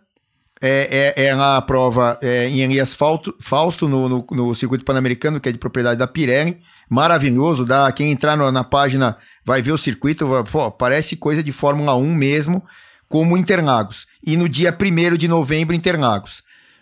é, 0.68 1.14
é, 1.16 1.26
é 1.26 1.32
a 1.32 1.62
prova 1.62 2.18
é, 2.22 2.50
em 2.50 2.62
Elias 2.62 2.96
Fausto, 2.96 3.88
no, 3.88 4.10
no, 4.10 4.26
no, 4.32 4.56
circuito 4.56 4.84
pan-americano, 4.84 5.40
que 5.40 5.48
é 5.48 5.52
de 5.52 5.60
propriedade 5.60 6.00
da 6.00 6.08
Pirelli. 6.08 6.60
Maravilhoso, 6.90 7.64
dá, 7.64 7.92
quem 7.92 8.12
entrar 8.12 8.36
no, 8.36 8.52
na 8.52 8.64
página 8.64 9.16
vai 9.44 9.62
ver 9.62 9.72
o 9.72 9.78
circuito, 9.78 10.28
pô, 10.52 10.72
parece 10.72 11.16
coisa 11.16 11.44
de 11.44 11.52
Fórmula 11.52 11.96
1 11.96 12.14
mesmo, 12.16 12.64
como 13.08 13.38
Interlagos. 13.38 14.08
E 14.26 14.36
no 14.36 14.50
dia 14.50 14.76
1 14.76 15.18
de 15.18 15.28
novembro, 15.28 15.76
Interlagos. 15.76 16.42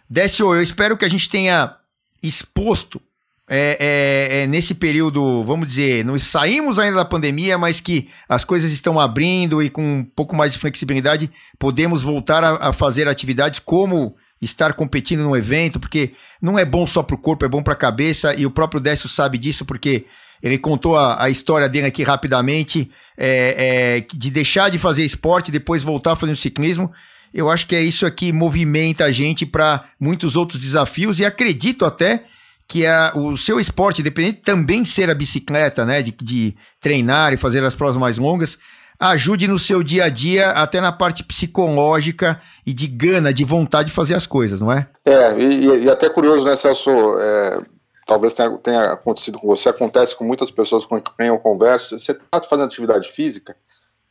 Décio, 0.10 0.54
eu 0.54 0.62
espero 0.62 0.96
que 0.96 1.04
a 1.04 1.10
gente 1.10 1.30
tenha 1.30 1.76
exposto 2.22 3.02
é, 3.50 3.78
é, 3.80 4.44
é, 4.44 4.48
nesse 4.48 4.74
período, 4.74 5.44
vamos 5.44 5.68
dizer, 5.68 6.06
nós 6.06 6.24
saímos 6.24 6.80
ainda 6.80 6.98
da 6.98 7.06
pandemia, 7.06 7.58
mas 7.58 7.82
que 7.82 8.10
as 8.28 8.46
coisas 8.46 8.72
estão 8.72 9.00
abrindo 9.00 9.62
e 9.62 9.70
com 9.70 9.82
um 9.82 10.04
pouco 10.04 10.36
mais 10.36 10.54
de 10.54 10.60
flexibilidade 10.60 11.30
podemos 11.60 12.02
voltar 12.02 12.44
a, 12.44 12.70
a 12.70 12.74
fazer 12.74 13.08
atividades 13.08 13.60
como 13.60 14.16
estar 14.42 14.74
competindo 14.74 15.24
no 15.24 15.36
evento, 15.36 15.80
porque 15.80 16.14
não 16.42 16.58
é 16.58 16.66
bom 16.66 16.88
só 16.88 17.04
para 17.04 17.16
o 17.16 17.20
corpo, 17.20 17.46
é 17.46 17.50
bom 17.50 17.62
para 17.62 17.74
a 17.74 17.78
cabeça 17.78 18.34
e 18.34 18.46
o 18.46 18.52
próprio 18.52 18.80
Décio 18.80 19.10
sabe 19.10 19.38
disso 19.38 19.66
porque 19.66 20.06
ele 20.42 20.58
contou 20.58 20.96
a, 20.98 21.24
a 21.24 21.30
história 21.30 21.68
dele 21.68 21.88
aqui 21.88 22.04
rapidamente 22.04 22.90
é, 23.18 23.98
é, 23.98 24.16
de 24.16 24.30
deixar 24.30 24.70
de 24.70 24.78
fazer 24.78 25.06
esporte, 25.06 25.52
depois 25.52 25.84
voltar 25.84 26.14
a 26.14 26.16
fazer 26.16 26.36
ciclismo. 26.38 26.92
Eu 27.34 27.50
acho 27.50 27.66
que 27.66 27.76
é 27.76 27.82
isso 27.82 28.06
aqui 28.06 28.32
movimenta 28.32 29.06
a 29.06 29.12
gente 29.12 29.46
para 29.46 29.86
muitos 30.00 30.36
outros 30.36 30.60
desafios 30.60 31.20
e 31.20 31.26
acredito 31.26 31.84
até 31.86 32.24
que 32.74 32.88
é 32.88 33.12
o 33.14 33.38
seu 33.38 33.60
esporte, 33.60 34.02
independente 34.02 34.42
também 34.42 34.84
ser 34.84 35.08
a 35.08 35.14
bicicleta, 35.14 35.86
né, 35.86 36.02
de, 36.02 36.12
de 36.12 36.56
treinar 36.82 37.32
e 37.32 37.38
fazer 37.38 37.64
as 37.64 37.76
provas 37.76 37.96
mais 37.96 38.18
longas, 38.18 38.58
ajude 39.00 39.48
no 39.48 39.60
seu 39.60 39.84
dia 39.84 40.06
a 40.06 40.10
dia, 40.10 40.50
até 40.50 40.82
na 40.82 40.92
parte 40.92 41.24
psicológica 41.24 42.42
e 42.66 42.74
de 42.74 42.88
gana, 42.88 43.32
de 43.32 43.44
vontade 43.44 43.90
de 43.90 43.96
fazer 43.96 44.16
as 44.16 44.26
coisas, 44.26 44.60
não 44.60 44.72
é? 44.72 44.90
É, 45.06 45.40
e, 45.40 45.84
e 45.84 45.88
até 45.88 46.10
curioso, 46.10 46.44
né, 46.46 46.58
Celso? 46.58 46.90
É, 47.20 47.62
talvez 48.08 48.34
tenha, 48.34 48.58
tenha, 48.58 48.94
acontecido 48.94 49.38
com 49.38 49.46
você, 49.46 49.70
acontece 49.70 50.16
com 50.16 50.24
muitas 50.24 50.50
pessoas 50.50 50.84
com 50.84 51.00
quem 51.00 51.28
eu 51.28 51.38
converso. 51.38 52.00
Você 52.00 52.14
está 52.14 52.42
fazendo 52.42 52.66
atividade 52.66 53.12
física, 53.12 53.56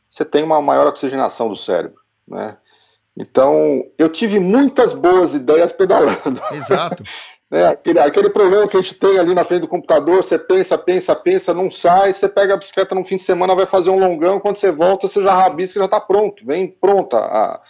você 0.09 0.23
tem 0.23 0.41
uma 0.41 0.61
maior 0.61 0.87
oxigenação 0.87 1.49
do 1.49 1.57
cérebro, 1.57 1.99
né? 2.25 2.55
Então, 3.15 3.83
eu 3.97 4.09
tive 4.09 4.39
muitas 4.39 4.91
boas 4.91 5.35
ideias 5.35 5.71
pedalando. 5.71 6.41
Exato. 6.53 7.03
Né? 7.53 7.67
Aquele, 7.67 7.99
aquele 7.99 8.29
problema 8.31 8.67
que 8.67 8.75
a 8.75 8.81
gente 8.81 8.95
tem 8.95 9.19
ali 9.19 9.35
na 9.35 9.43
frente 9.43 9.61
do 9.61 9.67
computador, 9.67 10.23
você 10.23 10.39
pensa, 10.39 10.75
pensa, 10.75 11.15
pensa, 11.15 11.53
não 11.53 11.69
sai, 11.69 12.11
você 12.11 12.27
pega 12.27 12.55
a 12.55 12.57
bicicleta 12.57 12.95
no 12.95 13.05
fim 13.05 13.15
de 13.15 13.21
semana, 13.21 13.53
vai 13.53 13.67
fazer 13.67 13.91
um 13.91 13.99
longão, 13.99 14.39
quando 14.39 14.57
você 14.57 14.71
volta, 14.71 15.07
você 15.07 15.21
já 15.21 15.31
rabisca 15.31 15.79
já 15.79 15.85
está 15.85 16.01
pronto, 16.01 16.43
vem 16.43 16.67
pronta 16.67 17.15
a, 17.15 17.61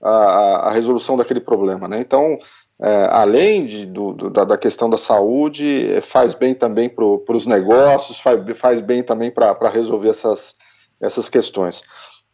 a, 0.00 0.68
a, 0.68 0.70
resolução 0.70 1.16
daquele 1.16 1.40
problema. 1.40 1.88
Né? 1.88 1.98
Então, 1.98 2.36
é, 2.80 3.08
além 3.10 3.64
de, 3.64 3.86
do, 3.86 4.12
do, 4.12 4.30
da, 4.30 4.44
da, 4.44 4.56
questão 4.56 4.88
da 4.88 4.98
saúde, 4.98 5.92
é, 5.92 6.00
faz 6.00 6.36
bem 6.36 6.54
também 6.54 6.88
para 6.88 7.04
os 7.04 7.44
negócios, 7.44 8.20
faz, 8.20 8.40
faz 8.56 8.80
bem 8.80 9.02
também 9.02 9.32
para 9.32 9.68
resolver 9.68 10.10
essas, 10.10 10.54
essas 11.00 11.28
questões. 11.28 11.82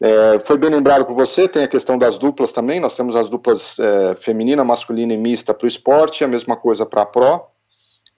É, 0.01 0.39
foi 0.43 0.57
bem 0.57 0.71
lembrado 0.71 1.05
por 1.05 1.13
você, 1.13 1.47
tem 1.47 1.63
a 1.63 1.67
questão 1.67 1.95
das 1.95 2.17
duplas 2.17 2.51
também, 2.51 2.79
nós 2.79 2.95
temos 2.95 3.15
as 3.15 3.29
duplas 3.29 3.77
é, 3.77 4.15
feminina, 4.15 4.65
masculina 4.65 5.13
e 5.13 5.17
mista 5.17 5.53
para 5.53 5.65
o 5.65 5.67
esporte, 5.67 6.23
a 6.23 6.27
mesma 6.27 6.57
coisa 6.57 6.87
para 6.87 7.03
a 7.03 7.05
Pro. 7.05 7.45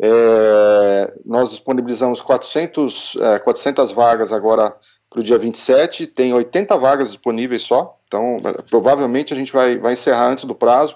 É, 0.01 1.14
nós 1.26 1.49
disponibilizamos 1.49 2.22
400, 2.22 3.18
400 3.43 3.91
é, 3.91 3.93
vagas 3.93 4.31
agora 4.31 4.73
para 5.10 5.19
o 5.19 5.23
dia 5.23 5.38
27, 5.38 6.07
tem 6.07 6.34
80 6.34 6.77
vagas 6.77 7.10
disponíveis 7.10 7.64
só, 7.64 7.97
então 8.07 8.38
é, 8.45 8.61
provavelmente 8.69 9.34
a 9.34 9.35
gente 9.35 9.51
vai, 9.51 9.77
vai 9.77 9.91
encerrar 9.93 10.30
antes 10.30 10.45
do 10.45 10.55
prazo. 10.55 10.95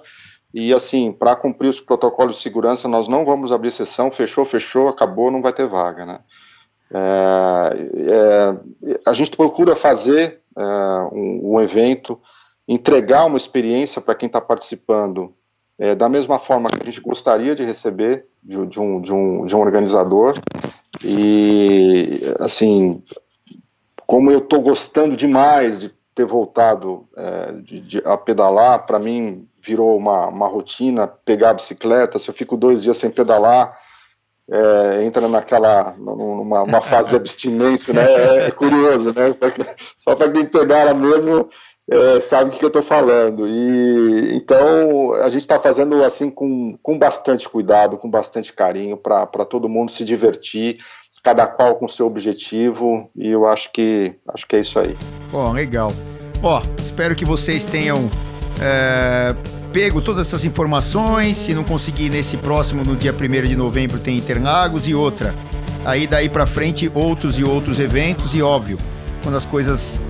E 0.54 0.74
assim, 0.74 1.12
para 1.12 1.36
cumprir 1.36 1.68
os 1.68 1.82
protocolos 1.82 2.38
de 2.38 2.44
segurança, 2.44 2.88
nós 2.88 3.10
não 3.10 3.26
vamos 3.26 3.52
abrir 3.52 3.74
sessão, 3.74 4.10
fechou, 4.10 4.46
fechou, 4.46 4.88
acabou, 4.88 5.30
não 5.30 5.42
vai 5.42 5.52
ter 5.52 5.68
vaga, 5.68 6.06
né? 6.06 6.20
É, 6.94 7.00
é, 8.12 9.00
a 9.06 9.14
gente 9.14 9.36
procura 9.36 9.76
fazer 9.76 10.42
uh, 10.56 11.14
um, 11.14 11.56
um, 11.56 11.62
evento, 11.62 12.20
entregar 12.68 13.26
uma 13.26 13.38
experiência 13.38 14.02
para 14.02 14.16
quem 14.16 14.28
está 14.28 14.40
participando 14.40 15.34
é, 15.78 15.94
da 15.94 16.10
mesma 16.10 16.40
forma 16.40 16.70
que 16.70 16.82
a 16.82 16.86
gente 16.86 17.02
gostaria 17.02 17.56
de 17.56 17.64
receber 17.64 18.26
de, 18.42 18.66
de, 18.66 18.80
um, 18.80 19.02
de, 19.02 19.14
um, 19.14 19.46
de 19.46 19.56
um 19.56 19.60
organizador. 19.60 20.40
E, 21.04 22.22
assim, 22.40 23.04
como 24.06 24.32
eu 24.32 24.40
estou 24.40 24.62
gostando 24.62 25.16
demais 25.16 25.80
de 25.80 25.94
ter 26.16 26.26
voltado 26.26 27.08
é, 27.16 27.52
de, 27.62 27.80
de, 27.82 28.02
a 28.04 28.18
pedalar, 28.18 28.86
para 28.88 28.98
mim 28.98 29.48
virou 29.62 29.96
uma, 29.96 30.28
uma 30.28 30.48
rotina 30.48 31.06
pegar 31.06 31.52
a 31.52 31.54
bicicleta. 31.54 32.18
Se 32.18 32.30
eu 32.30 32.34
fico 32.34 32.58
dois 32.58 32.82
dias 32.82 32.98
sem 32.98 33.12
pedalar, 33.12 33.78
é, 34.50 35.04
entra 35.04 35.28
naquela 35.28 35.94
numa 35.98 36.82
fase 36.82 37.10
de 37.10 37.16
abstinência, 37.16 37.94
né? 37.94 38.06
É, 38.06 38.48
é 38.48 38.52
curioso, 38.52 39.14
né? 39.14 39.36
Só 39.98 40.16
para 40.16 40.32
quem 40.32 40.46
pedala 40.46 40.94
mesmo 40.94 41.50
é, 41.90 42.20
sabe 42.20 42.50
o 42.50 42.58
que 42.58 42.64
eu 42.64 42.68
estou 42.68 42.84
falando. 42.84 43.48
E 43.48 44.36
então 44.36 45.14
a 45.14 45.30
gente 45.30 45.42
está 45.42 45.60
fazendo 45.60 46.04
assim 46.04 46.30
com, 46.30 46.78
com 46.82 46.98
bastante 46.98 47.48
cuidado, 47.48 47.98
com 47.98 48.10
bastante 48.10 48.54
carinho 48.54 48.98
para 48.98 49.26
todo 49.46 49.70
mundo 49.70 49.92
se 49.92 50.04
divertir, 50.04 50.78
cada 51.24 51.48
qual 51.48 51.76
com 51.76 51.88
seu 51.88 52.06
objetivo. 52.06 53.10
E 53.16 53.30
eu 53.30 53.46
acho 53.46 53.72
que 53.72 54.16
acho 54.34 54.48
que 54.48 54.56
é 54.56 54.60
isso 54.60 54.80
aí. 54.80 54.96
Bom, 55.32 55.52
legal. 55.52 55.92
Ó, 56.44 56.62
espero 56.78 57.16
que 57.16 57.26
vocês 57.26 57.66
tenham 57.66 58.10
é, 58.62 59.36
pego 59.72 60.02
todas 60.02 60.28
essas 60.28 60.44
informações. 60.44 61.38
Se 61.38 61.54
não 61.54 61.64
conseguir 61.64 62.10
nesse 62.10 62.38
próximo, 62.38 62.84
no 62.84 62.96
dia 62.96 63.14
1 63.14 63.48
de 63.48 63.56
novembro, 63.56 64.00
tem 64.00 64.18
Interlagos 64.18 64.88
e 64.88 64.94
outra. 64.94 65.34
Aí 65.86 66.06
daí 66.06 66.28
para 66.28 66.46
frente, 66.46 66.92
outros 66.94 67.40
e 67.40 67.44
outros 67.44 67.80
eventos, 67.80 68.34
e 68.34 68.42
óbvio, 68.42 68.78
quando 69.24 69.36
as 69.36 69.46
coisas 69.46 70.02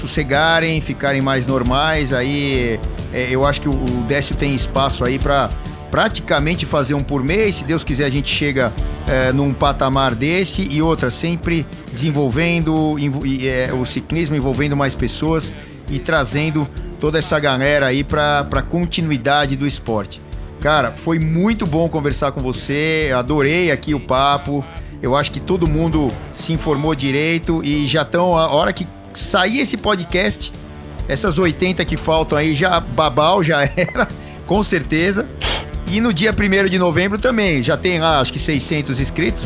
sossegarem, 0.00 0.80
ficarem 0.80 1.20
mais 1.20 1.46
normais, 1.46 2.12
aí 2.12 2.78
é, 3.12 3.28
eu 3.30 3.44
acho 3.44 3.60
que 3.60 3.68
o, 3.68 4.04
Décio 4.06 4.36
tem 4.36 4.54
espaço 4.54 5.04
aí 5.04 5.18
para 5.18 5.50
praticamente 5.90 6.64
fazer 6.64 6.94
um 6.94 7.02
por 7.02 7.22
mês. 7.22 7.56
Se 7.56 7.64
Deus 7.64 7.82
quiser, 7.82 8.04
a 8.04 8.10
gente 8.10 8.32
chega 8.32 8.72
é, 9.06 9.32
num 9.32 9.52
patamar 9.52 10.14
desse 10.14 10.62
e 10.70 10.80
outra, 10.80 11.10
sempre 11.10 11.66
desenvolvendo 11.92 12.96
é, 13.42 13.72
o 13.72 13.84
ciclismo, 13.84 14.36
envolvendo 14.36 14.76
mais 14.76 14.94
pessoas 14.94 15.52
e 15.90 15.98
trazendo 15.98 16.68
toda 17.00 17.18
essa 17.18 17.38
galera 17.38 17.86
aí 17.86 18.04
para 18.04 18.62
continuidade 18.68 19.56
do 19.56 19.66
esporte. 19.66 20.20
Cara, 20.60 20.90
foi 20.90 21.18
muito 21.18 21.66
bom 21.66 21.88
conversar 21.88 22.32
com 22.32 22.40
você, 22.40 23.12
adorei 23.16 23.70
aqui 23.70 23.94
o 23.94 24.00
papo. 24.00 24.64
Eu 25.00 25.14
acho 25.14 25.30
que 25.30 25.38
todo 25.38 25.68
mundo 25.68 26.08
se 26.32 26.52
informou 26.52 26.94
direito 26.94 27.64
e 27.64 27.86
já 27.86 28.02
estão, 28.02 28.36
a 28.36 28.48
hora 28.48 28.72
que 28.72 28.86
sair 29.14 29.60
esse 29.60 29.76
podcast, 29.76 30.52
essas 31.06 31.38
80 31.38 31.84
que 31.84 31.96
faltam 31.96 32.36
aí 32.36 32.54
já 32.54 32.80
babau, 32.80 33.42
já 33.42 33.62
era, 33.76 34.08
com 34.46 34.62
certeza. 34.62 35.28
E 35.86 36.00
no 36.00 36.12
dia 36.12 36.32
1 36.32 36.68
de 36.68 36.78
novembro 36.78 37.18
também, 37.18 37.62
já 37.62 37.76
tem 37.76 38.00
lá 38.00 38.20
acho 38.20 38.32
que 38.32 38.38
600 38.38 38.98
inscritos. 39.00 39.44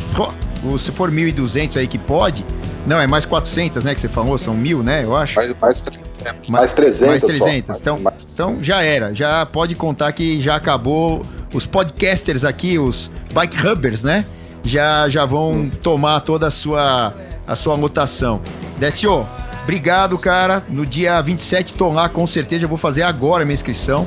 Se 0.79 0.91
for 0.91 1.11
1.200 1.11 1.77
aí 1.77 1.87
que 1.87 1.99
pode, 1.99 2.45
não, 2.87 3.01
é 3.01 3.07
mais 3.07 3.25
400, 3.25 3.85
né, 3.85 3.95
que 3.95 4.01
você 4.01 4.09
falou, 4.09 4.37
são 4.37 4.55
mil, 4.55 4.83
né, 4.83 5.05
eu 5.05 5.17
acho. 5.17 5.37
Mais, 5.37 5.55
mais, 5.61 5.85
é, 6.25 6.35
mais 6.49 6.73
300. 6.73 7.09
Mais 7.09 7.23
300. 7.23 7.81
Então, 7.81 7.99
mais. 7.99 8.27
então 8.33 8.59
já 8.61 8.83
era, 8.83 9.15
já 9.15 9.47
pode 9.47 9.75
contar 9.75 10.13
que 10.13 10.41
já 10.41 10.57
acabou. 10.57 11.23
Os 11.55 11.67
podcasters 11.67 12.45
aqui, 12.45 12.79
os 12.79 13.11
bike 13.33 13.67
hubbers, 13.67 14.03
né, 14.03 14.25
já, 14.65 15.09
já 15.09 15.25
vão 15.25 15.53
hum. 15.53 15.71
tomar 15.83 16.21
toda 16.21 16.47
a 16.47 16.51
sua, 16.51 17.15
a 17.47 17.55
sua 17.55 17.75
lotação. 17.75 18.41
Décio, 18.79 19.27
obrigado, 19.63 20.19
cara. 20.19 20.65
No 20.69 20.87
dia 20.87 21.21
27 21.21 21.75
tô 21.75 21.89
lá, 21.91 22.09
com 22.09 22.27
certeza, 22.27 22.65
eu 22.65 22.69
vou 22.69 22.79
fazer 22.79 23.03
agora 23.03 23.43
a 23.43 23.45
minha 23.45 23.55
inscrição. 23.55 24.07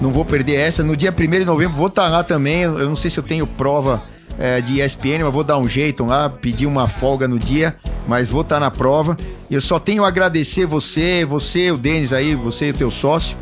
Não 0.00 0.10
vou 0.10 0.24
perder 0.24 0.56
essa. 0.56 0.82
No 0.82 0.96
dia 0.96 1.10
1 1.10 1.30
de 1.30 1.44
novembro 1.44 1.76
vou 1.76 1.86
estar 1.86 2.04
tá 2.04 2.08
lá 2.08 2.22
também. 2.24 2.62
Eu 2.62 2.88
não 2.88 2.96
sei 2.96 3.10
se 3.10 3.18
eu 3.18 3.24
tenho 3.24 3.46
prova 3.46 4.02
é, 4.38 4.60
de 4.60 4.80
ESPN, 4.80 5.24
mas 5.24 5.32
vou 5.32 5.44
dar 5.44 5.58
um 5.58 5.68
jeito 5.68 6.04
lá, 6.04 6.28
pedir 6.28 6.66
uma 6.66 6.88
folga 6.88 7.26
no 7.26 7.38
dia, 7.38 7.76
mas 8.06 8.28
vou 8.28 8.42
estar 8.42 8.56
tá 8.56 8.60
na 8.60 8.70
prova. 8.70 9.16
Eu 9.50 9.60
só 9.60 9.78
tenho 9.78 10.04
a 10.04 10.08
agradecer 10.08 10.66
você, 10.66 11.24
você, 11.24 11.70
o 11.70 11.78
Denis 11.78 12.12
aí, 12.12 12.34
você 12.34 12.68
e 12.68 12.70
o 12.70 12.74
teu 12.74 12.90
sócio, 12.90 13.36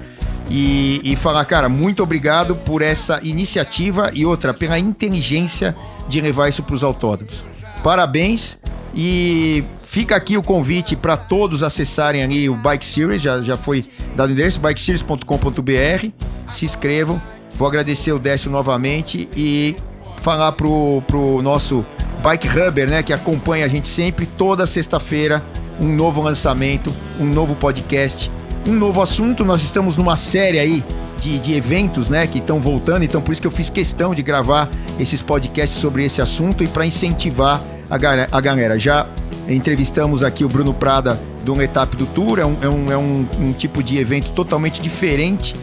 e, 0.51 1.01
e 1.03 1.17
falar, 1.17 1.45
cara, 1.47 1.69
muito 1.69 2.03
obrigado 2.03 2.55
por 2.55 2.83
essa 2.83 3.21
iniciativa 3.23 4.11
e 4.13 4.27
outra, 4.27 4.53
pela 4.53 4.79
inteligência 4.79 5.75
de 6.09 6.21
levar 6.21 6.49
isso 6.49 6.63
para 6.63 6.75
os 6.75 6.83
autódromos. 6.83 7.45
Parabéns 7.83 8.59
e 8.95 9.65
fica 9.83 10.17
aqui 10.17 10.37
o 10.37 10.43
convite 10.43 10.97
para 10.97 11.17
todos 11.17 11.63
acessarem 11.63 12.23
ali 12.23 12.49
o 12.49 12.57
Bike 12.57 12.85
Series, 12.85 13.23
já, 13.23 13.43
já 13.43 13.57
foi 13.57 13.85
dado 14.15 14.31
o 14.31 14.33
endereço, 14.33 14.61
bikeseries.com.br, 14.61 16.09
se 16.51 16.65
inscrevam. 16.65 17.21
Vou 17.57 17.69
agradecer 17.69 18.13
o 18.13 18.19
Décio 18.19 18.51
novamente 18.51 19.29
e 19.37 19.77
falar 20.25 20.53
pro, 20.53 21.03
pro 21.07 21.43
nosso 21.43 21.85
Bike 22.23 22.49
Hubber, 22.49 22.89
né, 22.89 23.03
que 23.03 23.13
acompanha 23.13 23.67
a 23.67 23.69
gente 23.69 23.87
sempre, 23.87 24.25
toda 24.25 24.67
sexta-feira, 24.67 25.45
um 25.79 25.95
novo 25.95 26.23
lançamento, 26.23 26.91
um 27.21 27.27
novo 27.27 27.55
podcast, 27.55 28.33
um 28.67 28.73
novo 28.73 29.03
assunto. 29.03 29.45
Nós 29.45 29.63
estamos 29.63 29.99
numa 29.99 30.17
série 30.17 30.59
aí 30.59 30.83
de, 31.21 31.39
de 31.39 31.53
eventos, 31.53 32.09
né, 32.09 32.27
que 32.27 32.39
estão 32.39 32.59
voltando. 32.59 33.05
Então, 33.05 33.21
por 33.21 33.33
isso 33.33 33.41
que 33.43 33.47
eu 33.47 33.53
fiz 33.53 33.69
questão 33.69 34.15
de 34.15 34.23
gravar 34.23 34.71
esses 34.99 35.21
podcasts 35.21 35.79
sobre 35.79 36.03
esse 36.03 36.23
assunto 36.23 36.65
e 36.65 36.67
para 36.67 36.87
incentivar 36.87 37.61
a, 37.91 37.97
a 38.33 38.41
galera. 38.41 38.79
Já 38.79 39.07
entrevistamos 39.47 40.23
aqui 40.23 40.43
o 40.43 40.49
Bruno 40.49 40.73
Prada 40.73 41.21
do 41.45 41.61
Etap 41.61 41.95
do 41.99 42.07
Tour, 42.07 42.39
é 42.39 42.47
um, 42.47 42.57
é 42.63 42.69
um, 42.69 42.93
é 42.93 42.97
um, 42.97 43.27
um 43.39 43.53
tipo 43.53 43.83
de 43.83 43.99
evento 43.99 44.31
totalmente 44.31 44.81
diferente 44.81 45.55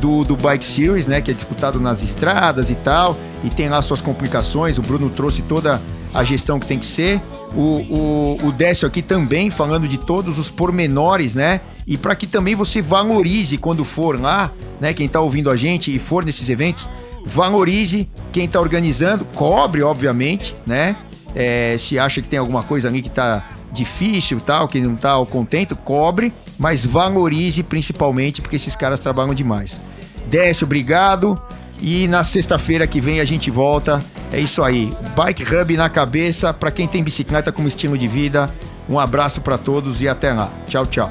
do, 0.00 0.24
do 0.24 0.36
Bike 0.36 0.64
Series, 0.64 1.06
né, 1.06 1.20
que 1.20 1.30
é 1.30 1.34
disputado 1.34 1.78
nas 1.78 2.02
estradas 2.02 2.70
e 2.70 2.74
tal, 2.74 3.16
e 3.44 3.50
tem 3.50 3.68
lá 3.68 3.80
suas 3.82 4.00
complicações. 4.00 4.78
O 4.78 4.82
Bruno 4.82 5.10
trouxe 5.10 5.42
toda 5.42 5.80
a 6.12 6.24
gestão 6.24 6.58
que 6.58 6.66
tem 6.66 6.78
que 6.78 6.86
ser. 6.86 7.20
O, 7.54 8.38
o, 8.40 8.46
o 8.46 8.52
Décio 8.52 8.86
aqui 8.86 9.02
também 9.02 9.50
falando 9.50 9.88
de 9.88 9.98
todos 9.98 10.38
os 10.38 10.48
pormenores, 10.48 11.34
né? 11.34 11.60
E 11.86 11.96
para 11.96 12.14
que 12.14 12.26
também 12.26 12.54
você 12.54 12.80
valorize 12.80 13.56
quando 13.58 13.84
for 13.84 14.20
lá, 14.20 14.52
né? 14.80 14.94
Quem 14.94 15.06
está 15.06 15.20
ouvindo 15.20 15.50
a 15.50 15.56
gente 15.56 15.94
e 15.94 15.98
for 15.98 16.24
nesses 16.24 16.48
eventos, 16.48 16.88
valorize 17.26 18.08
quem 18.32 18.44
está 18.44 18.60
organizando, 18.60 19.24
cobre, 19.34 19.82
obviamente, 19.82 20.54
né? 20.66 20.96
É, 21.34 21.76
se 21.78 21.98
acha 21.98 22.22
que 22.22 22.28
tem 22.28 22.38
alguma 22.38 22.62
coisa 22.62 22.88
ali 22.88 23.02
que 23.02 23.08
está 23.08 23.48
difícil 23.72 24.40
tal, 24.40 24.68
que 24.68 24.80
não 24.80 24.94
está 24.94 25.24
contente, 25.26 25.74
cobre, 25.74 26.32
mas 26.58 26.84
valorize 26.84 27.62
principalmente, 27.62 28.40
porque 28.40 28.56
esses 28.56 28.76
caras 28.76 29.00
trabalham 29.00 29.34
demais. 29.34 29.80
Décio, 30.26 30.64
obrigado. 30.64 31.40
E 31.80 32.06
na 32.08 32.22
sexta-feira 32.22 32.86
que 32.86 33.00
vem 33.00 33.20
a 33.20 33.24
gente 33.24 33.50
volta. 33.50 34.02
É 34.32 34.38
isso 34.38 34.62
aí. 34.62 34.92
Bike 35.16 35.42
Hub 35.42 35.76
na 35.76 35.88
cabeça 35.88 36.52
para 36.52 36.70
quem 36.70 36.86
tem 36.86 37.02
bicicleta 37.02 37.50
como 37.50 37.68
estilo 37.68 37.96
de 37.96 38.06
vida. 38.06 38.52
Um 38.88 38.98
abraço 38.98 39.40
para 39.40 39.56
todos 39.56 40.00
e 40.02 40.08
até 40.08 40.32
lá. 40.32 40.50
Tchau, 40.66 40.86
tchau. 40.86 41.10